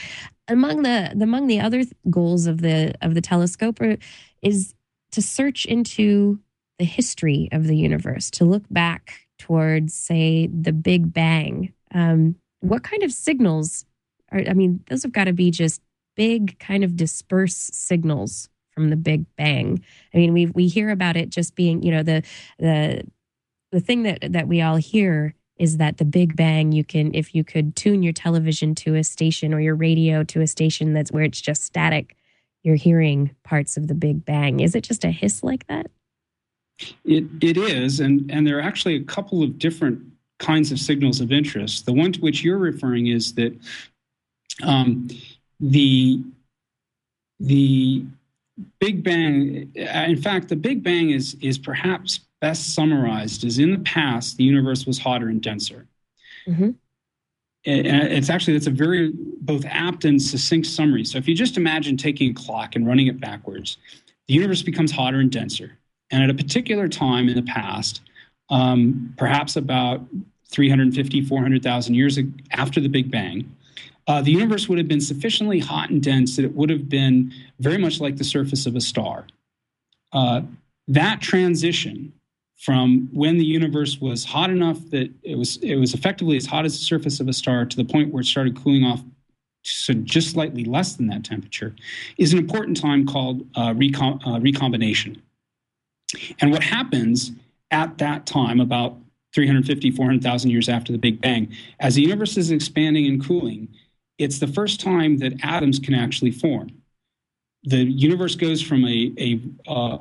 Among 0.48 0.84
the 0.84 1.12
among 1.20 1.48
the 1.48 1.60
other 1.60 1.84
goals 2.10 2.46
of 2.46 2.62
the 2.62 2.94
of 3.02 3.16
the 3.16 3.22
telescope 3.22 3.82
are 3.82 3.98
is 4.42 4.76
to 5.12 5.22
search 5.22 5.66
into 5.66 6.40
the 6.78 6.86
history 6.86 7.50
of 7.52 7.68
the 7.68 7.78
universe, 7.78 8.30
to 8.32 8.46
look 8.46 8.64
back 8.70 9.22
towards, 9.40 9.94
say, 9.94 10.48
the 10.48 10.74
Big 10.74 11.14
Bang. 11.14 11.74
Um, 11.94 12.36
what 12.62 12.84
kind 12.84 13.04
of 13.04 13.12
signals 13.12 13.86
are, 14.32 14.42
I 14.48 14.54
mean, 14.54 14.84
those 14.90 15.04
have 15.04 15.12
got 15.12 15.26
to 15.26 15.34
be 15.34 15.52
just 15.52 15.82
big, 16.16 16.58
kind 16.60 16.84
of 16.84 16.96
dispersed 16.96 17.74
signals 17.74 18.50
from 18.72 18.90
the 18.90 18.96
Big 18.96 19.26
Bang. 19.38 19.84
I 20.14 20.18
mean, 20.18 20.34
we 20.34 20.48
we 20.48 20.68
hear 20.68 20.90
about 20.90 21.18
it 21.18 21.30
just 21.30 21.56
being, 21.56 21.82
you 21.84 21.92
know, 21.92 22.04
the 22.04 22.24
the 22.60 23.04
the 23.72 23.80
thing 23.80 24.04
that 24.04 24.20
that 24.34 24.48
we 24.48 24.62
all 24.62 24.78
hear 24.78 25.34
is 25.58 25.78
that 25.78 25.98
the 25.98 26.06
Big 26.06 26.36
Bang, 26.36 26.72
you 26.72 26.84
can, 26.84 27.14
if 27.14 27.34
you 27.34 27.44
could 27.44 27.76
tune 27.76 28.04
your 28.04 28.14
television 28.14 28.76
to 28.76 28.96
a 28.96 29.04
station 29.04 29.54
or 29.54 29.60
your 29.60 29.76
radio 29.76 30.24
to 30.24 30.42
a 30.42 30.48
station 30.48 30.94
that's 30.94 31.12
where 31.12 31.24
it's 31.24 31.42
just 31.42 31.64
static, 31.64 32.18
you're 32.64 32.76
hearing 32.76 33.34
parts 33.44 33.78
of 33.78 33.88
the 33.88 33.94
Big 33.94 34.26
Bang. 34.26 34.60
Is 34.60 34.76
it 34.76 34.82
just 34.82 35.06
a 35.06 35.12
hiss 35.12 35.44
like 35.44 35.68
that? 35.68 35.88
It 37.06 37.24
it 37.42 37.58
is, 37.58 38.02
and 38.02 38.30
and 38.30 38.46
there 38.46 38.58
are 38.58 38.62
actually 38.62 38.96
a 38.96 39.04
couple 39.04 39.42
of 39.44 39.58
different 39.58 40.02
kinds 40.40 40.74
of 40.74 40.80
signals 40.80 41.22
of 41.22 41.32
interest. 41.32 41.86
The 41.86 41.94
one 41.94 42.12
to 42.12 42.20
which 42.20 42.44
you're 42.44 42.58
referring 42.58 43.08
is 43.08 43.34
that 43.36 43.58
um, 44.62 45.08
the 45.62 46.22
the 47.40 48.04
Big 48.80 49.04
Bang. 49.04 49.72
In 49.76 50.22
fact, 50.22 50.50
the 50.50 50.56
Big 50.58 50.84
Bang 50.84 51.12
is 51.12 51.38
is 51.42 51.58
perhaps 51.58 52.20
best 52.46 52.76
summarized 52.76 53.44
as 53.44 53.58
in 53.58 53.72
the 53.72 53.80
past 53.80 54.38
the 54.38 54.44
universe 54.44 54.86
was 54.86 55.00
hotter 55.00 55.30
and 55.30 55.42
denser. 55.42 55.88
Mm-hmm. 56.48 56.70
it's 57.64 58.30
actually 58.30 58.54
that's 58.54 58.68
a 58.68 58.78
very 58.86 59.14
both 59.42 59.66
apt 59.66 60.06
and 60.06 60.22
succinct 60.22 60.68
summary. 60.68 61.04
So 61.06 61.18
if 61.18 61.28
you 61.28 61.34
just 61.34 61.58
imagine 61.58 61.98
taking 61.98 62.30
a 62.30 62.34
clock 62.36 62.76
and 62.76 62.86
running 62.86 63.08
it 63.08 63.20
backwards, 63.20 63.78
the 64.28 64.36
universe 64.36 64.62
becomes 64.62 64.92
hotter 64.92 65.20
and 65.22 65.32
denser. 65.32 65.80
And 66.12 66.22
at 66.22 66.30
a 66.30 66.36
particular 66.36 66.88
time 66.88 67.28
in 67.30 67.36
the 67.36 67.50
past, 67.60 68.02
um, 68.52 69.16
perhaps 69.18 69.56
about 69.56 70.02
350, 70.50 71.26
400,000 71.26 71.96
years 71.96 72.20
after 72.52 72.80
the 72.80 72.90
Big 72.90 73.10
Bang, 73.10 73.56
uh, 74.06 74.22
the 74.22 74.32
universe 74.32 74.70
would 74.70 74.78
have 74.78 74.88
been 74.88 75.02
sufficiently 75.02 75.58
hot 75.58 75.90
and 75.90 76.04
dense 76.04 76.36
that 76.36 76.46
it 76.46 76.54
would 76.54 76.70
have 76.70 76.88
been 76.90 77.34
very 77.60 77.80
much 77.80 78.00
like 78.00 78.18
the 78.18 78.24
surface 78.24 78.68
of 78.68 78.76
a 78.76 78.82
star. 78.82 79.26
Uh, 80.14 80.42
that 80.88 81.22
transition 81.22 82.14
from 82.58 83.10
when 83.12 83.38
the 83.38 83.46
universe 83.46 84.00
was 84.00 84.24
hot 84.24 84.50
enough 84.50 84.80
that 84.90 85.12
it 85.24 85.38
was 85.38 85.58
it 85.58 85.76
was 85.76 85.94
effectively 85.94 86.38
as 86.38 86.46
hot 86.46 86.66
as 86.66 86.78
the 86.78 86.84
surface 86.84 87.20
of 87.20 87.28
a 87.28 87.34
star 87.34 87.66
to 87.66 87.78
the 87.78 87.86
point 87.86 88.14
where 88.14 88.22
it 88.22 88.26
started 88.26 88.56
cooling 88.62 88.84
off 88.84 89.04
so 89.64 89.94
just 89.94 90.32
slightly 90.32 90.64
less 90.64 90.94
than 90.94 91.08
that 91.08 91.24
temperature 91.24 91.76
is 92.18 92.34
an 92.34 92.40
important 92.40 92.78
time 92.78 93.06
called 93.06 93.46
uh, 93.56 93.74
uh, 93.74 94.40
recombination. 94.40 95.22
And 96.40 96.52
what 96.52 96.62
happens 96.62 97.32
at 97.72 97.98
that 97.98 98.28
time 98.28 98.60
about 98.60 98.96
350 99.34 99.92
400000 99.92 100.52
years 100.52 100.70
after 100.70 100.92
the 100.92 101.00
big 101.00 101.20
bang 101.20 101.54
as 101.80 101.96
the 101.96 102.02
universe 102.04 102.38
is 102.38 102.52
expanding 102.52 103.08
and 103.08 103.26
cooling 103.26 103.68
it's 104.18 104.40
the 104.40 104.48
first 104.48 104.80
time 104.80 105.18
that 105.18 105.34
atoms 105.44 105.80
can 105.80 105.94
actually 105.94 106.32
form. 106.32 106.70
The 107.64 107.84
universe 107.84 108.36
goes 108.36 108.62
from 108.62 108.86
a, 108.86 109.14
a 109.18 109.42
uh, 109.68 109.98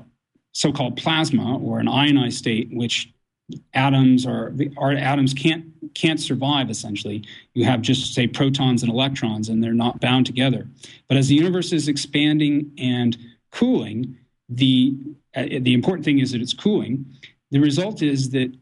so-called 0.55 0.97
plasma 0.97 1.59
or 1.59 1.81
an 1.81 1.89
ionized 1.89 2.39
state 2.39 2.71
which 2.73 3.13
atoms 3.75 4.25
or 4.25 4.55
our 4.79 4.93
atoms 4.93 5.35
can't 5.35 5.67
can't 5.95 6.19
survive 6.19 6.71
essentially. 6.71 7.23
You 7.53 7.65
have 7.67 7.83
just 7.83 8.15
say 8.15 8.27
protons 8.27 8.83
and 8.83 8.91
electrons 8.91 9.49
and 9.51 9.63
they're 9.63 9.75
not 9.75 10.01
bound 10.01 10.27
together. 10.27 10.67
But 11.09 11.19
as 11.19 11.29
the 11.29 11.35
universe 11.35 11.73
is 11.73 11.89
expanding 11.89 12.73
and 12.79 13.17
cooling 13.53 14.17
the 14.49 14.97
uh, 15.35 15.45
the 15.61 15.75
important 15.75 16.05
thing 16.05 16.21
is 16.21 16.33
that 16.33 16.41
it's 16.41 16.55
cooling. 16.55 17.05
The 17.51 17.59
result 17.59 18.03
is 18.03 18.31
that 18.31 18.53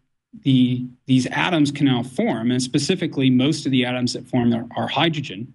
the 0.41 0.87
these 1.07 1.27
atoms 1.27 1.71
can 1.71 1.87
now 1.87 2.03
form 2.03 2.51
and 2.51 2.63
specifically 2.63 3.31
most 3.31 3.67
of 3.67 3.73
the 3.73 3.85
atoms 3.85 4.15
that 4.15 4.27
form 4.27 4.53
are, 4.53 4.67
are 4.77 4.89
hydrogen. 4.89 5.55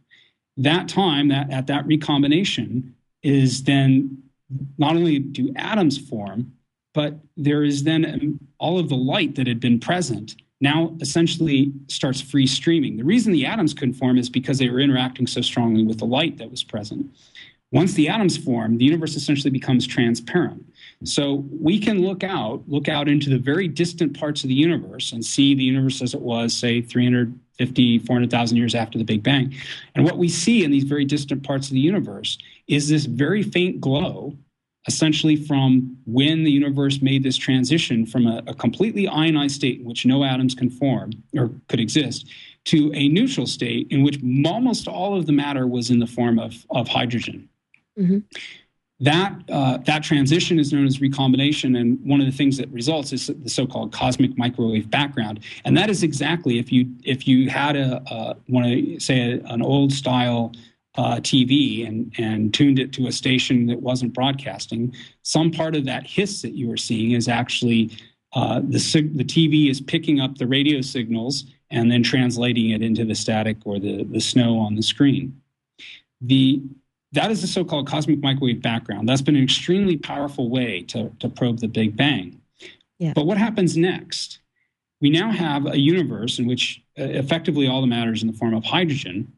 That 0.56 0.88
time 0.88 1.28
that 1.30 1.52
at 1.52 1.68
that 1.68 1.86
recombination 1.86 2.96
is 3.24 3.64
then 3.64 4.24
not 4.78 4.96
only 4.96 5.20
do 5.20 5.52
atoms 5.56 5.98
form, 5.98 6.54
but 6.94 7.16
there 7.36 7.64
is 7.64 7.84
then 7.84 8.40
all 8.60 8.80
of 8.80 8.90
the 8.90 8.96
light 8.96 9.36
that 9.36 9.48
had 9.48 9.60
been 9.60 9.80
present 9.80 10.36
now 10.60 10.96
essentially 11.02 11.72
starts 11.88 12.20
free 12.20 12.48
streaming. 12.48 12.98
The 12.98 13.04
reason 13.04 13.32
the 13.32 13.46
atoms 13.46 13.74
couldn't 13.74 13.94
form 13.94 14.18
is 14.18 14.30
because 14.30 14.58
they 14.58 14.70
were 14.70 14.80
interacting 14.80 15.28
so 15.28 15.42
strongly 15.42 15.84
with 15.84 16.00
the 16.00 16.06
light 16.06 16.38
that 16.38 16.50
was 16.50 16.64
present. 16.64 17.14
Once 17.72 17.94
the 17.94 18.08
atoms 18.08 18.38
form, 18.38 18.78
the 18.78 18.86
universe 18.86 19.16
essentially 19.16 19.52
becomes 19.52 19.86
transparent. 19.86 20.66
So 21.04 21.46
we 21.52 21.80
can 21.80 22.02
look 22.02 22.24
out, 22.24 22.64
look 22.68 22.88
out 22.88 23.08
into 23.08 23.30
the 23.30 23.38
very 23.38 23.68
distant 23.68 24.18
parts 24.18 24.44
of 24.44 24.48
the 24.48 24.56
universe 24.56 25.12
and 25.12 25.24
see 25.24 25.54
the 25.54 25.64
universe 25.64 26.02
as 26.02 26.14
it 26.14 26.22
was, 26.22 26.56
say, 26.56 26.82
350, 26.82 28.00
400,000 28.00 28.58
years 28.58 28.74
after 28.74 28.98
the 28.98 29.04
Big 29.04 29.22
Bang. 29.22 29.54
And 29.94 30.06
what 30.06 30.18
we 30.18 30.30
see 30.30 30.64
in 30.64 30.72
these 30.72 30.86
very 30.86 31.06
distant 31.06 31.44
parts 31.44 31.68
of 31.68 31.74
the 31.74 31.80
universe 31.80 32.38
is 32.68 32.90
this 32.90 33.06
very 33.06 33.44
faint 33.44 33.80
glow, 33.80 34.38
essentially 34.88 35.36
from 35.36 35.98
when 36.06 36.44
the 36.44 36.52
universe 36.52 37.02
made 37.02 37.24
this 37.24 37.38
transition 37.38 38.06
from 38.06 38.28
a, 38.28 38.42
a 38.48 38.54
completely 38.54 39.08
ionized 39.08 39.56
state 39.56 39.80
in 39.80 39.86
which 39.86 40.06
no 40.06 40.24
atoms 40.24 40.56
can 40.56 40.70
form 40.70 41.12
or 41.36 41.52
could 41.68 41.80
exist 41.80 42.28
to 42.66 42.92
a 42.94 43.08
neutral 43.08 43.48
state 43.48 43.88
in 43.90 44.04
which 44.04 44.20
almost 44.46 44.88
all 44.88 45.18
of 45.18 45.26
the 45.26 45.32
matter 45.32 45.68
was 45.68 45.90
in 45.90 46.00
the 46.00 46.08
form 46.08 46.38
of, 46.40 46.66
of 46.70 46.88
hydrogen. 46.88 47.48
Mm-hmm. 47.98 48.20
That, 49.00 49.36
uh, 49.50 49.78
that 49.86 50.04
transition 50.04 50.58
is 50.60 50.74
known 50.74 50.88
as 50.88 51.00
recombination, 51.00 51.76
and 51.76 52.00
one 52.04 52.20
of 52.20 52.26
the 52.26 52.32
things 52.32 52.58
that 52.58 52.68
results 52.70 53.14
is 53.14 53.28
the 53.28 53.50
so-called 53.50 53.94
cosmic 53.94 54.36
microwave 54.40 54.90
background. 54.90 55.42
And 55.66 55.78
that 55.78 55.90
is 55.90 56.02
exactly 56.02 56.58
if 56.58 56.72
you 56.72 56.88
if 57.04 57.28
you 57.28 57.48
had 57.48 57.76
a, 57.76 58.02
a 58.08 58.36
want 58.48 58.66
to 58.66 59.00
say 59.00 59.34
a, 59.34 59.44
an 59.54 59.62
old 59.62 59.94
style 59.94 60.52
uh, 60.98 61.18
TV 61.18 61.88
and, 61.88 62.12
and 62.18 62.54
tuned 62.54 62.80
it 62.80 62.92
to 62.94 63.08
a 63.08 63.12
station 63.12 63.68
that 63.68 63.82
wasn't 63.82 64.14
broadcasting, 64.14 64.94
some 65.22 65.52
part 65.52 65.76
of 65.76 65.86
that 65.86 66.06
hiss 66.06 66.42
that 66.42 66.54
you 66.54 66.68
were 66.68 66.78
seeing 66.78 67.12
is 67.12 67.28
actually 67.28 67.92
uh, 68.34 68.62
the, 68.68 68.80
sig- 68.80 69.18
the 69.18 69.24
TV 69.24 69.70
is 69.70 69.80
picking 69.80 70.20
up 70.20 70.38
the 70.38 70.48
radio 70.48 70.82
signals 70.82 71.46
and 71.70 71.92
then 71.92 72.04
translating 72.04 72.72
it 72.72 72.82
into 72.82 73.06
the 73.06 73.16
static 73.16 73.58
or 73.66 73.80
the, 73.80 74.04
the 74.06 74.20
snow 74.20 74.58
on 74.58 74.76
the 74.76 74.82
screen. 74.82 75.40
The 76.22 76.62
that 77.14 77.32
is 77.32 77.42
the 77.42 77.48
so-called 77.48 77.88
cosmic 77.88 78.22
microwave 78.22 78.62
background. 78.62 79.08
That's 79.08 79.22
been 79.22 79.38
an 79.38 79.44
extremely 79.44 79.96
powerful 79.96 80.50
way 80.50 80.82
to, 80.84 81.10
to 81.20 81.30
probe 81.30 81.60
the 81.60 81.68
Big 81.68 81.96
Bang. 81.96 82.42
Yeah. 83.00 83.14
But 83.16 83.26
what 83.26 83.38
happens 83.38 83.78
next? 83.78 84.40
We 85.00 85.10
now 85.10 85.32
have 85.32 85.68
a 85.68 85.80
universe 85.80 86.38
in 86.38 86.48
which 86.48 86.84
uh, 87.00 87.04
effectively 87.04 87.68
all 87.68 87.80
the 87.80 87.88
matter 87.88 88.12
is 88.12 88.24
in 88.24 88.28
the 88.28 88.38
form 88.38 88.54
of 88.54 88.66
hydrogen, 88.66 89.32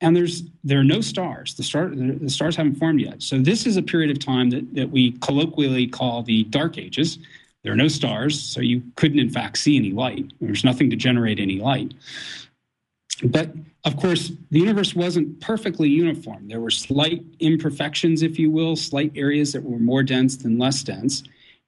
and 0.00 0.14
there's 0.14 0.42
there 0.62 0.80
are 0.80 0.84
no 0.84 1.00
stars. 1.00 1.54
The 1.54 1.62
star 1.62 1.88
the 1.88 2.28
stars 2.28 2.56
haven't 2.56 2.76
formed 2.76 3.00
yet. 3.00 3.22
So 3.22 3.38
this 3.38 3.66
is 3.66 3.76
a 3.76 3.82
period 3.82 4.10
of 4.10 4.18
time 4.18 4.50
that, 4.50 4.74
that 4.74 4.90
we 4.90 5.12
colloquially 5.12 5.86
call 5.86 6.22
the 6.22 6.44
dark 6.44 6.78
ages. 6.78 7.18
There 7.62 7.72
are 7.72 7.76
no 7.76 7.88
stars, 7.88 8.40
so 8.40 8.60
you 8.60 8.82
couldn't 8.96 9.18
in 9.18 9.30
fact 9.30 9.58
see 9.58 9.76
any 9.76 9.90
light. 9.90 10.32
There's 10.40 10.64
nothing 10.64 10.90
to 10.90 10.96
generate 10.96 11.40
any 11.40 11.58
light. 11.58 11.94
But 13.24 13.50
of 13.84 13.96
course, 13.96 14.32
the 14.50 14.58
universe 14.58 14.94
wasn't 14.94 15.40
perfectly 15.40 15.88
uniform. 15.88 16.48
There 16.48 16.60
were 16.60 16.70
slight 16.70 17.24
imperfections, 17.40 18.22
if 18.22 18.38
you 18.38 18.50
will, 18.50 18.76
slight 18.76 19.12
areas 19.14 19.52
that 19.52 19.62
were 19.62 19.78
more 19.78 20.02
dense 20.02 20.36
than 20.36 20.58
less 20.58 20.82
dense. 20.82 21.22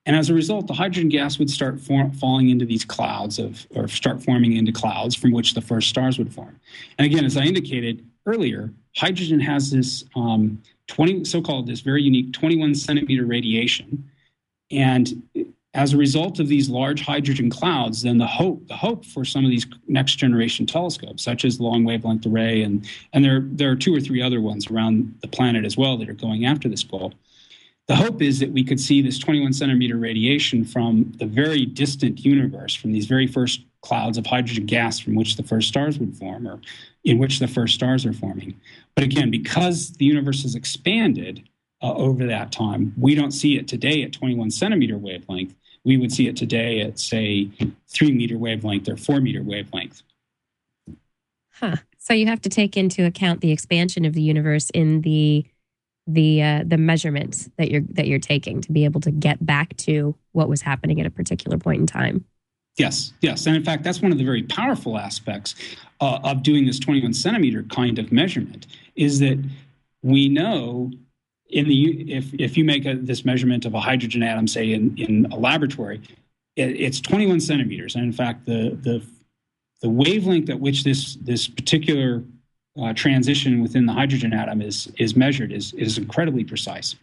And 0.04 0.16
as 0.16 0.30
a 0.30 0.34
result, 0.34 0.66
the 0.66 0.72
hydrogen 0.72 1.08
gas 1.08 1.38
would 1.38 1.50
start 1.50 1.80
for- 1.80 2.10
falling 2.18 2.48
into 2.48 2.64
these 2.64 2.84
clouds 2.84 3.38
of, 3.38 3.66
or 3.74 3.88
start 3.88 4.22
forming 4.22 4.54
into 4.54 4.72
clouds 4.72 5.14
from 5.14 5.32
which 5.32 5.54
the 5.54 5.60
first 5.60 5.88
stars 5.88 6.18
would 6.18 6.32
form. 6.32 6.58
And 6.98 7.06
again, 7.06 7.24
as 7.24 7.36
I 7.36 7.42
indicated 7.44 8.04
earlier, 8.28 8.72
hydrogen 8.96 9.40
has 9.40 9.70
this 9.70 10.04
um, 10.14 10.62
20, 10.88 11.24
so-called 11.24 11.66
this 11.66 11.80
very 11.80 12.02
unique 12.02 12.32
21 12.32 12.74
centimeter 12.74 13.24
radiation. 13.24 14.08
And 14.70 15.22
as 15.74 15.92
a 15.92 15.96
result 15.96 16.40
of 16.40 16.48
these 16.48 16.68
large 16.68 17.02
hydrogen 17.02 17.50
clouds, 17.50 18.02
then 18.02 18.18
the 18.18 18.26
hope 18.26 18.66
the 18.68 18.76
hope 18.76 19.04
for 19.04 19.24
some 19.24 19.44
of 19.44 19.50
these 19.50 19.66
next 19.86 20.16
generation 20.16 20.66
telescopes, 20.66 21.22
such 21.22 21.44
as 21.44 21.58
the 21.58 21.62
long 21.62 21.84
wavelength 21.84 22.26
array, 22.26 22.62
and 22.62 22.86
and 23.12 23.24
there 23.24 23.42
there 23.44 23.70
are 23.70 23.76
two 23.76 23.94
or 23.94 24.00
three 24.00 24.22
other 24.22 24.40
ones 24.40 24.70
around 24.70 25.14
the 25.20 25.28
planet 25.28 25.64
as 25.64 25.76
well 25.76 25.96
that 25.98 26.08
are 26.08 26.14
going 26.14 26.46
after 26.46 26.68
this 26.68 26.82
goal. 26.82 27.12
The 27.86 27.96
hope 27.96 28.20
is 28.20 28.38
that 28.40 28.50
we 28.50 28.64
could 28.64 28.80
see 28.80 29.00
this 29.00 29.18
21 29.18 29.52
centimeter 29.54 29.96
radiation 29.96 30.64
from 30.64 31.12
the 31.18 31.26
very 31.26 31.64
distant 31.64 32.24
universe, 32.24 32.74
from 32.74 32.92
these 32.92 33.06
very 33.06 33.26
first 33.26 33.62
clouds 33.82 34.18
of 34.18 34.26
hydrogen 34.26 34.66
gas 34.66 34.98
from 34.98 35.14
which 35.14 35.36
the 35.36 35.42
first 35.42 35.68
stars 35.68 35.98
would 35.98 36.16
form, 36.16 36.46
or 36.46 36.60
in 37.04 37.18
which 37.18 37.38
the 37.38 37.48
first 37.48 37.74
stars 37.74 38.04
are 38.04 38.12
forming. 38.12 38.58
But 38.94 39.04
again, 39.04 39.30
because 39.30 39.92
the 39.92 40.04
universe 40.04 40.42
has 40.42 40.54
expanded, 40.54 41.48
uh, 41.82 41.94
over 41.94 42.26
that 42.26 42.52
time. 42.52 42.92
We 42.96 43.14
don't 43.14 43.30
see 43.30 43.56
it 43.56 43.68
today 43.68 44.02
at 44.02 44.12
21 44.12 44.50
centimeter 44.50 44.98
wavelength. 44.98 45.54
We 45.84 45.96
would 45.96 46.12
see 46.12 46.26
it 46.26 46.36
today 46.36 46.80
at, 46.80 46.98
say, 46.98 47.50
three 47.88 48.12
meter 48.12 48.36
wavelength 48.36 48.88
or 48.88 48.96
four 48.96 49.20
meter 49.20 49.42
wavelength. 49.42 50.02
Huh. 51.52 51.76
So 51.98 52.14
you 52.14 52.26
have 52.26 52.40
to 52.42 52.48
take 52.48 52.76
into 52.76 53.04
account 53.04 53.40
the 53.40 53.52
expansion 53.52 54.04
of 54.04 54.14
the 54.14 54.22
universe 54.22 54.70
in 54.70 55.02
the 55.02 55.44
the 56.06 56.42
uh, 56.42 56.64
the 56.66 56.78
measurements 56.78 57.50
that 57.58 57.70
you're 57.70 57.82
that 57.90 58.06
you're 58.06 58.18
taking 58.18 58.60
to 58.62 58.72
be 58.72 58.84
able 58.84 59.00
to 59.02 59.10
get 59.10 59.44
back 59.44 59.76
to 59.76 60.14
what 60.32 60.48
was 60.48 60.62
happening 60.62 61.00
at 61.00 61.06
a 61.06 61.10
particular 61.10 61.58
point 61.58 61.80
in 61.80 61.86
time. 61.86 62.24
Yes, 62.78 63.12
yes, 63.20 63.46
and 63.46 63.56
in 63.56 63.64
fact, 63.64 63.82
that's 63.82 64.00
one 64.00 64.12
of 64.12 64.18
the 64.18 64.24
very 64.24 64.44
powerful 64.44 64.98
aspects 64.98 65.56
uh, 66.00 66.20
of 66.22 66.42
doing 66.42 66.64
this 66.64 66.78
21 66.78 67.12
centimeter 67.12 67.64
kind 67.64 67.98
of 67.98 68.12
measurement 68.12 68.68
is 68.94 69.18
that 69.18 69.42
we 70.02 70.28
know 70.28 70.92
in 71.50 71.66
the 71.66 72.12
if 72.12 72.32
if 72.34 72.56
you 72.56 72.64
make 72.64 72.86
a, 72.86 72.94
this 72.94 73.24
measurement 73.24 73.64
of 73.64 73.74
a 73.74 73.80
hydrogen 73.80 74.22
atom, 74.22 74.46
say 74.46 74.72
in 74.72 74.96
in 74.96 75.26
a 75.32 75.36
laboratory, 75.36 76.00
it, 76.56 76.80
it's 76.80 77.00
21 77.00 77.40
centimeters, 77.40 77.94
and 77.96 78.04
in 78.04 78.12
fact, 78.12 78.46
the 78.46 78.78
the 78.82 79.04
the 79.80 79.88
wavelength 79.88 80.50
at 80.50 80.60
which 80.60 80.84
this 80.84 81.16
this 81.16 81.48
particular 81.48 82.22
uh, 82.80 82.92
transition 82.92 83.62
within 83.62 83.86
the 83.86 83.92
hydrogen 83.92 84.32
atom 84.32 84.62
is 84.62 84.92
is 84.98 85.16
measured 85.16 85.52
is 85.52 85.72
is 85.74 85.98
incredibly 85.98 86.44
precise. 86.44 86.96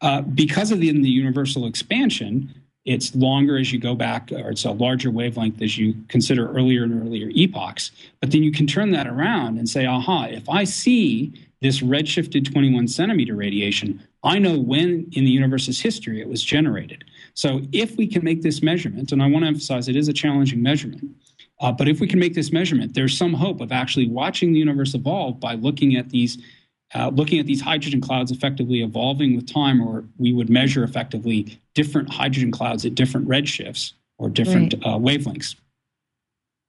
Uh, 0.00 0.20
because 0.22 0.70
of 0.70 0.78
the, 0.78 0.92
the 0.92 1.10
universal 1.10 1.66
expansion, 1.66 2.54
it's 2.88 3.14
longer 3.14 3.58
as 3.58 3.70
you 3.70 3.78
go 3.78 3.94
back, 3.94 4.32
or 4.32 4.48
it's 4.48 4.64
a 4.64 4.70
larger 4.70 5.10
wavelength 5.10 5.60
as 5.60 5.76
you 5.76 5.94
consider 6.08 6.50
earlier 6.50 6.84
and 6.84 7.02
earlier 7.02 7.28
epochs. 7.34 7.90
But 8.20 8.30
then 8.30 8.42
you 8.42 8.50
can 8.50 8.66
turn 8.66 8.92
that 8.92 9.06
around 9.06 9.58
and 9.58 9.68
say, 9.68 9.84
aha, 9.84 10.24
if 10.30 10.48
I 10.48 10.64
see 10.64 11.32
this 11.60 11.80
redshifted 11.80 12.50
21 12.50 12.88
centimeter 12.88 13.34
radiation, 13.34 14.02
I 14.24 14.38
know 14.38 14.58
when 14.58 15.06
in 15.12 15.24
the 15.24 15.30
universe's 15.30 15.78
history 15.78 16.20
it 16.22 16.28
was 16.28 16.42
generated. 16.42 17.04
So 17.34 17.60
if 17.72 17.96
we 17.98 18.06
can 18.06 18.24
make 18.24 18.40
this 18.40 18.62
measurement, 18.62 19.12
and 19.12 19.22
I 19.22 19.26
want 19.26 19.44
to 19.44 19.48
emphasize 19.48 19.88
it 19.88 19.96
is 19.96 20.08
a 20.08 20.14
challenging 20.14 20.62
measurement, 20.62 21.14
Uh, 21.60 21.72
but 21.72 21.88
if 21.88 21.98
we 22.00 22.06
can 22.06 22.20
make 22.20 22.34
this 22.34 22.52
measurement, 22.52 22.94
there's 22.94 23.18
some 23.18 23.34
hope 23.34 23.60
of 23.60 23.72
actually 23.72 24.06
watching 24.06 24.52
the 24.52 24.60
universe 24.60 24.94
evolve 24.94 25.40
by 25.40 25.54
looking 25.54 25.96
at 25.96 26.08
these 26.10 26.38
uh, 26.94 27.10
looking 27.14 27.38
at 27.38 27.46
these 27.46 27.60
hydrogen 27.60 28.00
clouds 28.00 28.30
effectively 28.30 28.82
evolving 28.82 29.36
with 29.36 29.46
time, 29.52 29.80
or 29.80 30.04
we 30.16 30.32
would 30.32 30.48
measure 30.48 30.82
effectively 30.82 31.60
different 31.74 32.12
hydrogen 32.12 32.50
clouds 32.50 32.84
at 32.84 32.94
different 32.94 33.28
redshifts 33.28 33.92
or 34.18 34.28
different 34.28 34.74
right. 34.74 34.94
uh, 34.94 34.98
wavelengths. 34.98 35.54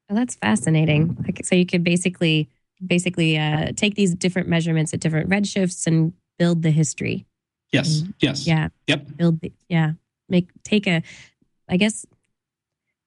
Well, 0.09 0.17
that's 0.17 0.35
fascinating. 0.35 1.17
Like, 1.23 1.45
so 1.45 1.55
you 1.55 1.65
could 1.65 1.83
basically 1.83 2.49
basically 2.85 3.37
uh, 3.37 3.71
take 3.75 3.95
these 3.95 4.15
different 4.15 4.47
measurements 4.47 4.93
at 4.93 4.99
different 4.99 5.29
redshifts 5.29 5.85
and 5.85 6.13
build 6.37 6.63
the 6.63 6.71
history. 6.71 7.25
Yes. 7.71 8.01
And, 8.01 8.13
yes. 8.19 8.47
Yeah. 8.47 8.69
Yep. 8.87 9.17
Build. 9.17 9.41
The, 9.41 9.51
yeah. 9.67 9.93
Make 10.27 10.49
take 10.63 10.87
a. 10.87 11.01
I 11.67 11.77
guess 11.77 12.05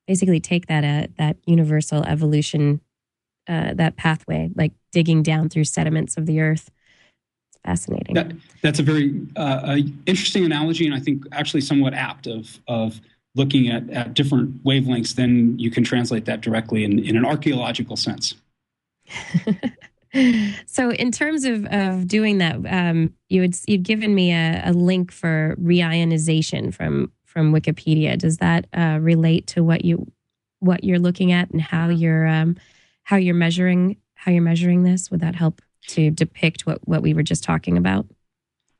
basically 0.07 0.41
take 0.41 0.67
that 0.67 0.85
uh, 0.85 1.09
that 1.19 1.37
universal 1.47 2.05
evolution 2.05 2.81
uh, 3.49 3.75
that 3.75 3.97
pathway, 3.97 4.51
like 4.55 4.73
digging 4.93 5.23
down 5.23 5.49
through 5.49 5.65
sediments 5.65 6.17
of 6.17 6.27
the 6.27 6.41
earth. 6.41 6.71
Fascinating. 7.65 8.15
That, 8.15 8.33
that's 8.61 8.81
a 8.81 8.83
very 8.83 9.21
uh, 9.37 9.79
interesting 10.07 10.45
analogy, 10.45 10.85
and 10.85 10.95
I 10.95 10.99
think 10.99 11.25
actually 11.33 11.61
somewhat 11.61 11.95
apt 11.95 12.27
of 12.27 12.59
of 12.67 13.01
looking 13.35 13.69
at, 13.69 13.89
at 13.91 14.15
different 14.15 14.63
wavelengths. 14.65 15.15
Then 15.15 15.59
you 15.59 15.71
can 15.71 15.85
translate 15.85 16.25
that 16.25 16.41
directly 16.41 16.85
in, 16.85 16.99
in 16.99 17.17
an 17.17 17.25
archaeological 17.25 17.97
sense. 17.97 18.35
so 20.67 20.91
in 20.91 21.11
terms 21.11 21.45
of, 21.45 21.65
of 21.67 22.07
doing 22.07 22.39
that 22.39 22.57
um, 22.69 23.13
you 23.29 23.43
had 23.43 23.57
you'd 23.67 23.83
given 23.83 24.15
me 24.15 24.33
a, 24.33 24.63
a, 24.67 24.73
link 24.73 25.11
for 25.11 25.57
reionization 25.61 26.73
from 26.73 27.11
from 27.25 27.53
wikipedia 27.53 28.17
does 28.17 28.37
that 28.37 28.67
uh, 28.77 28.99
relate 29.01 29.47
to 29.47 29.65
what 29.65 29.85
you 29.85 30.11
what 30.61 30.85
you're 30.85 30.99
looking 30.99 31.33
at 31.33 31.51
and 31.51 31.61
how 31.61 31.89
you're 31.89 32.27
um, 32.27 32.57
how 33.03 33.17
you're 33.17 33.35
measuring 33.35 33.97
how 34.15 34.31
you're 34.31 34.43
measuring 34.43 34.83
this 34.83 35.11
would 35.11 35.21
that 35.21 35.35
help 35.35 35.63
to 35.89 36.11
depict 36.11 36.67
what 36.67 36.87
what 36.87 37.03
we 37.03 37.15
were 37.15 37.23
just 37.23 37.45
talking 37.45 37.77
about 37.77 38.07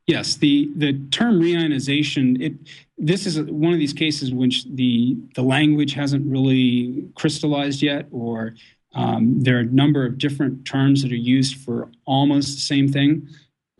yes 0.07 0.35
the 0.35 0.69
the 0.75 0.93
term 1.11 1.39
reionization 1.39 2.41
it 2.41 2.53
this 2.97 3.25
is 3.25 3.39
one 3.41 3.73
of 3.73 3.79
these 3.79 3.93
cases 3.93 4.29
in 4.29 4.37
which 4.37 4.65
the 4.65 5.17
the 5.35 5.41
language 5.41 5.93
hasn't 5.93 6.25
really 6.25 7.05
crystallized 7.15 7.81
yet 7.81 8.07
or 8.11 8.53
um, 8.95 9.41
there 9.41 9.57
are 9.57 9.61
a 9.61 9.65
number 9.65 10.05
of 10.05 10.17
different 10.17 10.65
terms 10.65 11.01
that 11.01 11.11
are 11.11 11.15
used 11.15 11.57
for 11.57 11.89
almost 12.05 12.55
the 12.55 12.61
same 12.61 12.91
thing. 12.91 13.27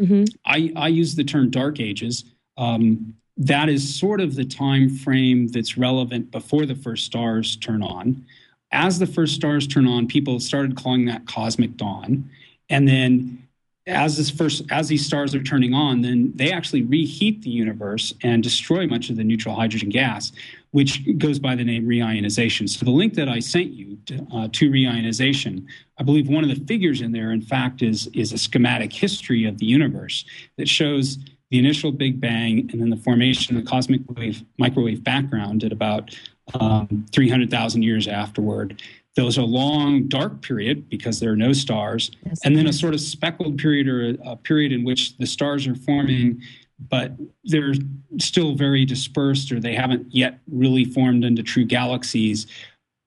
Mm-hmm. 0.01 0.23
I, 0.45 0.73
I, 0.75 0.87
use 0.87 1.15
the 1.15 1.23
term 1.23 1.51
dark 1.51 1.79
ages. 1.79 2.25
Um, 2.57 3.13
that 3.37 3.69
is 3.69 3.99
sort 3.99 4.21
of 4.21 4.35
the 4.35 4.45
time 4.45 4.89
frame 4.89 5.47
that's 5.47 5.77
relevant 5.77 6.31
before 6.31 6.65
the 6.65 6.75
first 6.75 7.05
stars 7.05 7.55
turn 7.57 7.83
on. 7.83 8.25
As 8.71 8.97
the 8.97 9.05
first 9.05 9.35
stars 9.35 9.67
turn 9.67 9.87
on, 9.87 10.07
people 10.07 10.39
started 10.39 10.75
calling 10.75 11.05
that 11.05 11.27
cosmic 11.27 11.77
dawn. 11.77 12.29
And 12.69 12.87
then 12.87 13.43
as 13.85 14.15
this 14.15 14.29
first 14.29 14.63
as 14.71 14.87
these 14.87 15.05
stars 15.05 15.35
are 15.35 15.43
turning 15.43 15.73
on, 15.73 16.01
then 16.01 16.31
they 16.35 16.51
actually 16.51 16.83
reheat 16.83 17.41
the 17.41 17.49
universe 17.49 18.13
and 18.23 18.41
destroy 18.41 18.87
much 18.87 19.09
of 19.09 19.17
the 19.17 19.23
neutral 19.23 19.55
hydrogen 19.55 19.89
gas, 19.89 20.31
which 20.71 21.01
goes 21.17 21.37
by 21.37 21.53
the 21.55 21.63
name 21.63 21.85
reionization. 21.85 22.69
So 22.69 22.85
the 22.85 22.91
link 22.91 23.13
that 23.15 23.27
I 23.27 23.39
sent 23.39 23.71
you 23.71 23.97
to, 24.05 24.27
uh, 24.33 24.47
to 24.53 24.71
reionization, 24.71 25.65
I 25.99 26.03
believe 26.03 26.29
one 26.29 26.49
of 26.49 26.49
the 26.49 26.65
figures 26.65 27.01
in 27.01 27.11
there, 27.11 27.31
in 27.31 27.41
fact, 27.41 27.81
is 27.81 28.07
is 28.13 28.31
a 28.31 28.37
schematic 28.37 28.93
history 28.93 29.45
of 29.45 29.57
the 29.57 29.65
universe 29.65 30.23
that 30.57 30.69
shows 30.69 31.17
the 31.51 31.59
initial 31.59 31.91
Big 31.91 32.19
Bang 32.19 32.69
and 32.71 32.81
then 32.81 32.89
the 32.89 32.97
formation 32.97 33.55
of 33.55 33.63
the 33.63 33.69
cosmic 33.69 34.01
wave 34.09 34.43
microwave 34.57 35.03
background 35.03 35.63
at 35.63 35.71
about 35.71 36.17
um, 36.59 37.05
300,000 37.11 37.83
years 37.83 38.07
afterward. 38.07 38.81
There 39.15 39.25
was 39.25 39.37
a 39.37 39.43
long 39.43 40.07
dark 40.07 40.41
period 40.41 40.89
because 40.89 41.19
there 41.19 41.31
are 41.31 41.35
no 41.35 41.53
stars, 41.53 42.09
yes, 42.25 42.39
and 42.43 42.55
then 42.55 42.67
a 42.67 42.73
sort 42.73 42.93
of 42.93 43.01
speckled 43.01 43.57
period 43.57 43.87
or 43.87 44.09
a, 44.09 44.31
a 44.31 44.35
period 44.35 44.71
in 44.71 44.83
which 44.83 45.17
the 45.17 45.27
stars 45.27 45.67
are 45.67 45.75
forming, 45.75 46.41
but 46.89 47.11
they're 47.43 47.73
still 48.19 48.55
very 48.55 48.85
dispersed 48.85 49.51
or 49.51 49.59
they 49.59 49.75
haven't 49.75 50.07
yet 50.13 50.39
really 50.51 50.83
formed 50.83 51.23
into 51.23 51.43
true 51.43 51.65
galaxies. 51.65 52.47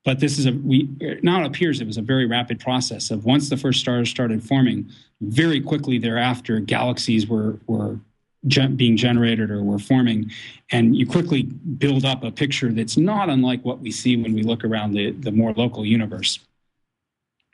But 0.04 0.20
this 0.20 0.38
is 0.38 0.46
a 0.46 0.52
we 0.52 0.88
now 1.22 1.40
it 1.42 1.46
appears 1.46 1.80
it 1.80 1.86
was 1.86 1.96
a 1.96 2.02
very 2.02 2.26
rapid 2.26 2.60
process 2.60 3.10
of 3.10 3.24
once 3.24 3.48
the 3.48 3.56
first 3.56 3.80
stars 3.80 4.08
started 4.08 4.42
forming, 4.44 4.88
very 5.20 5.60
quickly 5.60 5.98
thereafter 5.98 6.60
galaxies 6.60 7.26
were 7.26 7.58
were 7.66 7.98
gen- 8.46 8.76
being 8.76 8.96
generated 8.96 9.50
or 9.50 9.62
were 9.62 9.78
forming. 9.78 10.30
And 10.70 10.96
you 10.96 11.06
quickly 11.06 11.42
build 11.42 12.04
up 12.04 12.24
a 12.24 12.30
picture 12.30 12.72
that's 12.72 12.96
not 12.96 13.28
unlike 13.28 13.64
what 13.64 13.80
we 13.80 13.90
see 13.90 14.16
when 14.16 14.34
we 14.34 14.42
look 14.42 14.64
around 14.64 14.92
the, 14.92 15.12
the 15.12 15.32
more 15.32 15.52
local 15.52 15.84
universe. 15.84 16.40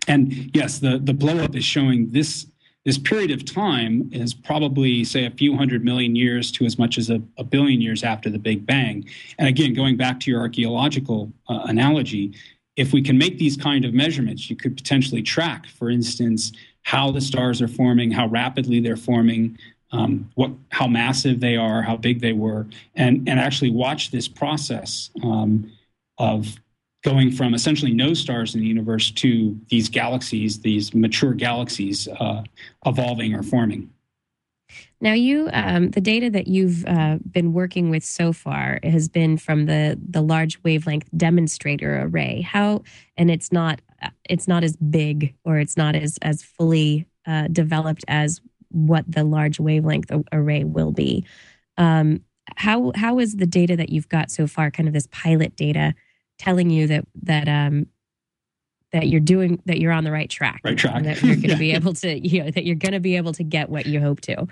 And 0.08 0.50
yes, 0.54 0.78
the, 0.78 0.98
the 0.98 1.12
blowup 1.12 1.54
is 1.54 1.64
showing 1.64 2.10
this 2.10 2.46
this 2.84 2.98
period 2.98 3.30
of 3.30 3.44
time 3.44 4.10
is 4.12 4.34
probably 4.34 5.04
say 5.04 5.24
a 5.24 5.30
few 5.30 5.56
hundred 5.56 5.84
million 5.84 6.16
years 6.16 6.50
to 6.52 6.64
as 6.64 6.78
much 6.78 6.98
as 6.98 7.10
a, 7.10 7.22
a 7.38 7.44
billion 7.44 7.80
years 7.80 8.02
after 8.02 8.28
the 8.28 8.38
big 8.38 8.66
bang 8.66 9.08
and 9.38 9.48
again 9.48 9.72
going 9.72 9.96
back 9.96 10.18
to 10.20 10.30
your 10.30 10.40
archaeological 10.40 11.32
uh, 11.48 11.60
analogy 11.66 12.34
if 12.76 12.92
we 12.92 13.02
can 13.02 13.16
make 13.16 13.38
these 13.38 13.56
kind 13.56 13.84
of 13.84 13.94
measurements 13.94 14.50
you 14.50 14.56
could 14.56 14.76
potentially 14.76 15.22
track 15.22 15.66
for 15.66 15.90
instance 15.90 16.52
how 16.82 17.10
the 17.10 17.20
stars 17.20 17.62
are 17.62 17.68
forming 17.68 18.10
how 18.10 18.26
rapidly 18.26 18.80
they're 18.80 18.96
forming 18.96 19.56
um, 19.92 20.30
what 20.34 20.50
how 20.70 20.86
massive 20.86 21.40
they 21.40 21.56
are, 21.56 21.82
how 21.82 21.96
big 21.96 22.20
they 22.20 22.32
were, 22.32 22.66
and 22.94 23.28
and 23.28 23.38
actually 23.38 23.70
watch 23.70 24.10
this 24.10 24.26
process 24.26 25.10
um, 25.22 25.70
of 26.18 26.56
going 27.04 27.30
from 27.30 27.54
essentially 27.54 27.92
no 27.92 28.14
stars 28.14 28.54
in 28.54 28.60
the 28.60 28.66
universe 28.66 29.10
to 29.10 29.58
these 29.68 29.88
galaxies, 29.88 30.60
these 30.60 30.94
mature 30.94 31.34
galaxies 31.34 32.08
uh, 32.08 32.42
evolving 32.86 33.34
or 33.34 33.42
forming. 33.42 33.90
Now, 35.00 35.12
you 35.12 35.50
um, 35.52 35.90
the 35.90 36.00
data 36.00 36.30
that 36.30 36.46
you've 36.46 36.86
uh, 36.86 37.18
been 37.30 37.52
working 37.52 37.90
with 37.90 38.04
so 38.04 38.32
far 38.32 38.78
has 38.82 39.08
been 39.08 39.36
from 39.36 39.66
the 39.66 39.98
the 40.08 40.22
large 40.22 40.62
wavelength 40.62 41.08
demonstrator 41.16 42.02
array. 42.02 42.40
How 42.40 42.82
and 43.16 43.30
it's 43.30 43.52
not 43.52 43.80
it's 44.24 44.48
not 44.48 44.64
as 44.64 44.76
big 44.76 45.34
or 45.44 45.58
it's 45.58 45.76
not 45.76 45.94
as 45.94 46.18
as 46.22 46.42
fully 46.42 47.06
uh, 47.26 47.48
developed 47.48 48.04
as 48.08 48.40
what 48.72 49.04
the 49.08 49.24
large 49.24 49.60
wavelength 49.60 50.10
array 50.32 50.64
will 50.64 50.92
be. 50.92 51.24
Um, 51.76 52.22
how 52.56 52.92
how 52.94 53.18
is 53.18 53.36
the 53.36 53.46
data 53.46 53.76
that 53.76 53.90
you've 53.90 54.08
got 54.08 54.30
so 54.30 54.46
far, 54.46 54.70
kind 54.70 54.88
of 54.88 54.94
this 54.94 55.08
pilot 55.10 55.56
data, 55.56 55.94
telling 56.38 56.70
you 56.70 56.86
that 56.88 57.06
that 57.22 57.48
um, 57.48 57.86
that 58.92 59.08
you're 59.08 59.20
doing 59.20 59.60
that 59.66 59.78
you're 59.78 59.92
on 59.92 60.04
the 60.04 60.12
right 60.12 60.28
track, 60.28 60.60
right 60.64 60.76
track, 60.76 61.02
that 61.04 61.22
you're 61.22 61.36
going 61.36 61.42
to 61.42 61.48
yeah. 61.48 61.58
be 61.58 61.72
able 61.72 61.94
to 61.94 62.28
you 62.28 62.44
know 62.44 62.50
that 62.50 62.64
you're 62.64 62.76
going 62.76 62.92
to 62.92 63.00
be 63.00 63.16
able 63.16 63.32
to 63.32 63.44
get 63.44 63.68
what 63.68 63.86
you 63.86 64.00
hope 64.00 64.20
to. 64.22 64.46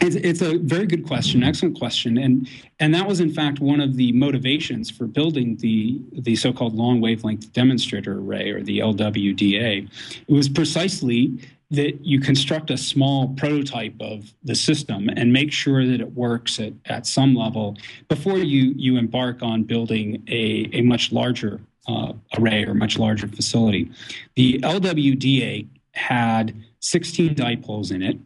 It's, 0.00 0.14
it's 0.14 0.42
a 0.42 0.58
very 0.58 0.86
good 0.86 1.04
question, 1.04 1.42
excellent 1.42 1.76
question, 1.76 2.18
and 2.18 2.48
and 2.78 2.94
that 2.94 3.06
was 3.06 3.18
in 3.18 3.32
fact 3.32 3.58
one 3.58 3.80
of 3.80 3.96
the 3.96 4.12
motivations 4.12 4.90
for 4.90 5.06
building 5.06 5.56
the 5.56 6.00
the 6.12 6.36
so-called 6.36 6.74
long 6.74 7.00
wavelength 7.00 7.52
demonstrator 7.52 8.18
array 8.18 8.50
or 8.50 8.62
the 8.62 8.78
LWDA. 8.78 9.88
It 10.28 10.32
was 10.32 10.48
precisely 10.48 11.38
that 11.70 12.04
you 12.04 12.18
construct 12.18 12.70
a 12.70 12.76
small 12.76 13.28
prototype 13.34 13.94
of 14.00 14.32
the 14.42 14.54
system 14.54 15.08
and 15.10 15.32
make 15.32 15.52
sure 15.52 15.86
that 15.86 16.00
it 16.00 16.12
works 16.14 16.58
at, 16.58 16.72
at 16.86 17.06
some 17.06 17.34
level 17.34 17.76
before 18.08 18.38
you, 18.38 18.72
you 18.76 18.96
embark 18.96 19.42
on 19.42 19.64
building 19.64 20.22
a, 20.28 20.70
a 20.72 20.80
much 20.80 21.12
larger 21.12 21.60
uh, 21.86 22.12
array 22.38 22.64
or 22.64 22.74
much 22.74 22.98
larger 22.98 23.28
facility. 23.28 23.90
The 24.34 24.60
LWDA 24.60 25.66
had 25.92 26.54
16 26.80 27.34
dipoles 27.34 27.92
in 27.92 28.02
it. 28.02 28.18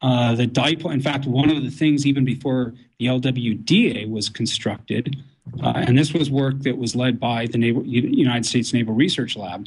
Uh, 0.00 0.34
the 0.34 0.46
dipole, 0.46 0.92
in 0.92 1.00
fact, 1.00 1.26
one 1.26 1.50
of 1.50 1.62
the 1.62 1.70
things 1.70 2.06
even 2.06 2.24
before 2.24 2.74
the 2.98 3.06
LWDA 3.06 4.08
was 4.08 4.28
constructed, 4.28 5.16
uh, 5.62 5.72
and 5.76 5.96
this 5.96 6.12
was 6.12 6.30
work 6.30 6.60
that 6.60 6.76
was 6.76 6.94
led 6.94 7.18
by 7.18 7.46
the 7.46 7.58
Naval, 7.58 7.84
United 7.84 8.44
States 8.44 8.72
Naval 8.72 8.94
Research 8.94 9.36
Lab, 9.36 9.66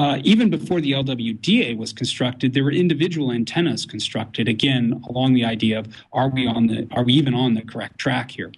uh, 0.00 0.18
even 0.24 0.48
before 0.48 0.80
the 0.80 0.92
LWDA 0.92 1.76
was 1.76 1.92
constructed, 1.92 2.54
there 2.54 2.64
were 2.64 2.72
individual 2.72 3.32
antennas 3.32 3.84
constructed. 3.84 4.48
Again, 4.48 5.02
along 5.10 5.34
the 5.34 5.44
idea 5.44 5.78
of 5.78 5.94
are 6.14 6.30
we 6.30 6.46
on 6.46 6.68
the 6.68 6.88
are 6.92 7.04
we 7.04 7.12
even 7.12 7.34
on 7.34 7.52
the 7.52 7.60
correct 7.60 7.98
track 7.98 8.30
here? 8.30 8.50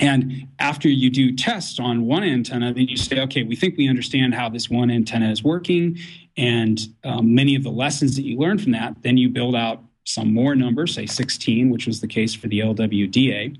And 0.00 0.48
after 0.58 0.88
you 0.88 1.08
do 1.08 1.36
tests 1.36 1.78
on 1.78 2.06
one 2.06 2.24
antenna, 2.24 2.74
then 2.74 2.88
you 2.88 2.96
say, 2.96 3.20
okay, 3.20 3.44
we 3.44 3.54
think 3.54 3.76
we 3.76 3.88
understand 3.88 4.34
how 4.34 4.48
this 4.48 4.68
one 4.68 4.90
antenna 4.90 5.30
is 5.30 5.44
working, 5.44 5.98
and 6.36 6.80
um, 7.04 7.32
many 7.32 7.54
of 7.54 7.62
the 7.62 7.70
lessons 7.70 8.16
that 8.16 8.22
you 8.22 8.36
learn 8.36 8.58
from 8.58 8.72
that, 8.72 9.00
then 9.04 9.16
you 9.16 9.28
build 9.28 9.54
out 9.54 9.84
some 10.02 10.34
more 10.34 10.56
numbers, 10.56 10.96
say 10.96 11.06
16, 11.06 11.70
which 11.70 11.86
was 11.86 12.00
the 12.00 12.08
case 12.08 12.34
for 12.34 12.48
the 12.48 12.58
LWDA. 12.58 13.56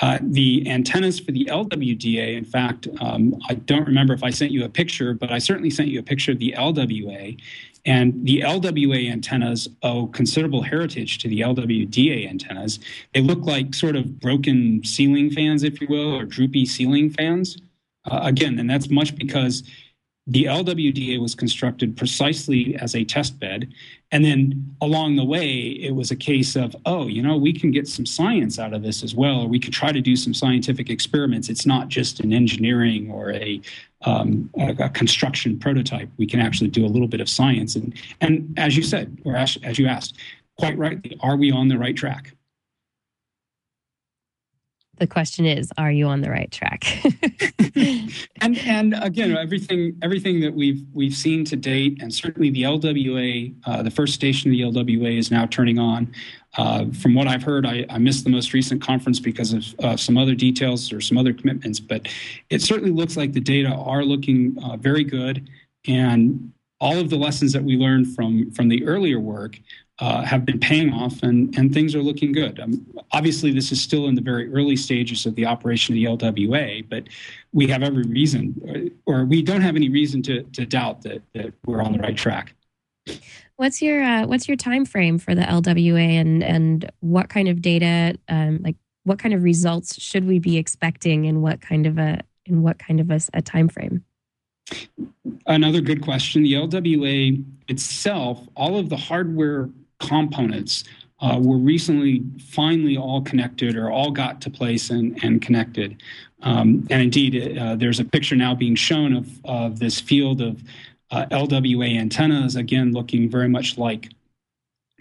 Uh, 0.00 0.18
the 0.22 0.66
antennas 0.68 1.20
for 1.20 1.30
the 1.32 1.44
LWDA, 1.44 2.36
in 2.36 2.44
fact, 2.44 2.88
um, 3.00 3.38
I 3.48 3.54
don't 3.54 3.86
remember 3.86 4.14
if 4.14 4.24
I 4.24 4.30
sent 4.30 4.50
you 4.50 4.64
a 4.64 4.68
picture, 4.68 5.12
but 5.12 5.30
I 5.30 5.38
certainly 5.38 5.70
sent 5.70 5.88
you 5.88 5.98
a 5.98 6.02
picture 6.02 6.32
of 6.32 6.38
the 6.38 6.54
LWA. 6.56 7.38
And 7.86 8.26
the 8.26 8.40
LWA 8.40 9.10
antennas 9.10 9.68
owe 9.82 10.06
considerable 10.06 10.62
heritage 10.62 11.18
to 11.18 11.28
the 11.28 11.40
LWDA 11.40 12.28
antennas. 12.28 12.78
They 13.14 13.20
look 13.20 13.40
like 13.40 13.74
sort 13.74 13.96
of 13.96 14.20
broken 14.20 14.82
ceiling 14.84 15.30
fans, 15.30 15.62
if 15.62 15.80
you 15.80 15.86
will, 15.88 16.14
or 16.14 16.24
droopy 16.24 16.66
ceiling 16.66 17.10
fans. 17.10 17.58
Uh, 18.10 18.20
again, 18.22 18.58
and 18.58 18.68
that's 18.68 18.90
much 18.90 19.14
because 19.16 19.62
the 20.30 20.44
LWDA 20.44 21.20
was 21.20 21.34
constructed 21.34 21.96
precisely 21.96 22.76
as 22.76 22.94
a 22.94 23.04
test 23.04 23.40
bed. 23.40 23.68
And 24.12 24.24
then 24.24 24.76
along 24.80 25.16
the 25.16 25.24
way, 25.24 25.50
it 25.50 25.96
was 25.96 26.12
a 26.12 26.16
case 26.16 26.54
of, 26.54 26.76
oh, 26.86 27.08
you 27.08 27.20
know, 27.20 27.36
we 27.36 27.52
can 27.52 27.72
get 27.72 27.88
some 27.88 28.06
science 28.06 28.56
out 28.56 28.72
of 28.72 28.82
this 28.82 29.02
as 29.02 29.12
well, 29.12 29.40
or 29.40 29.48
we 29.48 29.58
could 29.58 29.72
try 29.72 29.90
to 29.90 30.00
do 30.00 30.14
some 30.14 30.32
scientific 30.32 30.88
experiments. 30.88 31.48
It's 31.48 31.66
not 31.66 31.88
just 31.88 32.20
an 32.20 32.32
engineering 32.32 33.10
or 33.10 33.32
a, 33.32 33.60
um, 34.02 34.48
a, 34.56 34.84
a, 34.84 34.88
construction 34.88 35.58
prototype. 35.58 36.08
We 36.16 36.26
can 36.26 36.38
actually 36.38 36.70
do 36.70 36.86
a 36.86 36.88
little 36.88 37.08
bit 37.08 37.20
of 37.20 37.28
science. 37.28 37.74
And, 37.74 37.92
and 38.20 38.54
as 38.56 38.76
you 38.76 38.84
said, 38.84 39.18
or 39.24 39.34
as, 39.34 39.58
as 39.64 39.80
you 39.80 39.88
asked, 39.88 40.16
quite 40.58 40.78
rightly, 40.78 41.18
are 41.20 41.36
we 41.36 41.50
on 41.50 41.66
the 41.66 41.76
right 41.76 41.96
track? 41.96 42.36
The 45.00 45.06
question 45.06 45.46
is 45.46 45.72
are 45.76 45.90
you 45.90 46.06
on 46.06 46.20
the 46.20 46.30
right 46.30 46.50
track? 46.50 46.84
And 48.42 48.58
and 48.58 48.94
again 49.00 49.36
everything 49.36 49.96
everything 50.02 50.40
that 50.40 50.52
we've 50.52 50.82
we've 50.92 51.14
seen 51.14 51.44
to 51.46 51.56
date 51.56 52.02
and 52.02 52.12
certainly 52.12 52.50
the 52.50 52.62
lwa 52.62 53.54
uh, 53.64 53.82
the 53.82 53.90
first 53.90 54.14
station 54.14 54.50
of 54.50 54.74
the 54.74 54.80
lwa 54.80 55.16
is 55.16 55.30
now 55.30 55.46
turning 55.46 55.78
on. 55.78 56.12
Uh, 56.58 56.86
from 56.90 57.14
what 57.14 57.28
i've 57.28 57.44
heard 57.44 57.64
I, 57.64 57.86
I, 57.88 57.98
missed 57.98 58.24
the 58.24 58.30
most 58.30 58.52
recent 58.52 58.82
conference 58.82 59.20
because 59.20 59.52
of 59.52 59.64
uh, 59.84 59.96
some 59.96 60.18
other 60.18 60.34
details 60.34 60.92
or 60.92 61.00
some 61.00 61.16
other 61.16 61.32
commitments 61.32 61.78
but 61.78 62.08
it 62.48 62.60
certainly 62.60 62.90
looks 62.90 63.16
like 63.16 63.32
the 63.32 63.40
data 63.40 63.68
are 63.68 64.04
looking 64.04 64.56
uh, 64.64 64.76
very 64.76 65.04
good. 65.04 65.48
And 65.86 66.52
all 66.80 66.98
of 66.98 67.10
the 67.10 67.16
lessons 67.16 67.52
that 67.52 67.62
we 67.62 67.76
learned 67.76 68.14
from 68.14 68.50
from 68.50 68.68
the 68.68 68.84
earlier 68.84 69.20
work 69.20 69.58
uh, 70.00 70.22
have 70.22 70.46
been 70.46 70.58
paying 70.58 70.92
off 70.92 71.22
and, 71.22 71.56
and 71.58 71.74
things 71.74 71.94
are 71.94 72.02
looking 72.02 72.32
good. 72.32 72.58
Um, 72.58 72.84
obviously, 73.12 73.52
this 73.52 73.70
is 73.70 73.82
still 73.82 74.06
in 74.06 74.14
the 74.14 74.22
very 74.22 74.52
early 74.52 74.76
stages 74.76 75.26
of 75.26 75.34
the 75.34 75.44
operation 75.44 75.94
of 75.94 76.18
the 76.18 76.26
LWA, 76.26 76.88
but 76.88 77.04
we 77.52 77.66
have 77.68 77.82
every 77.82 78.04
reason, 78.04 78.92
or, 79.06 79.20
or 79.20 79.24
we 79.26 79.42
don't 79.42 79.60
have 79.60 79.76
any 79.76 79.90
reason 79.90 80.22
to, 80.22 80.42
to 80.42 80.64
doubt 80.64 81.02
that, 81.02 81.22
that 81.34 81.52
we're 81.66 81.82
on 81.82 81.92
the 81.92 81.98
right 81.98 82.16
track. 82.16 82.54
What's 83.56 83.82
your 83.82 84.02
uh, 84.02 84.26
what's 84.26 84.48
your 84.48 84.56
time 84.56 84.86
frame 84.86 85.18
for 85.18 85.34
the 85.34 85.42
LWA, 85.42 86.18
and 86.18 86.42
and 86.42 86.90
what 87.00 87.28
kind 87.28 87.46
of 87.46 87.60
data, 87.60 88.18
um, 88.30 88.60
like 88.62 88.76
what 89.04 89.18
kind 89.18 89.34
of 89.34 89.42
results 89.42 90.00
should 90.00 90.26
we 90.26 90.38
be 90.38 90.56
expecting, 90.56 91.26
in 91.26 91.42
what 91.42 91.60
kind 91.60 91.86
of 91.86 91.98
a 91.98 92.20
in 92.46 92.62
what 92.62 92.78
kind 92.78 93.00
of 93.00 93.10
a, 93.10 93.20
a 93.34 93.42
time 93.42 93.68
frame? 93.68 94.02
Another 95.46 95.82
good 95.82 96.00
question. 96.00 96.42
The 96.42 96.54
LWA 96.54 97.44
itself, 97.68 98.46
all 98.56 98.78
of 98.78 98.88
the 98.88 98.96
hardware 98.96 99.68
components 100.00 100.84
uh, 101.20 101.38
were 101.40 101.58
recently 101.58 102.22
finally 102.38 102.96
all 102.96 103.20
connected 103.22 103.76
or 103.76 103.90
all 103.90 104.10
got 104.10 104.40
to 104.40 104.50
place 104.50 104.90
and, 104.90 105.22
and 105.22 105.42
connected. 105.42 106.02
Um, 106.42 106.86
and 106.90 107.02
indeed, 107.02 107.58
uh, 107.58 107.76
there's 107.76 108.00
a 108.00 108.04
picture 108.04 108.36
now 108.36 108.54
being 108.54 108.74
shown 108.74 109.14
of, 109.14 109.28
of 109.44 109.78
this 109.78 110.00
field 110.00 110.40
of 110.40 110.62
uh, 111.10 111.26
LWA 111.26 111.98
antennas, 111.98 112.56
again, 112.56 112.92
looking 112.92 113.28
very 113.28 113.48
much 113.48 113.76
like 113.76 114.08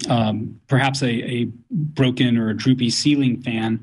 um, 0.09 0.59
perhaps 0.67 1.01
a, 1.01 1.07
a, 1.07 1.47
broken 1.71 2.37
or 2.37 2.49
a 2.49 2.57
droopy 2.57 2.89
ceiling 2.89 3.41
fan. 3.41 3.81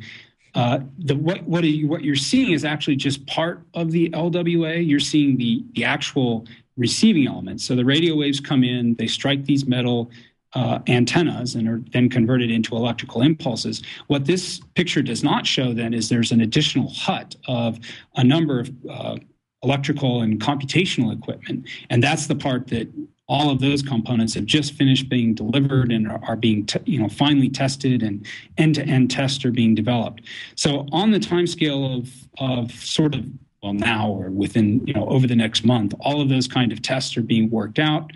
Uh, 0.54 0.80
the, 0.98 1.14
what, 1.14 1.42
what, 1.44 1.64
you, 1.64 1.86
what 1.86 2.02
you're 2.02 2.16
seeing 2.16 2.52
is 2.52 2.64
actually 2.64 2.96
just 2.96 3.26
part 3.26 3.62
of 3.74 3.90
the 3.90 4.10
LWA. 4.10 4.86
You're 4.86 4.98
seeing 4.98 5.36
the, 5.36 5.64
the 5.74 5.84
actual 5.84 6.46
receiving 6.76 7.26
elements. 7.26 7.64
So 7.64 7.76
the 7.76 7.84
radio 7.84 8.16
waves 8.16 8.40
come 8.40 8.64
in, 8.64 8.94
they 8.94 9.06
strike 9.06 9.44
these 9.44 9.66
metal 9.66 10.10
uh, 10.56 10.78
antennas 10.86 11.54
and 11.54 11.68
are 11.68 11.82
then 11.92 12.08
converted 12.08 12.50
into 12.50 12.74
electrical 12.74 13.20
impulses. 13.20 13.82
What 14.06 14.24
this 14.24 14.58
picture 14.74 15.02
does 15.02 15.22
not 15.22 15.46
show 15.46 15.74
then 15.74 15.92
is 15.92 16.08
there's 16.08 16.32
an 16.32 16.40
additional 16.40 16.88
hut 16.88 17.36
of 17.46 17.78
a 18.16 18.24
number 18.24 18.60
of 18.60 18.70
uh, 18.90 19.16
electrical 19.62 20.22
and 20.22 20.40
computational 20.40 21.12
equipment. 21.12 21.68
And 21.90 22.02
that's 22.02 22.26
the 22.26 22.34
part 22.34 22.68
that 22.68 22.88
all 23.28 23.50
of 23.50 23.60
those 23.60 23.82
components 23.82 24.32
have 24.32 24.46
just 24.46 24.72
finished 24.72 25.10
being 25.10 25.34
delivered 25.34 25.92
and 25.92 26.08
are, 26.08 26.20
are 26.24 26.36
being 26.36 26.64
t- 26.64 26.80
you 26.86 26.98
know 26.98 27.08
finally 27.08 27.50
tested 27.50 28.02
and 28.02 28.24
end-to-end 28.56 29.10
tests 29.10 29.44
are 29.44 29.50
being 29.50 29.74
developed. 29.74 30.22
So 30.54 30.86
on 30.90 31.10
the 31.10 31.18
timescale 31.18 31.98
of 31.98 32.10
of 32.38 32.72
sort 32.72 33.14
of 33.14 33.26
well 33.62 33.74
now 33.74 34.08
or 34.08 34.30
within 34.30 34.86
you 34.86 34.94
know 34.94 35.06
over 35.08 35.26
the 35.26 35.36
next 35.36 35.64
month, 35.64 35.92
all 36.00 36.22
of 36.22 36.30
those 36.30 36.48
kind 36.48 36.72
of 36.72 36.80
tests 36.80 37.14
are 37.18 37.22
being 37.22 37.50
worked 37.50 37.78
out 37.78 38.12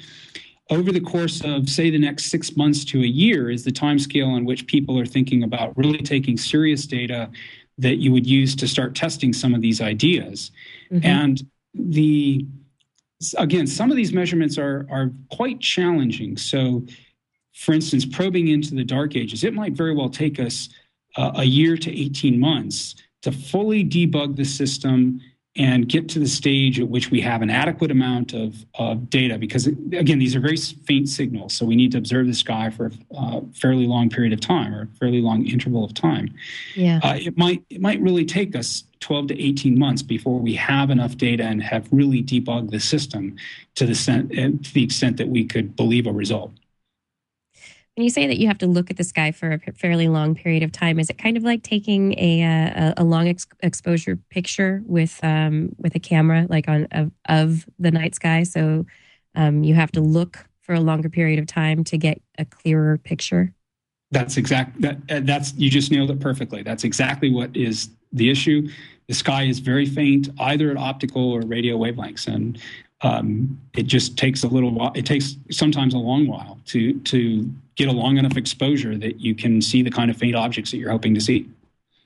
over 0.70 0.92
the 0.92 1.00
course 1.00 1.42
of, 1.44 1.68
say, 1.68 1.90
the 1.90 1.98
next 1.98 2.26
six 2.26 2.56
months 2.56 2.84
to 2.86 3.02
a 3.02 3.06
year 3.06 3.50
is 3.50 3.64
the 3.64 3.72
time 3.72 3.98
scale 3.98 4.28
on 4.28 4.44
which 4.44 4.66
people 4.66 4.98
are 4.98 5.06
thinking 5.06 5.42
about 5.42 5.76
really 5.76 5.98
taking 5.98 6.36
serious 6.36 6.86
data 6.86 7.28
that 7.78 7.96
you 7.96 8.12
would 8.12 8.26
use 8.26 8.54
to 8.54 8.68
start 8.68 8.94
testing 8.94 9.32
some 9.32 9.54
of 9.54 9.60
these 9.60 9.80
ideas. 9.80 10.52
Mm-hmm. 10.92 11.06
And 11.06 11.46
the 11.74 12.46
again, 13.36 13.66
some 13.66 13.90
of 13.90 13.96
these 13.96 14.12
measurements 14.12 14.58
are 14.58 14.86
are 14.90 15.10
quite 15.30 15.60
challenging. 15.60 16.36
So, 16.36 16.86
for 17.54 17.72
instance, 17.72 18.06
probing 18.06 18.48
into 18.48 18.74
the 18.74 18.84
dark 18.84 19.16
ages, 19.16 19.44
it 19.44 19.54
might 19.54 19.72
very 19.72 19.94
well 19.94 20.08
take 20.08 20.38
us 20.38 20.68
uh, 21.16 21.32
a 21.36 21.44
year 21.44 21.76
to 21.76 21.90
18 21.90 22.38
months 22.38 22.94
to 23.22 23.32
fully 23.32 23.84
debug 23.84 24.36
the 24.36 24.44
system 24.44 25.20
and 25.60 25.90
get 25.90 26.08
to 26.08 26.18
the 26.18 26.26
stage 26.26 26.80
at 26.80 26.88
which 26.88 27.10
we 27.10 27.20
have 27.20 27.42
an 27.42 27.50
adequate 27.50 27.90
amount 27.90 28.32
of, 28.32 28.64
of 28.76 29.10
data 29.10 29.36
because 29.36 29.66
again 29.66 30.18
these 30.18 30.34
are 30.34 30.40
very 30.40 30.56
faint 30.56 31.06
signals 31.06 31.52
so 31.52 31.66
we 31.66 31.76
need 31.76 31.92
to 31.92 31.98
observe 31.98 32.26
the 32.26 32.34
sky 32.34 32.70
for 32.70 32.86
a 32.86 33.14
uh, 33.14 33.40
fairly 33.52 33.86
long 33.86 34.08
period 34.08 34.32
of 34.32 34.40
time 34.40 34.74
or 34.74 34.82
a 34.82 34.86
fairly 34.98 35.20
long 35.20 35.46
interval 35.46 35.84
of 35.84 35.92
time. 35.92 36.34
Yeah. 36.74 37.00
Uh, 37.02 37.18
it 37.20 37.36
might 37.36 37.62
it 37.68 37.80
might 37.80 38.00
really 38.00 38.24
take 38.24 38.56
us 38.56 38.84
12 39.00 39.28
to 39.28 39.42
18 39.42 39.78
months 39.78 40.02
before 40.02 40.38
we 40.38 40.54
have 40.54 40.90
enough 40.90 41.16
data 41.16 41.44
and 41.44 41.62
have 41.62 41.86
really 41.90 42.22
debugged 42.22 42.70
the 42.70 42.80
system 42.80 43.36
to 43.74 43.86
the, 43.86 43.94
to 43.94 44.72
the 44.72 44.84
extent 44.84 45.16
that 45.16 45.28
we 45.28 45.44
could 45.44 45.76
believe 45.76 46.06
a 46.06 46.12
result 46.12 46.52
when 48.00 48.04
you 48.04 48.10
say 48.10 48.26
that 48.26 48.38
you 48.38 48.46
have 48.46 48.56
to 48.56 48.66
look 48.66 48.90
at 48.90 48.96
the 48.96 49.04
sky 49.04 49.30
for 49.30 49.60
a 49.66 49.72
fairly 49.72 50.08
long 50.08 50.34
period 50.34 50.62
of 50.62 50.72
time, 50.72 50.98
is 50.98 51.10
it 51.10 51.18
kind 51.18 51.36
of 51.36 51.42
like 51.42 51.62
taking 51.62 52.18
a 52.18 52.40
a, 52.40 52.94
a 52.96 53.04
long 53.04 53.28
ex- 53.28 53.46
exposure 53.62 54.18
picture 54.30 54.82
with 54.86 55.20
um, 55.22 55.76
with 55.76 55.94
a 55.94 55.98
camera, 55.98 56.46
like 56.48 56.66
on 56.66 56.88
of, 56.92 57.12
of 57.28 57.66
the 57.78 57.90
night 57.90 58.14
sky? 58.14 58.42
So 58.44 58.86
um, 59.34 59.64
you 59.64 59.74
have 59.74 59.92
to 59.92 60.00
look 60.00 60.46
for 60.62 60.74
a 60.74 60.80
longer 60.80 61.10
period 61.10 61.38
of 61.38 61.46
time 61.46 61.84
to 61.84 61.98
get 61.98 62.22
a 62.38 62.46
clearer 62.46 62.96
picture. 62.96 63.52
That's 64.10 64.38
exact. 64.38 64.80
That 64.80 64.96
uh, 65.10 65.20
that's 65.22 65.52
you 65.56 65.68
just 65.68 65.90
nailed 65.90 66.10
it 66.10 66.20
perfectly. 66.20 66.62
That's 66.62 66.84
exactly 66.84 67.30
what 67.30 67.54
is 67.54 67.90
the 68.14 68.30
issue. 68.30 68.66
The 69.08 69.14
sky 69.14 69.42
is 69.42 69.58
very 69.58 69.84
faint, 69.84 70.30
either 70.40 70.70
at 70.70 70.78
optical 70.78 71.32
or 71.32 71.42
radio 71.42 71.76
wavelengths, 71.76 72.26
and 72.26 72.58
um, 73.02 73.60
it 73.74 73.84
just 73.84 74.16
takes 74.16 74.42
a 74.42 74.48
little 74.48 74.70
while. 74.70 74.92
It 74.94 75.06
takes 75.06 75.36
sometimes 75.50 75.94
a 75.94 75.98
long 75.98 76.26
while 76.26 76.58
to 76.66 76.98
to 77.00 77.50
get 77.76 77.88
a 77.88 77.92
long 77.92 78.18
enough 78.18 78.36
exposure 78.36 78.96
that 78.98 79.20
you 79.20 79.34
can 79.34 79.62
see 79.62 79.82
the 79.82 79.90
kind 79.90 80.10
of 80.10 80.16
faint 80.16 80.36
objects 80.36 80.70
that 80.70 80.76
you're 80.76 80.90
hoping 80.90 81.14
to 81.14 81.20
see. 81.20 81.48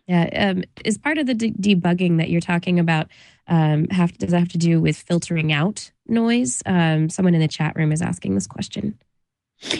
Yeah, 0.06 0.28
um, 0.36 0.64
is 0.84 0.98
part 0.98 1.18
of 1.18 1.26
the 1.26 1.34
de- 1.34 1.52
debugging 1.52 2.18
that 2.18 2.28
you're 2.28 2.40
talking 2.40 2.78
about 2.78 3.08
um, 3.48 3.88
have 3.88 4.16
does 4.18 4.30
that 4.30 4.38
have 4.38 4.48
to 4.48 4.58
do 4.58 4.80
with 4.80 4.96
filtering 4.96 5.52
out 5.52 5.90
noise? 6.06 6.62
Um, 6.66 7.08
someone 7.08 7.34
in 7.34 7.40
the 7.40 7.48
chat 7.48 7.74
room 7.76 7.92
is 7.92 8.02
asking 8.02 8.34
this 8.34 8.46
question. 8.46 8.98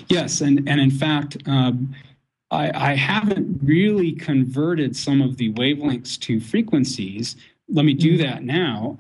Yes, 0.09 0.41
and 0.41 0.69
and 0.69 0.81
in 0.81 0.91
fact, 0.91 1.37
um, 1.47 1.95
I, 2.51 2.91
I 2.93 2.95
haven't 2.95 3.61
really 3.63 4.13
converted 4.13 4.97
some 4.97 5.21
of 5.21 5.37
the 5.37 5.53
wavelengths 5.55 6.19
to 6.21 6.41
frequencies. 6.41 7.37
Let 7.69 7.85
me 7.85 7.95
do 7.95 8.15
mm-hmm. 8.15 8.23
that 8.23 8.45
now. 8.45 8.97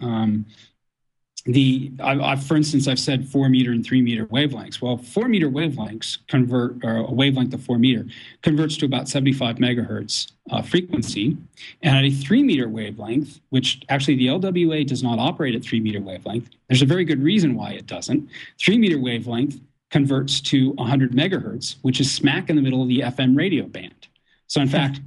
The 1.46 1.92
I, 2.02 2.32
I, 2.32 2.36
for 2.36 2.56
instance 2.56 2.88
i've 2.88 2.98
said 2.98 3.28
four 3.28 3.50
meter 3.50 3.72
and 3.72 3.84
three 3.84 4.00
meter 4.00 4.24
wavelengths. 4.26 4.80
Well 4.80 4.96
four 4.96 5.28
meter 5.28 5.50
wavelengths 5.50 6.18
convert 6.26 6.82
or 6.82 6.96
a 6.96 7.12
wavelength 7.12 7.52
of 7.52 7.62
four 7.62 7.78
meter 7.78 8.06
converts 8.42 8.78
to 8.78 8.86
about 8.86 9.10
75 9.10 9.56
megahertz 9.56 10.32
uh, 10.50 10.62
frequency. 10.62 11.36
And 11.82 11.98
at 11.98 12.04
a 12.04 12.10
three 12.10 12.42
meter 12.42 12.68
wavelength 12.68 13.40
which 13.50 13.82
actually 13.90 14.16
the 14.16 14.28
lwa 14.28 14.86
does 14.86 15.02
not 15.02 15.18
operate 15.18 15.54
at 15.54 15.62
three 15.62 15.80
meter 15.80 16.00
wavelength 16.00 16.48
there's 16.68 16.82
a 16.82 16.86
very 16.86 17.04
good 17.04 17.22
reason 17.22 17.54
why 17.54 17.72
it 17.72 17.86
doesn't. 17.86 18.26
Three 18.58 18.78
meter 18.78 18.98
wavelength 18.98 19.60
converts 19.90 20.40
to 20.40 20.70
100 20.72 21.12
megahertz 21.12 21.76
which 21.82 22.00
is 22.00 22.10
smack 22.10 22.48
in 22.48 22.56
the 22.56 22.62
middle 22.62 22.80
of 22.80 22.88
the 22.88 23.00
fm 23.00 23.36
radio 23.36 23.66
band. 23.66 24.08
So 24.46 24.62
in 24.62 24.68
fact 24.68 25.00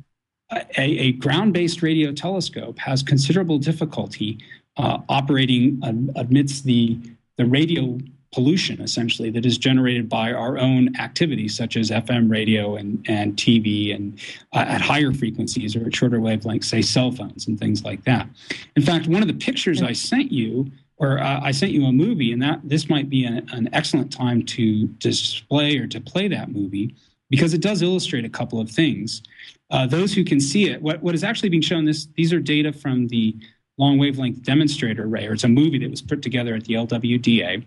a, 0.51 0.61
a 0.77 1.11
ground-based 1.13 1.81
radio 1.81 2.11
telescope 2.11 2.77
has 2.79 3.03
considerable 3.03 3.57
difficulty 3.57 4.37
uh, 4.77 4.99
operating 5.09 5.81
amidst 6.15 6.63
the, 6.63 6.99
the 7.37 7.45
radio 7.45 7.97
pollution, 8.33 8.81
essentially, 8.81 9.29
that 9.31 9.45
is 9.45 9.57
generated 9.57 10.09
by 10.09 10.31
our 10.31 10.57
own 10.57 10.95
activities, 10.97 11.55
such 11.55 11.77
as 11.77 11.89
FM 11.89 12.29
radio 12.29 12.75
and, 12.75 13.03
and 13.09 13.35
TV, 13.35 13.95
and 13.95 14.19
uh, 14.53 14.59
at 14.59 14.81
higher 14.81 15.13
frequencies 15.13 15.75
or 15.75 15.85
at 15.85 15.95
shorter 15.95 16.19
wavelengths, 16.19 16.65
say 16.65 16.81
cell 16.81 17.11
phones 17.11 17.47
and 17.47 17.59
things 17.59 17.83
like 17.83 18.03
that. 18.03 18.27
In 18.75 18.83
fact, 18.83 19.07
one 19.07 19.21
of 19.21 19.27
the 19.27 19.33
pictures 19.33 19.81
I 19.81 19.93
sent 19.93 20.31
you, 20.31 20.69
or 20.97 21.19
uh, 21.19 21.39
I 21.41 21.51
sent 21.51 21.71
you 21.71 21.85
a 21.85 21.91
movie, 21.91 22.31
and 22.31 22.41
that 22.41 22.59
this 22.63 22.89
might 22.89 23.09
be 23.09 23.25
an, 23.25 23.47
an 23.53 23.69
excellent 23.73 24.11
time 24.11 24.43
to 24.45 24.87
display 24.87 25.77
or 25.77 25.87
to 25.87 26.01
play 26.01 26.27
that 26.27 26.51
movie 26.51 26.95
because 27.29 27.53
it 27.53 27.61
does 27.61 27.81
illustrate 27.81 28.25
a 28.25 28.29
couple 28.29 28.59
of 28.59 28.69
things. 28.69 29.21
Uh, 29.69 29.85
those 29.85 30.13
who 30.13 30.23
can 30.23 30.39
see 30.39 30.69
it, 30.69 30.81
what, 30.81 31.01
what 31.01 31.13
is 31.13 31.23
actually 31.23 31.49
being 31.49 31.61
shown, 31.61 31.83
this 31.83 32.07
these 32.15 32.31
are 32.31 32.39
data 32.39 32.71
from 32.71 33.07
the 33.07 33.35
long 33.77 33.97
wavelength 33.97 34.41
demonstrator 34.43 35.05
array, 35.05 35.27
or 35.27 35.33
it's 35.33 35.43
a 35.43 35.47
movie 35.47 35.79
that 35.79 35.89
was 35.89 36.01
put 36.01 36.21
together 36.21 36.55
at 36.55 36.65
the 36.65 36.73
LWDA. 36.73 37.63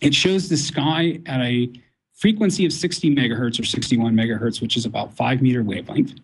It 0.00 0.14
shows 0.14 0.48
the 0.48 0.56
sky 0.56 1.20
at 1.26 1.40
a 1.40 1.70
frequency 2.14 2.66
of 2.66 2.72
60 2.72 3.14
megahertz 3.14 3.58
or 3.60 3.64
61 3.64 4.14
megahertz, 4.14 4.60
which 4.60 4.76
is 4.76 4.86
about 4.86 5.14
five 5.16 5.42
meter 5.42 5.62
wavelength. 5.62 6.14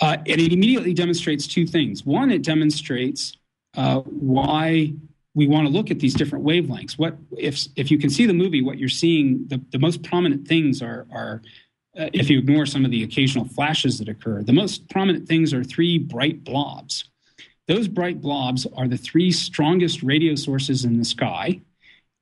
Uh, 0.00 0.16
and 0.26 0.40
it 0.40 0.52
immediately 0.52 0.94
demonstrates 0.94 1.46
two 1.46 1.66
things. 1.66 2.04
One, 2.04 2.30
it 2.30 2.42
demonstrates 2.42 3.36
uh, 3.76 4.00
why 4.00 4.92
we 5.34 5.46
want 5.46 5.66
to 5.66 5.72
look 5.72 5.90
at 5.90 6.00
these 6.00 6.14
different 6.14 6.44
wavelengths. 6.44 6.98
What 6.98 7.16
if 7.36 7.66
if 7.76 7.90
you 7.90 7.98
can 7.98 8.10
see 8.10 8.26
the 8.26 8.34
movie, 8.34 8.62
what 8.62 8.78
you're 8.78 8.88
seeing, 8.88 9.46
the, 9.48 9.60
the 9.70 9.78
most 9.78 10.02
prominent 10.02 10.46
things 10.46 10.82
are 10.82 11.06
are 11.12 11.42
uh, 11.98 12.08
if 12.12 12.30
you 12.30 12.38
ignore 12.38 12.66
some 12.66 12.84
of 12.84 12.90
the 12.90 13.02
occasional 13.02 13.44
flashes 13.44 13.98
that 13.98 14.08
occur, 14.08 14.42
the 14.42 14.52
most 14.52 14.88
prominent 14.88 15.28
things 15.28 15.52
are 15.52 15.64
three 15.64 15.98
bright 15.98 16.44
blobs. 16.44 17.09
Those 17.70 17.86
bright 17.86 18.20
blobs 18.20 18.66
are 18.76 18.88
the 18.88 18.96
three 18.96 19.30
strongest 19.30 20.02
radio 20.02 20.34
sources 20.34 20.84
in 20.84 20.98
the 20.98 21.04
sky. 21.04 21.60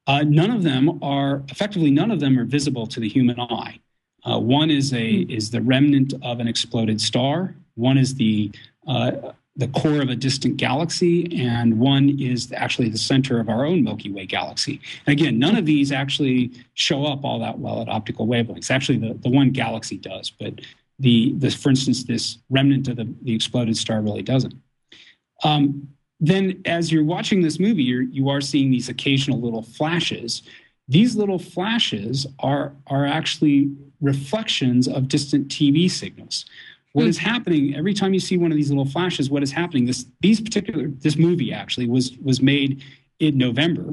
Uh, 0.07 0.23
none 0.23 0.51
of 0.51 0.63
them 0.63 1.03
are 1.03 1.43
effectively 1.49 1.91
none 1.91 2.11
of 2.11 2.21
them 2.21 2.39
are 2.39 2.45
visible 2.45 2.87
to 2.87 3.01
the 3.01 3.09
human 3.09 3.41
eye. 3.41 3.81
Uh, 4.29 4.39
one 4.39 4.71
is 4.71 4.93
a 4.93 5.25
hmm. 5.25 5.31
is 5.31 5.51
the 5.51 5.63
remnant 5.63 6.13
of 6.21 6.41
an 6.41 6.49
exploded 6.49 7.01
star. 7.01 7.55
One 7.77 7.97
is 7.97 8.15
the 8.15 8.53
uh, 8.87 9.33
the 9.57 9.69
core 9.69 10.03
of 10.03 10.11
a 10.11 10.17
distant 10.17 10.59
galaxy, 10.59 11.43
and 11.43 11.79
one 11.79 12.21
is 12.21 12.53
actually 12.53 12.91
the 12.91 12.99
center 12.99 13.41
of 13.41 13.49
our 13.49 13.65
own 13.65 13.83
Milky 13.83 14.13
Way 14.13 14.27
galaxy. 14.27 14.83
And 15.07 15.19
again, 15.19 15.39
none 15.39 15.57
of 15.57 15.65
these 15.65 15.93
actually 15.93 16.53
show 16.75 17.07
up 17.07 17.25
all 17.25 17.39
that 17.39 17.59
well 17.59 17.81
at 17.81 17.89
optical 17.89 18.27
wavelengths. 18.27 18.71
Actually, 18.71 18.99
the, 18.99 19.15
the 19.15 19.31
one 19.31 19.53
galaxy 19.53 19.97
does, 19.97 20.29
but 20.29 20.61
the, 20.99 21.33
the 21.39 21.51
for 21.51 21.71
instance, 21.71 22.05
this 22.05 22.37
remnant 22.51 22.87
of 22.89 22.97
the, 22.97 23.09
the 23.23 23.35
exploded 23.35 23.79
star 23.79 24.03
really 24.03 24.23
doesn't. 24.23 24.55
Um, 25.45 25.89
then, 26.21 26.63
as 26.65 26.91
you're 26.91 27.05
watching 27.05 27.43
this 27.43 27.61
movie, 27.61 27.85
you're, 27.85 28.03
you 28.03 28.29
are 28.29 28.41
seeing 28.41 28.71
these 28.71 28.89
occasional 28.89 29.41
little 29.41 29.63
flashes. 29.63 30.43
These 30.89 31.15
little 31.15 31.39
flashes 31.39 32.27
are, 32.41 32.73
are 32.89 33.07
actually 33.07 33.71
reflections 34.01 34.89
of 34.89 35.09
distant 35.09 35.49
TV 35.49 35.91
signals. 35.91 36.45
What 36.93 37.07
is 37.07 37.19
happening 37.19 37.77
every 37.77 37.95
time 37.95 38.15
you 38.15 38.21
see 38.21 38.37
one 38.37 38.51
of 38.51 38.57
these 38.57 38.71
little 38.71 38.85
flashes? 38.85 39.31
What 39.31 39.43
is 39.43 39.53
happening? 39.53 39.85
This 39.85 40.07
these 40.21 40.41
particular 40.41 40.89
this 40.89 41.17
movie 41.17 41.53
actually 41.53 41.87
was 41.87 42.17
was 42.19 42.43
made 42.43 42.83
in 43.21 43.39
November, 43.39 43.93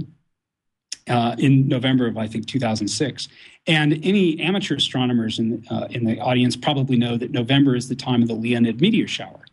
uh, 1.07 1.35
in 1.37 1.67
November 1.67 2.07
of 2.07 2.17
I 2.17 2.27
think 2.27 2.47
2006. 2.47 3.27
And 3.67 3.99
any 4.03 4.39
amateur 4.39 4.75
astronomers 4.75 5.37
in 5.37 5.63
uh, 5.69 5.87
in 5.91 6.05
the 6.05 6.19
audience 6.19 6.55
probably 6.55 6.97
know 6.97 7.17
that 7.17 7.31
November 7.31 7.75
is 7.75 7.89
the 7.89 7.95
time 7.95 8.21
of 8.21 8.27
the 8.27 8.33
Leonid 8.33 8.81
meteor 8.81 9.07
shower. 9.07 9.45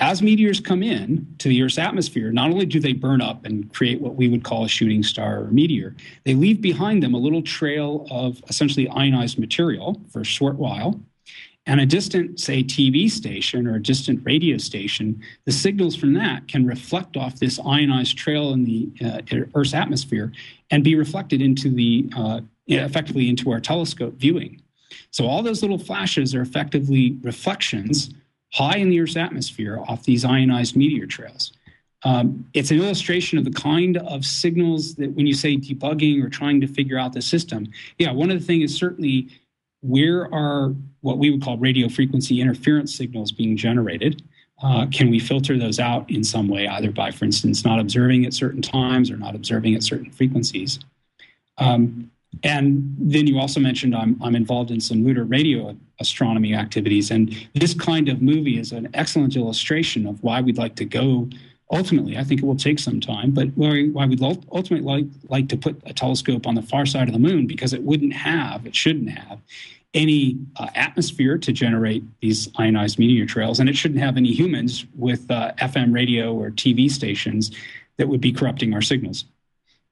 As 0.00 0.22
meteors 0.22 0.60
come 0.60 0.82
in 0.82 1.26
to 1.38 1.48
the 1.48 1.62
Earth's 1.62 1.76
atmosphere, 1.76 2.32
not 2.32 2.50
only 2.50 2.64
do 2.64 2.80
they 2.80 2.94
burn 2.94 3.20
up 3.20 3.44
and 3.44 3.70
create 3.72 4.00
what 4.00 4.14
we 4.14 4.28
would 4.28 4.44
call 4.44 4.64
a 4.64 4.68
shooting 4.68 5.02
star 5.02 5.42
or 5.42 5.50
meteor, 5.50 5.94
they 6.24 6.34
leave 6.34 6.62
behind 6.62 7.02
them 7.02 7.12
a 7.12 7.18
little 7.18 7.42
trail 7.42 8.06
of 8.10 8.42
essentially 8.48 8.88
ionized 8.88 9.38
material 9.38 10.00
for 10.10 10.20
a 10.20 10.24
short 10.24 10.56
while 10.56 10.98
and 11.66 11.80
a 11.80 11.86
distant, 11.86 12.40
say, 12.40 12.64
TV 12.64 13.10
station 13.10 13.66
or 13.66 13.76
a 13.76 13.82
distant 13.82 14.20
radio 14.24 14.56
station, 14.56 15.22
the 15.44 15.52
signals 15.52 15.94
from 15.94 16.14
that 16.14 16.48
can 16.48 16.66
reflect 16.66 17.16
off 17.16 17.38
this 17.38 17.60
ionized 17.64 18.16
trail 18.16 18.52
in 18.52 18.64
the 18.64 18.90
uh, 19.04 19.20
Earth's 19.54 19.74
atmosphere 19.74 20.32
and 20.70 20.82
be 20.82 20.94
reflected 20.94 21.42
into 21.42 21.68
the 21.68 22.10
uh, 22.16 22.40
effectively 22.66 23.28
into 23.28 23.50
our 23.50 23.60
telescope 23.60 24.14
viewing. 24.14 24.62
So 25.10 25.26
all 25.26 25.42
those 25.42 25.60
little 25.60 25.78
flashes 25.78 26.34
are 26.34 26.40
effectively 26.40 27.18
reflections 27.22 28.14
high 28.52 28.76
in 28.76 28.90
the 28.90 29.00
Earth's 29.00 29.16
atmosphere 29.16 29.78
off 29.88 30.04
these 30.04 30.24
ionized 30.24 30.76
meteor 30.76 31.06
trails. 31.06 31.52
Um, 32.02 32.46
it's 32.54 32.70
an 32.70 32.78
illustration 32.78 33.38
of 33.38 33.44
the 33.44 33.52
kind 33.52 33.98
of 33.98 34.24
signals 34.24 34.94
that 34.94 35.12
when 35.12 35.26
you 35.26 35.34
say 35.34 35.56
debugging 35.56 36.22
or 36.24 36.30
trying 36.30 36.60
to 36.62 36.66
figure 36.66 36.98
out 36.98 37.12
the 37.12 37.20
system, 37.20 37.68
yeah, 37.98 38.10
one 38.10 38.30
of 38.30 38.40
the 38.40 38.44
things 38.44 38.70
is 38.70 38.76
certainly 38.76 39.28
where 39.82 40.32
are 40.32 40.74
what 41.02 41.18
we 41.18 41.30
would 41.30 41.42
call 41.42 41.58
radio 41.58 41.88
frequency 41.88 42.40
interference 42.40 42.94
signals 42.94 43.32
being 43.32 43.56
generated? 43.56 44.22
Uh, 44.62 44.86
can 44.92 45.10
we 45.10 45.18
filter 45.18 45.58
those 45.58 45.80
out 45.80 46.10
in 46.10 46.22
some 46.22 46.46
way, 46.46 46.68
either 46.68 46.90
by, 46.90 47.10
for 47.10 47.24
instance, 47.24 47.64
not 47.64 47.80
observing 47.80 48.26
at 48.26 48.34
certain 48.34 48.60
times 48.60 49.10
or 49.10 49.16
not 49.16 49.34
observing 49.34 49.74
at 49.74 49.82
certain 49.82 50.10
frequencies? 50.10 50.80
Um, 51.56 52.10
and 52.42 52.94
then 52.98 53.26
you 53.26 53.38
also 53.38 53.60
mentioned 53.60 53.94
I'm, 53.94 54.20
I'm 54.22 54.34
involved 54.34 54.70
in 54.70 54.80
some 54.80 55.04
lunar 55.04 55.24
radio 55.24 55.76
astronomy 55.98 56.54
activities. 56.54 57.10
And 57.10 57.36
this 57.54 57.74
kind 57.74 58.08
of 58.08 58.22
movie 58.22 58.58
is 58.58 58.72
an 58.72 58.88
excellent 58.94 59.36
illustration 59.36 60.06
of 60.06 60.22
why 60.22 60.40
we'd 60.40 60.56
like 60.56 60.76
to 60.76 60.84
go 60.84 61.28
ultimately, 61.72 62.18
I 62.18 62.24
think 62.24 62.42
it 62.42 62.46
will 62.46 62.56
take 62.56 62.78
some 62.78 63.00
time, 63.00 63.30
but 63.30 63.48
why, 63.54 64.06
we'd 64.06 64.22
ultimately 64.22 64.80
like, 64.80 65.04
like 65.28 65.48
to 65.50 65.56
put 65.56 65.80
a 65.86 65.92
telescope 65.92 66.46
on 66.46 66.54
the 66.54 66.62
far 66.62 66.84
side 66.84 67.08
of 67.08 67.12
the 67.12 67.20
moon 67.20 67.46
because 67.46 67.72
it 67.72 67.82
wouldn't 67.82 68.12
have, 68.12 68.66
it 68.66 68.74
shouldn't 68.74 69.10
have 69.10 69.38
any 69.94 70.38
uh, 70.56 70.68
atmosphere 70.74 71.36
to 71.38 71.52
generate 71.52 72.02
these 72.20 72.48
ionized 72.56 72.98
meteor 72.98 73.26
trails, 73.26 73.60
and 73.60 73.68
it 73.68 73.76
shouldn't 73.76 74.00
have 74.00 74.16
any 74.16 74.32
humans 74.32 74.86
with 74.96 75.30
uh, 75.30 75.52
FM 75.58 75.92
radio 75.92 76.32
or 76.32 76.50
TV 76.50 76.90
stations 76.90 77.50
that 77.96 78.08
would 78.08 78.20
be 78.20 78.32
corrupting 78.32 78.72
our 78.72 78.82
signals. 78.82 79.24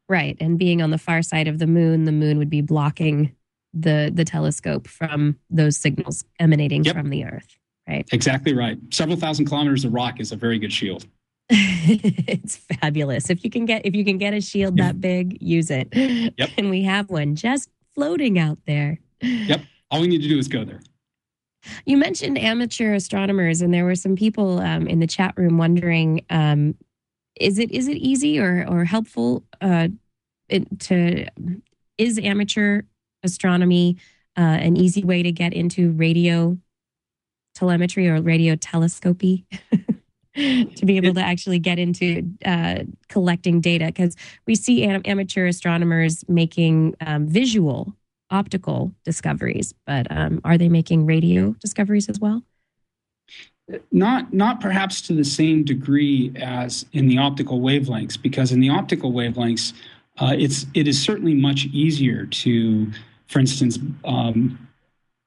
Right, 0.09 0.37
and 0.41 0.59
being 0.59 0.81
on 0.81 0.91
the 0.91 0.99
far 0.99 1.21
side 1.23 1.49
of 1.49 1.59
the 1.59 1.67
moon, 1.67 2.05
the 2.05 2.13
moon 2.13 2.39
would 2.39 2.51
be 2.51 2.63
blocking 2.63 3.35
the 3.75 4.11
the 4.13 4.25
telescope 4.25 4.89
from 4.89 5.39
those 5.51 5.77
signals 5.77 6.25
emanating 6.39 6.85
yep. 6.85 6.97
from 6.97 7.11
the 7.11 7.25
Earth. 7.25 7.59
Right. 7.87 8.09
Exactly 8.13 8.55
right. 8.55 8.79
Several 8.91 9.17
thousand 9.17 9.47
kilometers 9.47 9.85
of 9.85 9.95
rock 9.95 10.21
is 10.21 10.33
a 10.33 10.37
very 10.37 10.59
good 10.59 10.73
shield. 10.73 11.07
it's 11.51 12.57
fabulous. 12.57 13.31
If 13.31 13.43
you 13.43 13.51
can 13.51 13.65
get 13.65 13.87
if 13.87 13.95
you 13.95 14.05
can 14.05 14.19
get 14.19 14.35
a 14.35 14.41
shield 14.41 14.77
that 14.77 15.01
big, 15.01 15.41
use 15.41 15.71
it. 15.71 15.89
Yep. 15.95 16.51
And 16.59 16.71
we 16.71 16.83
have 16.83 17.09
one 17.09 17.35
just 17.35 17.71
floating 17.95 18.39
out 18.39 18.59
there. 18.67 18.99
Yep. 19.23 19.63
All 19.91 20.01
we 20.01 20.09
need 20.09 20.23
to 20.23 20.29
do 20.29 20.39
is 20.39 20.49
go 20.49 20.65
there. 20.65 20.81
You 21.87 21.97
mentioned 21.97 22.39
amateur 22.39 22.95
astronomers, 22.95 23.63
and 23.63 23.73
there 23.73 23.85
were 23.85 23.95
some 23.95 24.17
people 24.17 24.61
um, 24.61 24.87
in 24.87 25.01
the 25.01 25.07
chat 25.07 25.35
room 25.37 25.59
wondering: 25.59 26.25
um, 26.31 26.75
is 27.41 27.59
it 27.59 27.70
is 27.70 27.89
it 27.89 27.97
easy 27.97 28.39
or 28.39 28.66
or 28.68 28.84
helpful 28.84 29.45
uh, 29.61 29.89
it, 30.49 30.80
to 30.80 31.26
is 31.97 32.18
amateur 32.18 32.82
astronomy 33.22 33.97
uh, 34.36 34.41
an 34.41 34.76
easy 34.76 35.05
way 35.05 35.22
to 35.22 35.32
get 35.32 35.53
into 35.53 35.93
radio 35.93 36.57
telemetry 37.55 38.09
or 38.09 38.20
radio 38.20 38.55
telescopy? 38.55 39.45
to 40.39 40.86
be 40.86 40.97
able 40.97 41.14
to 41.14 41.20
actually 41.20 41.59
get 41.59 41.78
into 41.78 42.22
uh, 42.45 42.80
collecting 43.09 43.61
data 43.61 43.86
because 43.86 44.14
we 44.47 44.55
see 44.55 44.84
am- 44.84 45.03
amateur 45.05 45.47
astronomers 45.47 46.24
making 46.28 46.95
um, 47.01 47.26
visual 47.26 47.95
optical 48.30 48.93
discoveries 49.05 49.74
but 49.86 50.07
um, 50.11 50.41
are 50.45 50.57
they 50.57 50.68
making 50.68 51.07
radio 51.07 51.55
discoveries 51.61 52.09
as 52.09 52.20
well 52.20 52.43
not 53.93 54.33
not 54.33 54.61
perhaps 54.61 55.03
to 55.03 55.12
the 55.12 55.25
same 55.25 55.62
degree 55.62 56.33
as 56.37 56.87
in 56.93 57.07
the 57.07 57.19
optical 57.19 57.61
wavelengths 57.61 58.21
because 58.21 58.51
in 58.53 58.61
the 58.61 58.71
optical 58.71 59.12
wavelengths 59.12 59.75
uh, 60.19 60.35
it's 60.37 60.66
it 60.75 60.89
is 60.89 61.01
certainly 61.03 61.35
much 61.35 61.66
easier 61.66 62.25
to 62.27 62.91
for 63.27 63.41
instance 63.41 63.79
um, 64.05 64.59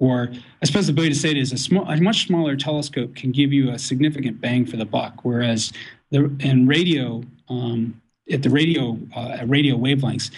or 0.01 0.31
I 0.61 0.65
suppose 0.65 0.87
the 0.87 0.93
way 0.93 1.09
to 1.09 1.15
say 1.15 1.29
it 1.29 1.37
is 1.37 1.53
a, 1.53 1.57
small, 1.57 1.87
a 1.87 1.95
much 2.01 2.25
smaller 2.25 2.55
telescope 2.55 3.15
can 3.15 3.31
give 3.31 3.53
you 3.53 3.69
a 3.69 3.77
significant 3.77 4.41
bang 4.41 4.65
for 4.65 4.75
the 4.75 4.83
buck, 4.83 5.23
whereas 5.23 5.71
the, 6.09 6.35
in 6.39 6.65
radio, 6.65 7.23
um, 7.49 8.01
at 8.31 8.41
the 8.41 8.49
radio, 8.49 8.97
uh, 9.15 9.37
at 9.39 9.47
radio 9.47 9.77
wavelengths, 9.77 10.31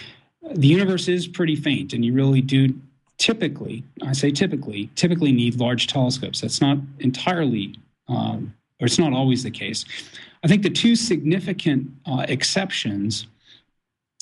the 0.52 0.66
universe 0.66 1.08
is 1.08 1.26
pretty 1.26 1.56
faint, 1.56 1.94
and 1.94 2.04
you 2.04 2.12
really 2.12 2.42
do 2.42 2.78
typically, 3.16 3.82
I 4.02 4.12
say 4.12 4.30
typically, 4.30 4.90
typically 4.96 5.32
need 5.32 5.58
large 5.58 5.86
telescopes. 5.86 6.42
That's 6.42 6.60
not 6.60 6.76
entirely, 6.98 7.74
um, 8.08 8.54
or 8.80 8.86
it's 8.86 8.98
not 8.98 9.12
always 9.12 9.42
the 9.42 9.50
case. 9.50 9.84
I 10.42 10.48
think 10.48 10.62
the 10.62 10.70
two 10.70 10.96
significant 10.96 11.90
uh, 12.06 12.26
exceptions 12.28 13.26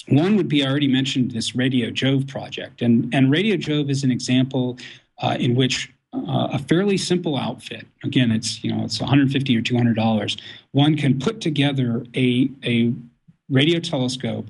one 0.09 0.37
would 0.37 0.49
be 0.49 0.65
I 0.65 0.69
already 0.69 0.89
mentioned 0.89 1.31
this 1.31 1.55
Radio 1.55 1.91
Jove 1.91 2.27
project, 2.27 2.83
and, 2.83 3.15
and 3.15 3.31
Radio 3.31 3.57
Jove 3.57 3.89
is 3.89 4.03
an 4.03 4.11
example 4.11 4.77
uh, 5.19 5.37
in 5.39 5.55
which 5.55 5.93
uh, 6.13 6.49
a 6.53 6.59
fairly 6.59 6.99
simple 6.99 7.39
outfit 7.39 7.87
again 8.05 8.31
it's 8.31 8.63
you 8.63 8.71
know 8.71 8.85
it's 8.85 9.01
150 9.01 9.57
or 9.57 9.63
200 9.63 9.97
dollars 9.97 10.37
one 10.73 10.95
can 10.97 11.19
put 11.19 11.41
together 11.41 12.05
a, 12.15 12.51
a 12.65 12.93
radio 13.49 13.81
telescope 13.81 14.47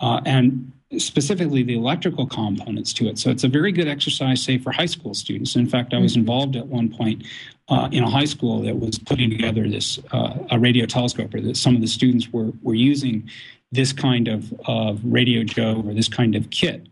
uh, 0.00 0.20
and 0.26 0.70
specifically 0.98 1.62
the 1.62 1.74
electrical 1.74 2.26
components 2.26 2.92
to 2.92 3.08
it 3.08 3.18
so 3.18 3.30
it's 3.30 3.44
a 3.44 3.48
very 3.48 3.72
good 3.72 3.88
exercise 3.88 4.42
say 4.42 4.58
for 4.58 4.72
high 4.72 4.86
school 4.86 5.14
students 5.14 5.56
in 5.56 5.66
fact 5.66 5.94
i 5.94 5.98
was 5.98 6.12
mm-hmm. 6.12 6.20
involved 6.20 6.54
at 6.54 6.66
one 6.66 6.88
point 6.88 7.24
uh, 7.68 7.88
in 7.92 8.04
a 8.04 8.10
high 8.10 8.24
school 8.24 8.62
that 8.62 8.78
was 8.78 8.98
putting 8.98 9.30
together 9.30 9.68
this 9.68 9.98
uh, 10.12 10.34
a 10.50 10.58
radio 10.58 10.86
telescope 10.86 11.34
or 11.34 11.40
that 11.40 11.56
some 11.56 11.74
of 11.74 11.80
the 11.80 11.86
students 11.86 12.32
were, 12.32 12.52
were 12.62 12.74
using 12.74 13.28
this 13.72 13.92
kind 13.92 14.28
of, 14.28 14.52
of 14.66 15.00
radio 15.04 15.42
Jove 15.42 15.86
or 15.86 15.94
this 15.94 16.08
kind 16.08 16.36
of 16.36 16.48
kit 16.50 16.88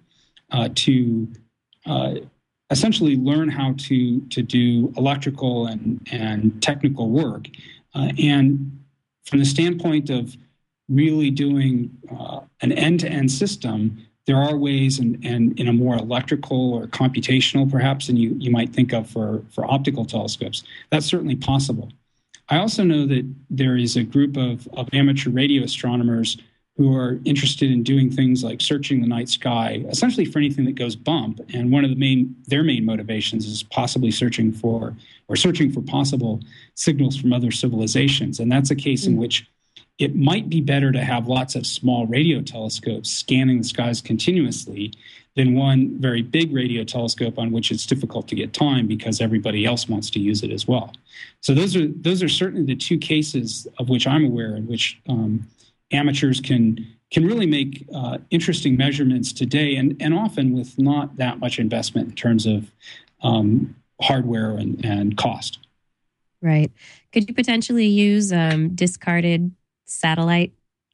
uh, 0.51 0.69
to 0.75 1.29
essentially 2.71 3.17
learn 3.17 3.49
how 3.49 3.75
to 3.77 4.21
to 4.23 4.43
do 4.43 4.93
electrical 4.97 5.67
and 5.67 6.07
and 6.11 6.63
technical 6.63 7.11
work. 7.11 7.47
Uh, 7.95 8.11
and 8.19 8.79
from 9.25 9.39
the 9.39 9.45
standpoint 9.45 10.11
of 10.11 10.37
really 10.89 11.31
doing 11.31 11.91
uh, 12.11 12.41
an 12.61 12.73
end-to-end 12.73 13.31
system, 13.31 14.04
there 14.27 14.37
are 14.37 14.57
ways 14.57 14.99
and 14.99 15.23
in, 15.25 15.69
a 15.69 15.73
more 15.73 15.97
electrical 15.97 16.73
or 16.73 16.87
computational 16.87 17.71
perhaps 17.71 18.07
than 18.07 18.17
you, 18.17 18.35
you 18.39 18.51
might 18.51 18.73
think 18.73 18.93
of 18.93 19.09
for, 19.09 19.43
for 19.51 19.71
optical 19.71 20.05
telescopes. 20.05 20.65
That's 20.91 21.07
certainly 21.07 21.37
possible. 21.37 21.93
I 22.49 22.59
also 22.59 22.85
know 22.85 23.07
that 23.07 23.31
there 23.51 23.77
is 23.77 23.97
a 23.97 24.03
group 24.03 24.37
of, 24.37 24.69
of 24.75 24.89
amateur 24.93 25.31
radio 25.31 25.63
astronomers 25.63 26.37
who 26.77 26.95
are 26.97 27.21
interested 27.25 27.71
in 27.71 27.83
doing 27.83 28.11
things 28.11 28.43
like 28.43 28.61
searching 28.61 29.01
the 29.01 29.07
night 29.07 29.29
sky, 29.29 29.85
essentially 29.89 30.25
for 30.25 30.41
anything 30.41 30.65
that 30.65 30.75
goes 30.75 30.97
bump. 30.97 31.41
And 31.55 31.71
one 31.71 31.85
of 31.85 31.91
the 31.91 31.97
main 31.97 32.35
their 32.49 32.65
main 32.65 32.85
motivations 32.85 33.47
is 33.47 33.63
possibly 33.63 34.11
searching 34.11 34.53
for 34.53 34.95
or 35.29 35.37
searching 35.37 35.71
for 35.71 35.83
possible 35.83 36.41
signals 36.75 37.17
from 37.17 37.33
other 37.33 37.53
civilizations. 37.53 38.41
And 38.41 38.51
that's 38.51 38.71
a 38.71 38.75
case 38.75 39.03
mm-hmm. 39.03 39.13
in 39.13 39.17
mm. 39.17 39.21
which 39.21 39.49
it 39.99 40.17
might 40.17 40.49
be 40.49 40.61
better 40.61 40.91
to 40.91 41.01
have 41.01 41.29
lots 41.29 41.55
of 41.55 41.67
small 41.67 42.07
radio 42.07 42.41
telescopes 42.41 43.11
scanning 43.11 43.59
the 43.59 43.65
skies 43.65 44.01
continuously 44.01 44.93
than 45.37 45.55
one 45.55 45.99
very 46.01 46.23
big 46.23 46.53
radio 46.53 46.85
telescope 46.85 47.39
on 47.39 47.51
which 47.51 47.71
it's 47.71 47.87
difficult 47.87 48.29
to 48.29 48.35
get 48.35 48.53
time 48.53 48.87
because 48.87 49.21
everybody 49.21 49.65
else 49.65 49.89
wants 49.89 50.11
to 50.11 50.21
use 50.21 50.43
it 50.43 50.51
as 50.51 50.67
well. 50.67 50.93
So 51.41 51.55
those 51.55 51.77
are 51.77 51.87
those 51.89 52.23
are 52.23 52.29
certainly 52.29 52.65
the 52.65 52.77
two 52.77 52.99
cases 52.99 53.67
of 53.79 53.89
which 53.89 54.07
I'm 54.07 54.25
aware 54.25 54.57
in 54.57 54.67
which 54.67 55.01
um, 55.09 55.47
amateurs 55.91 56.41
can 56.41 56.87
can 57.11 57.27
really 57.27 57.47
make 57.47 57.87
uh, 57.95 58.19
interesting 58.31 58.77
measurements 58.77 59.33
today, 59.33 59.77
and 59.77 59.97
and 60.01 60.15
often 60.15 60.53
with 60.53 60.79
not 60.79 61.17
that 61.17 61.39
much 61.39 61.59
investment 61.59 62.11
in 62.11 62.15
terms 62.15 62.47
of 62.47 62.71
um, 63.23 63.75
hardware 64.01 64.57
and, 64.57 64.85
and 64.85 65.17
cost. 65.17 65.59
Right. 66.43 66.71
Could 67.13 67.29
you 67.29 67.35
potentially 67.35 67.87
use 67.87 68.33
um, 68.33 68.75
discarded 68.75 69.51
satellite 69.85 70.53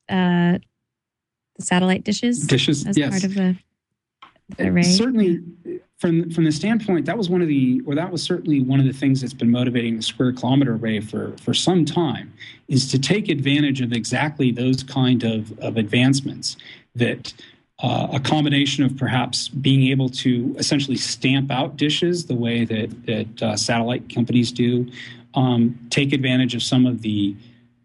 uh, 0.09 0.59
satellite 1.59 2.05
dishes? 2.05 2.47
Dishes, 2.47 2.86
as 2.86 2.97
yes. 2.97 3.11
part 3.11 3.24
of 3.24 3.34
the, 3.34 3.57
the 4.57 4.68
array. 4.68 4.82
Certainly, 4.82 5.41
from 5.99 6.30
from 6.30 6.45
the 6.45 6.53
standpoint 6.53 7.05
that 7.07 7.16
was 7.16 7.28
one 7.28 7.43
of 7.43 7.49
the 7.49 7.82
or 7.86 7.95
that 7.95 8.11
was 8.11 8.22
certainly 8.22 8.61
one 8.61 8.80
of 8.80 8.86
the 8.86 8.93
things 8.93 9.20
that's 9.20 9.34
been 9.34 9.51
motivating 9.51 9.97
the 9.97 10.03
square 10.03 10.32
kilometer 10.32 10.74
array 10.74 10.99
for 10.99 11.36
for 11.36 11.53
some 11.53 11.84
time 11.84 12.32
is 12.68 12.91
to 12.91 12.99
take 12.99 13.28
advantage 13.28 13.80
of 13.82 13.93
exactly 13.93 14.51
those 14.51 14.82
kind 14.82 15.22
of 15.24 15.57
of 15.59 15.76
advancements 15.76 16.57
that 16.95 17.32
uh, 17.82 18.09
a 18.12 18.20
combination 18.20 18.84
of 18.84 18.97
perhaps 18.97 19.49
being 19.49 19.91
able 19.91 20.09
to 20.09 20.55
essentially 20.59 20.97
stamp 20.97 21.51
out 21.51 21.76
dishes 21.76 22.26
the 22.26 22.34
way 22.34 22.64
that 22.64 23.07
that 23.07 23.43
uh, 23.43 23.57
satellite 23.57 24.12
companies 24.12 24.53
do, 24.53 24.91
um, 25.34 25.78
take 25.91 26.12
advantage 26.12 26.55
of 26.55 26.62
some 26.62 26.86
of 26.86 27.03
the 27.03 27.34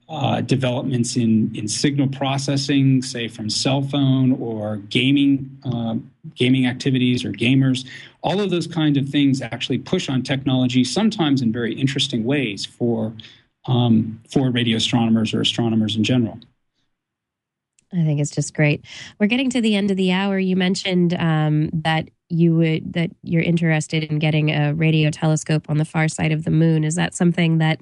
uh, 0.08 0.42
developments 0.42 1.16
in, 1.16 1.52
in 1.56 1.68
signal 1.68 2.08
processing, 2.08 3.02
say 3.02 3.28
from 3.28 3.50
cell 3.50 3.82
phone 3.82 4.34
or 4.34 4.78
gaming, 4.90 5.58
uh, 5.66 5.96
gaming 6.36 6.68
activities 6.68 7.26
or 7.26 7.32
gamers. 7.32 7.88
All 8.22 8.40
of 8.40 8.52
those 8.52 8.68
kind 8.68 8.98
of 8.98 9.10
things 9.10 9.42
actually 9.42 9.80
push 9.80 10.10
on 10.10 10.22
technology, 10.22 10.84
sometimes 10.84 11.42
in 11.42 11.52
very 11.52 11.74
interesting 11.74 12.24
ways 12.24 12.66
for 12.66 13.14
um, 13.68 14.22
for 14.32 14.52
radio 14.52 14.78
astronomers 14.78 15.34
or 15.34 15.42
astronomers 15.42 15.96
in 15.96 16.04
general. 16.04 16.40
I 17.92 18.04
think 18.04 18.20
it's 18.20 18.32
just 18.32 18.54
great. 18.54 18.86
We're 19.20 19.28
getting 19.28 19.50
to 19.52 19.62
the 19.62 19.76
end 19.76 19.90
of 19.90 19.98
the 19.98 20.12
hour. 20.12 20.38
You 20.38 20.56
mentioned 20.56 21.14
um, 21.16 21.70
that 21.74 22.10
you 22.30 22.56
would 22.56 22.94
that 22.94 23.12
you're 23.24 23.42
interested 23.42 24.04
in 24.04 24.20
getting 24.20 24.52
a 24.52 24.74
radio 24.74 25.10
telescope 25.10 25.70
on 25.70 25.78
the 25.78 25.86
far 25.86 26.08
side 26.08 26.32
of 26.32 26.44
the 26.44 26.52
moon. 26.52 26.84
Is 26.84 26.96
that 26.96 27.16
something 27.16 27.60
that 27.60 27.82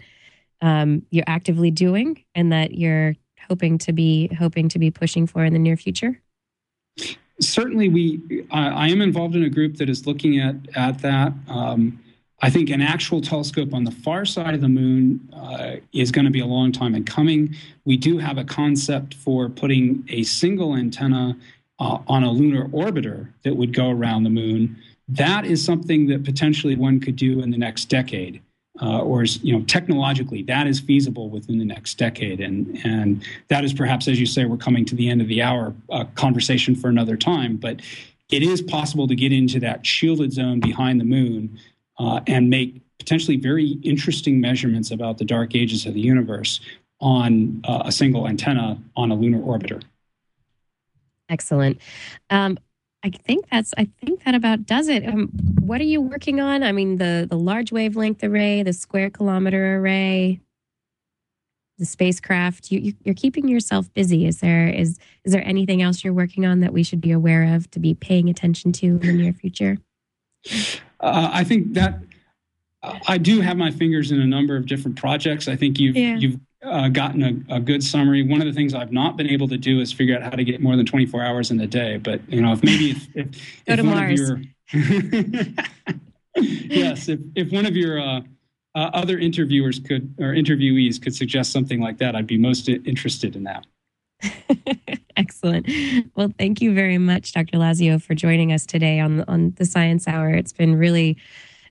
um, 0.63 1.03
you're 1.11 1.25
actively 1.27 1.69
doing 1.69 2.23
and 2.33 2.51
that 2.51 2.73
you're 2.73 3.15
hoping 3.47 3.77
to 3.77 3.91
be 3.91 4.33
hoping 4.39 4.69
to 4.69 4.79
be 4.79 4.89
pushing 4.89 5.27
for 5.27 5.43
in 5.43 5.53
the 5.53 5.59
near 5.59 5.77
future? 5.77 6.19
Certainly, 7.39 7.89
we. 7.89 8.45
I 8.51 8.89
am 8.89 9.01
involved 9.01 9.35
in 9.35 9.43
a 9.43 9.49
group 9.49 9.77
that 9.77 9.89
is 9.89 10.07
looking 10.07 10.39
at 10.39 10.55
at 10.75 10.99
that. 10.99 11.33
Um, 11.47 11.99
I 12.41 12.49
think 12.49 12.69
an 12.69 12.81
actual 12.81 13.21
telescope 13.21 13.73
on 13.73 13.83
the 13.83 13.91
far 13.91 14.25
side 14.25 14.53
of 14.53 14.61
the 14.61 14.69
moon 14.69 15.29
uh, 15.33 15.75
is 15.93 16.11
going 16.11 16.25
to 16.25 16.31
be 16.31 16.41
a 16.41 16.45
long 16.45 16.71
time 16.71 16.95
in 16.95 17.03
coming. 17.03 17.55
We 17.85 17.97
do 17.97 18.17
have 18.17 18.37
a 18.37 18.43
concept 18.43 19.13
for 19.13 19.49
putting 19.49 20.03
a 20.09 20.23
single 20.23 20.75
antenna 20.75 21.37
uh, 21.79 21.99
on 22.07 22.23
a 22.23 22.31
lunar 22.31 22.67
orbiter 22.69 23.29
that 23.43 23.55
would 23.55 23.73
go 23.73 23.89
around 23.89 24.23
the 24.23 24.29
moon. 24.29 24.77
That 25.07 25.45
is 25.45 25.63
something 25.63 26.07
that 26.07 26.23
potentially 26.23 26.75
one 26.75 26.99
could 26.99 27.15
do 27.15 27.41
in 27.41 27.51
the 27.51 27.57
next 27.57 27.85
decade 27.85 28.41
uh, 28.81 29.01
or 29.01 29.23
you 29.23 29.53
know 29.53 29.63
technologically 29.65 30.43
that 30.43 30.67
is 30.67 30.79
feasible 30.79 31.29
within 31.29 31.59
the 31.59 31.65
next 31.65 31.97
decade. 31.97 32.39
And 32.39 32.79
and 32.83 33.23
that 33.49 33.63
is 33.63 33.73
perhaps 33.73 34.07
as 34.07 34.19
you 34.19 34.25
say 34.25 34.45
we're 34.45 34.57
coming 34.57 34.85
to 34.85 34.95
the 34.95 35.09
end 35.09 35.21
of 35.21 35.27
the 35.27 35.41
hour 35.41 35.73
uh, 35.91 36.05
conversation 36.15 36.75
for 36.75 36.89
another 36.89 37.15
time 37.17 37.57
but 37.57 37.81
it 38.33 38.41
is 38.41 38.61
possible 38.61 39.07
to 39.07 39.15
get 39.15 39.31
into 39.31 39.59
that 39.59 39.85
shielded 39.85 40.33
zone 40.33 40.59
behind 40.59 40.99
the 40.99 41.05
moon 41.05 41.59
uh, 41.99 42.19
and 42.25 42.49
make 42.49 42.81
potentially 42.97 43.37
very 43.37 43.77
interesting 43.83 44.41
measurements 44.41 44.89
about 44.91 45.17
the 45.17 45.25
dark 45.25 45.55
ages 45.55 45.85
of 45.85 45.93
the 45.93 46.01
universe 46.01 46.59
on 46.99 47.61
uh, 47.65 47.83
a 47.85 47.91
single 47.91 48.27
antenna 48.27 48.81
on 48.95 49.11
a 49.11 49.15
lunar 49.15 49.39
orbiter. 49.39 49.83
Excellent. 51.29 51.79
Um, 52.29 52.57
I 53.03 53.09
think 53.09 53.49
that's 53.49 53.73
I 53.77 53.89
think 53.99 54.23
that 54.23 54.33
about 54.33 54.65
does 54.65 54.87
it. 54.87 55.07
Um, 55.07 55.29
what 55.59 55.81
are 55.81 55.85
you 55.85 55.99
working 55.99 56.39
on? 56.39 56.63
I 56.63 56.71
mean, 56.71 56.97
the 56.97 57.27
the 57.29 57.37
large 57.37 57.71
wavelength 57.71 58.23
array, 58.23 58.63
the 58.63 58.71
square 58.71 59.09
kilometer 59.09 59.77
array, 59.77 60.39
the 61.77 61.85
spacecraft. 61.85 62.71
You, 62.71 62.79
you 63.03 63.11
are 63.11 63.13
keeping 63.13 63.47
yourself 63.49 63.93
busy. 63.93 64.25
Is 64.25 64.39
there 64.39 64.69
is 64.69 64.99
is 65.25 65.33
there 65.33 65.45
anything 65.45 65.81
else 65.81 66.03
you're 66.03 66.13
working 66.13 66.45
on 66.45 66.61
that 66.61 66.71
we 66.71 66.83
should 66.83 67.01
be 67.01 67.11
aware 67.11 67.55
of 67.55 67.69
to 67.71 67.79
be 67.79 67.93
paying 67.93 68.29
attention 68.29 68.71
to 68.73 68.85
in 68.85 68.99
the 68.99 69.13
near 69.13 69.33
future? 69.33 69.79
Uh, 70.99 71.29
I 71.33 71.43
think 71.43 71.73
that 71.73 71.99
I 73.07 73.17
do 73.17 73.41
have 73.41 73.57
my 73.57 73.71
fingers 73.71 74.11
in 74.11 74.21
a 74.21 74.25
number 74.25 74.55
of 74.55 74.65
different 74.65 74.97
projects. 74.97 75.47
I 75.47 75.55
think 75.55 75.79
you've 75.79 75.95
yeah. 75.95 76.15
you've 76.15 76.39
uh, 76.63 76.87
gotten 76.89 77.45
a, 77.49 77.55
a, 77.55 77.59
good 77.59 77.83
summary. 77.83 78.23
One 78.23 78.41
of 78.41 78.47
the 78.47 78.53
things 78.53 78.73
I've 78.73 78.91
not 78.91 79.17
been 79.17 79.27
able 79.27 79.47
to 79.49 79.57
do 79.57 79.81
is 79.81 79.91
figure 79.91 80.15
out 80.15 80.23
how 80.23 80.29
to 80.31 80.43
get 80.43 80.61
more 80.61 80.75
than 80.75 80.85
24 80.85 81.23
hours 81.23 81.51
in 81.51 81.59
a 81.59 81.67
day. 81.67 81.97
But 81.97 82.21
you 82.29 82.41
know, 82.41 82.53
if 82.53 82.63
maybe 82.63 82.91
if, 82.91 83.07
if, 83.15 83.61
if 83.67 83.79
one 83.79 83.87
Mars. 83.87 84.19
of 84.21 84.27
your 84.27 84.41
yes, 86.35 87.09
if 87.09 87.19
if 87.35 87.51
one 87.51 87.65
of 87.65 87.75
your 87.75 87.99
uh, 87.99 88.21
uh, 88.75 88.89
other 88.93 89.17
interviewers 89.19 89.79
could 89.79 90.13
or 90.19 90.33
interviewees 90.33 91.01
could 91.01 91.15
suggest 91.15 91.51
something 91.51 91.79
like 91.79 91.97
that, 91.99 92.15
I'd 92.15 92.27
be 92.27 92.37
most 92.37 92.69
interested 92.69 93.35
in 93.35 93.43
that. 93.43 93.65
Excellent. 95.17 95.67
Well, 96.15 96.33
thank 96.39 96.61
you 96.61 96.73
very 96.73 96.97
much, 96.97 97.33
Dr. 97.33 97.57
Lazio, 97.57 98.01
for 98.01 98.15
joining 98.15 98.51
us 98.51 98.65
today 98.65 98.99
on 98.99 99.23
on 99.27 99.53
the 99.57 99.65
Science 99.65 100.07
Hour. 100.07 100.29
It's 100.29 100.53
been 100.53 100.75
really, 100.75 101.17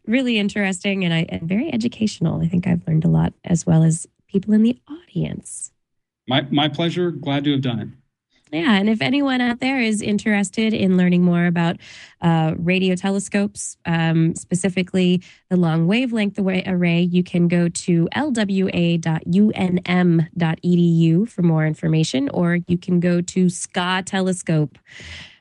really 0.07 0.39
interesting 0.39 1.05
and 1.05 1.13
I 1.13 1.27
and 1.29 1.43
very 1.43 1.73
educational. 1.73 2.41
I 2.41 2.47
think 2.47 2.67
I've 2.67 2.87
learned 2.87 3.05
a 3.05 3.09
lot 3.09 3.33
as 3.45 3.67
well 3.67 3.83
as 3.83 4.07
people 4.33 4.55
in 4.55 4.63
the 4.63 4.77
audience. 4.91 5.71
My, 6.27 6.47
my 6.51 6.69
pleasure. 6.69 7.11
Glad 7.11 7.45
to 7.45 7.53
have 7.53 7.61
done 7.61 7.79
it. 7.81 7.89
Yeah, 8.53 8.75
and 8.75 8.91
if 8.91 9.01
anyone 9.01 9.41
out 9.41 9.61
there 9.61 9.81
is 9.81 10.03
interested 10.03 10.75
in 10.75 10.99
learning 10.99 11.23
more 11.23 11.47
about 11.47 11.79
uh, 12.21 12.53
radio 12.59 12.95
telescopes, 12.95 13.79
um, 13.87 14.35
specifically 14.35 15.23
the 15.49 15.57
long 15.57 15.87
wavelength 15.87 16.39
array, 16.39 17.01
you 17.01 17.25
can 17.25 17.49
go 17.49 17.71
to 17.71 18.11
lwa.unm.edu 18.15 18.69
for 21.31 21.43
more 21.43 21.67
information, 21.67 22.29
or 22.29 22.59
you 22.67 22.77
can 22.77 23.01
go 23.01 23.23
to 23.23 23.49
SKA 23.49 24.03
Telescope 24.05 24.79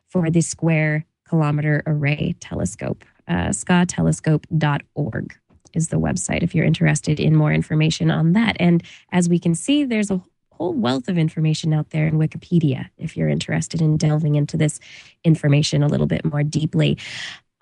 for 0.08 0.30
the 0.30 0.40
Square 0.42 1.06
Kilometer 1.28 1.84
Array 1.86 2.38
Telescope, 2.40 3.04
uh, 3.28 3.50
skatelescope.org 3.50 5.41
is 5.74 5.90
the 5.90 6.00
website 6.00 6.44
if 6.44 6.54
you're 6.54 6.66
interested 6.66 7.20
in 7.20 7.36
more 7.36 7.52
information 7.52 8.12
on 8.12 8.34
that. 8.34 8.58
And 8.60 8.84
as 9.12 9.30
we 9.30 9.40
can 9.40 9.56
see, 9.56 9.84
there's 9.84 10.12
a 10.12 10.22
whole 10.52 10.74
wealth 10.74 11.08
of 11.08 11.18
information 11.18 11.74
out 11.74 11.90
there 11.90 12.06
in 12.06 12.20
Wikipedia 12.20 12.90
if 12.98 13.18
you're 13.18 13.30
interested 13.30 13.82
in 13.82 13.98
delving 13.98 14.36
into 14.36 14.58
this 14.58 14.80
information 15.24 15.82
a 15.82 15.88
little 15.88 16.06
bit 16.06 16.24
more 16.24 16.44
deeply. 16.44 17.00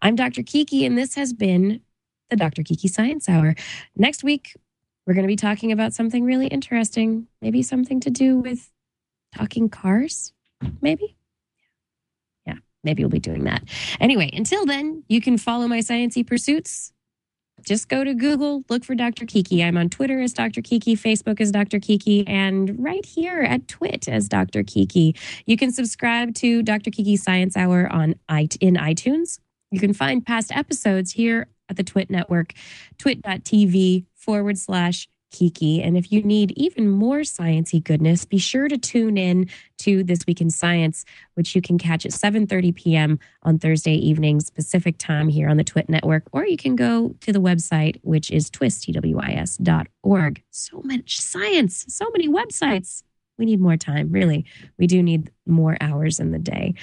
I'm 0.02 0.16
Dr. 0.16 0.44
Kiki, 0.44 0.86
and 0.86 0.98
this 0.98 1.16
has 1.16 1.32
been 1.32 1.82
the 2.30 2.36
Dr. 2.36 2.62
Kiki 2.62 2.88
Science 2.88 3.30
Hour. 3.30 3.56
Next 3.96 4.24
week, 4.24 4.56
we're 5.06 5.14
going 5.14 5.24
to 5.24 5.28
be 5.32 5.36
talking 5.36 5.72
about 5.72 5.94
something 5.94 6.26
really 6.26 6.48
interesting, 6.48 7.28
maybe 7.42 7.62
something 7.62 8.00
to 8.02 8.10
do 8.10 8.38
with 8.38 8.70
talking 9.36 9.70
cars, 9.70 10.34
maybe 10.82 11.16
Yeah, 12.46 12.56
maybe 12.84 13.04
we'll 13.04 13.10
be 13.10 13.20
doing 13.20 13.46
that. 13.46 13.64
Anyway, 14.00 14.30
until 14.34 14.66
then, 14.66 15.04
you 15.08 15.22
can 15.22 15.38
follow 15.38 15.68
my 15.68 15.80
sciencey 15.80 16.28
pursuits 16.28 16.92
just 17.66 17.90
go 17.90 18.04
to 18.04 18.14
Google, 18.14 18.64
look 18.70 18.84
for 18.84 18.96
Dr. 18.96 19.26
Kiki. 19.26 19.64
I'm 19.64 19.78
on 19.78 19.90
Twitter 19.90 20.20
as 20.20 20.34
Dr. 20.34 20.62
Kiki, 20.62 20.96
Facebook 20.96 21.40
as 21.40 21.52
Dr. 21.52 21.80
Kiki, 21.80 22.26
and 22.28 22.82
right 22.82 23.06
here 23.06 23.42
at 23.42 23.68
Twit 23.68 24.08
as 24.08 24.28
Dr. 24.28 24.64
Kiki. 24.64 25.16
You 25.46 25.58
can 25.58 25.72
subscribe 25.72 26.34
to 26.36 26.64
Dr. 26.64 26.92
Kiki 26.92 27.16
Science 27.16 27.56
Hour 27.58 27.92
on 27.92 28.16
in 28.60 28.76
iTunes. 28.76 29.40
You 29.72 29.80
can 29.80 29.94
find 29.94 30.26
past 30.26 30.56
episodes 30.56 31.12
here 31.12 31.48
at 31.70 31.78
the 31.78 31.84
Twit 31.84 32.10
Network, 32.10 32.54
twit.tv 32.98 34.06
forward 34.16 34.58
slash 34.58 35.08
Kiki. 35.32 35.82
And 35.82 35.98
if 35.98 36.12
you 36.12 36.22
need 36.24 36.52
even 36.56 36.90
more 36.90 37.20
sciencey 37.20 37.84
goodness, 37.84 38.26
be 38.26 38.38
sure 38.38 38.68
to 38.68 38.78
tune 38.78 39.18
in 39.18 39.50
to 39.80 40.04
This 40.04 40.26
Week 40.28 40.42
in 40.42 40.50
Science, 40.50 41.06
which 41.36 41.56
you 41.56 41.62
can 41.62 41.78
catch 41.78 42.06
at 42.06 42.12
7.30 42.12 42.76
p.m. 42.76 43.20
on 43.44 43.60
Thursday 43.60 43.94
evenings 43.94 44.50
Pacific 44.50 44.98
time 44.98 45.30
here 45.30 45.50
on 45.50 45.58
the 45.58 45.64
Twit 45.64 45.90
Network, 45.90 46.24
or 46.32 46.46
you 46.46 46.58
can 46.58 46.76
go 46.76 47.16
to 47.22 47.32
the 47.32 47.40
website, 47.40 48.00
which 48.04 48.32
is 48.32 48.50
twist, 48.50 48.90
dot 49.62 49.88
org. 50.04 50.42
So 50.52 50.82
much 50.84 51.20
science, 51.20 51.86
so 51.88 52.06
many 52.12 52.28
websites. 52.28 53.04
We 53.38 53.46
need 53.46 53.62
more 53.62 53.78
time, 53.78 54.12
really. 54.12 54.46
We 54.78 54.86
do 54.86 55.02
need 55.02 55.32
more 55.48 55.78
hours 55.80 56.20
in 56.20 56.32
the 56.32 56.40
day. 56.40 56.76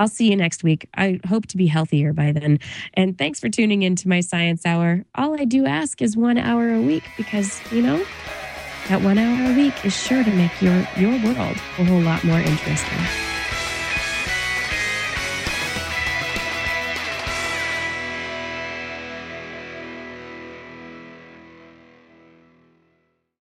I'll 0.00 0.08
see 0.08 0.30
you 0.30 0.36
next 0.36 0.64
week. 0.64 0.88
I 0.94 1.20
hope 1.28 1.44
to 1.48 1.58
be 1.58 1.66
healthier 1.66 2.14
by 2.14 2.32
then. 2.32 2.58
And 2.94 3.18
thanks 3.18 3.38
for 3.38 3.50
tuning 3.50 3.82
in 3.82 3.96
to 3.96 4.08
my 4.08 4.20
science 4.20 4.64
hour. 4.64 5.04
All 5.14 5.38
I 5.38 5.44
do 5.44 5.66
ask 5.66 6.00
is 6.00 6.16
one 6.16 6.38
hour 6.38 6.72
a 6.72 6.80
week 6.80 7.04
because, 7.18 7.60
you 7.70 7.82
know, 7.82 8.02
that 8.88 9.02
one 9.02 9.18
hour 9.18 9.52
a 9.52 9.54
week 9.54 9.84
is 9.84 9.94
sure 9.94 10.24
to 10.24 10.30
make 10.30 10.62
your, 10.62 10.88
your 10.96 11.12
world 11.22 11.58
a 11.78 11.84
whole 11.84 12.00
lot 12.00 12.24
more 12.24 12.40
interesting. 12.40 13.29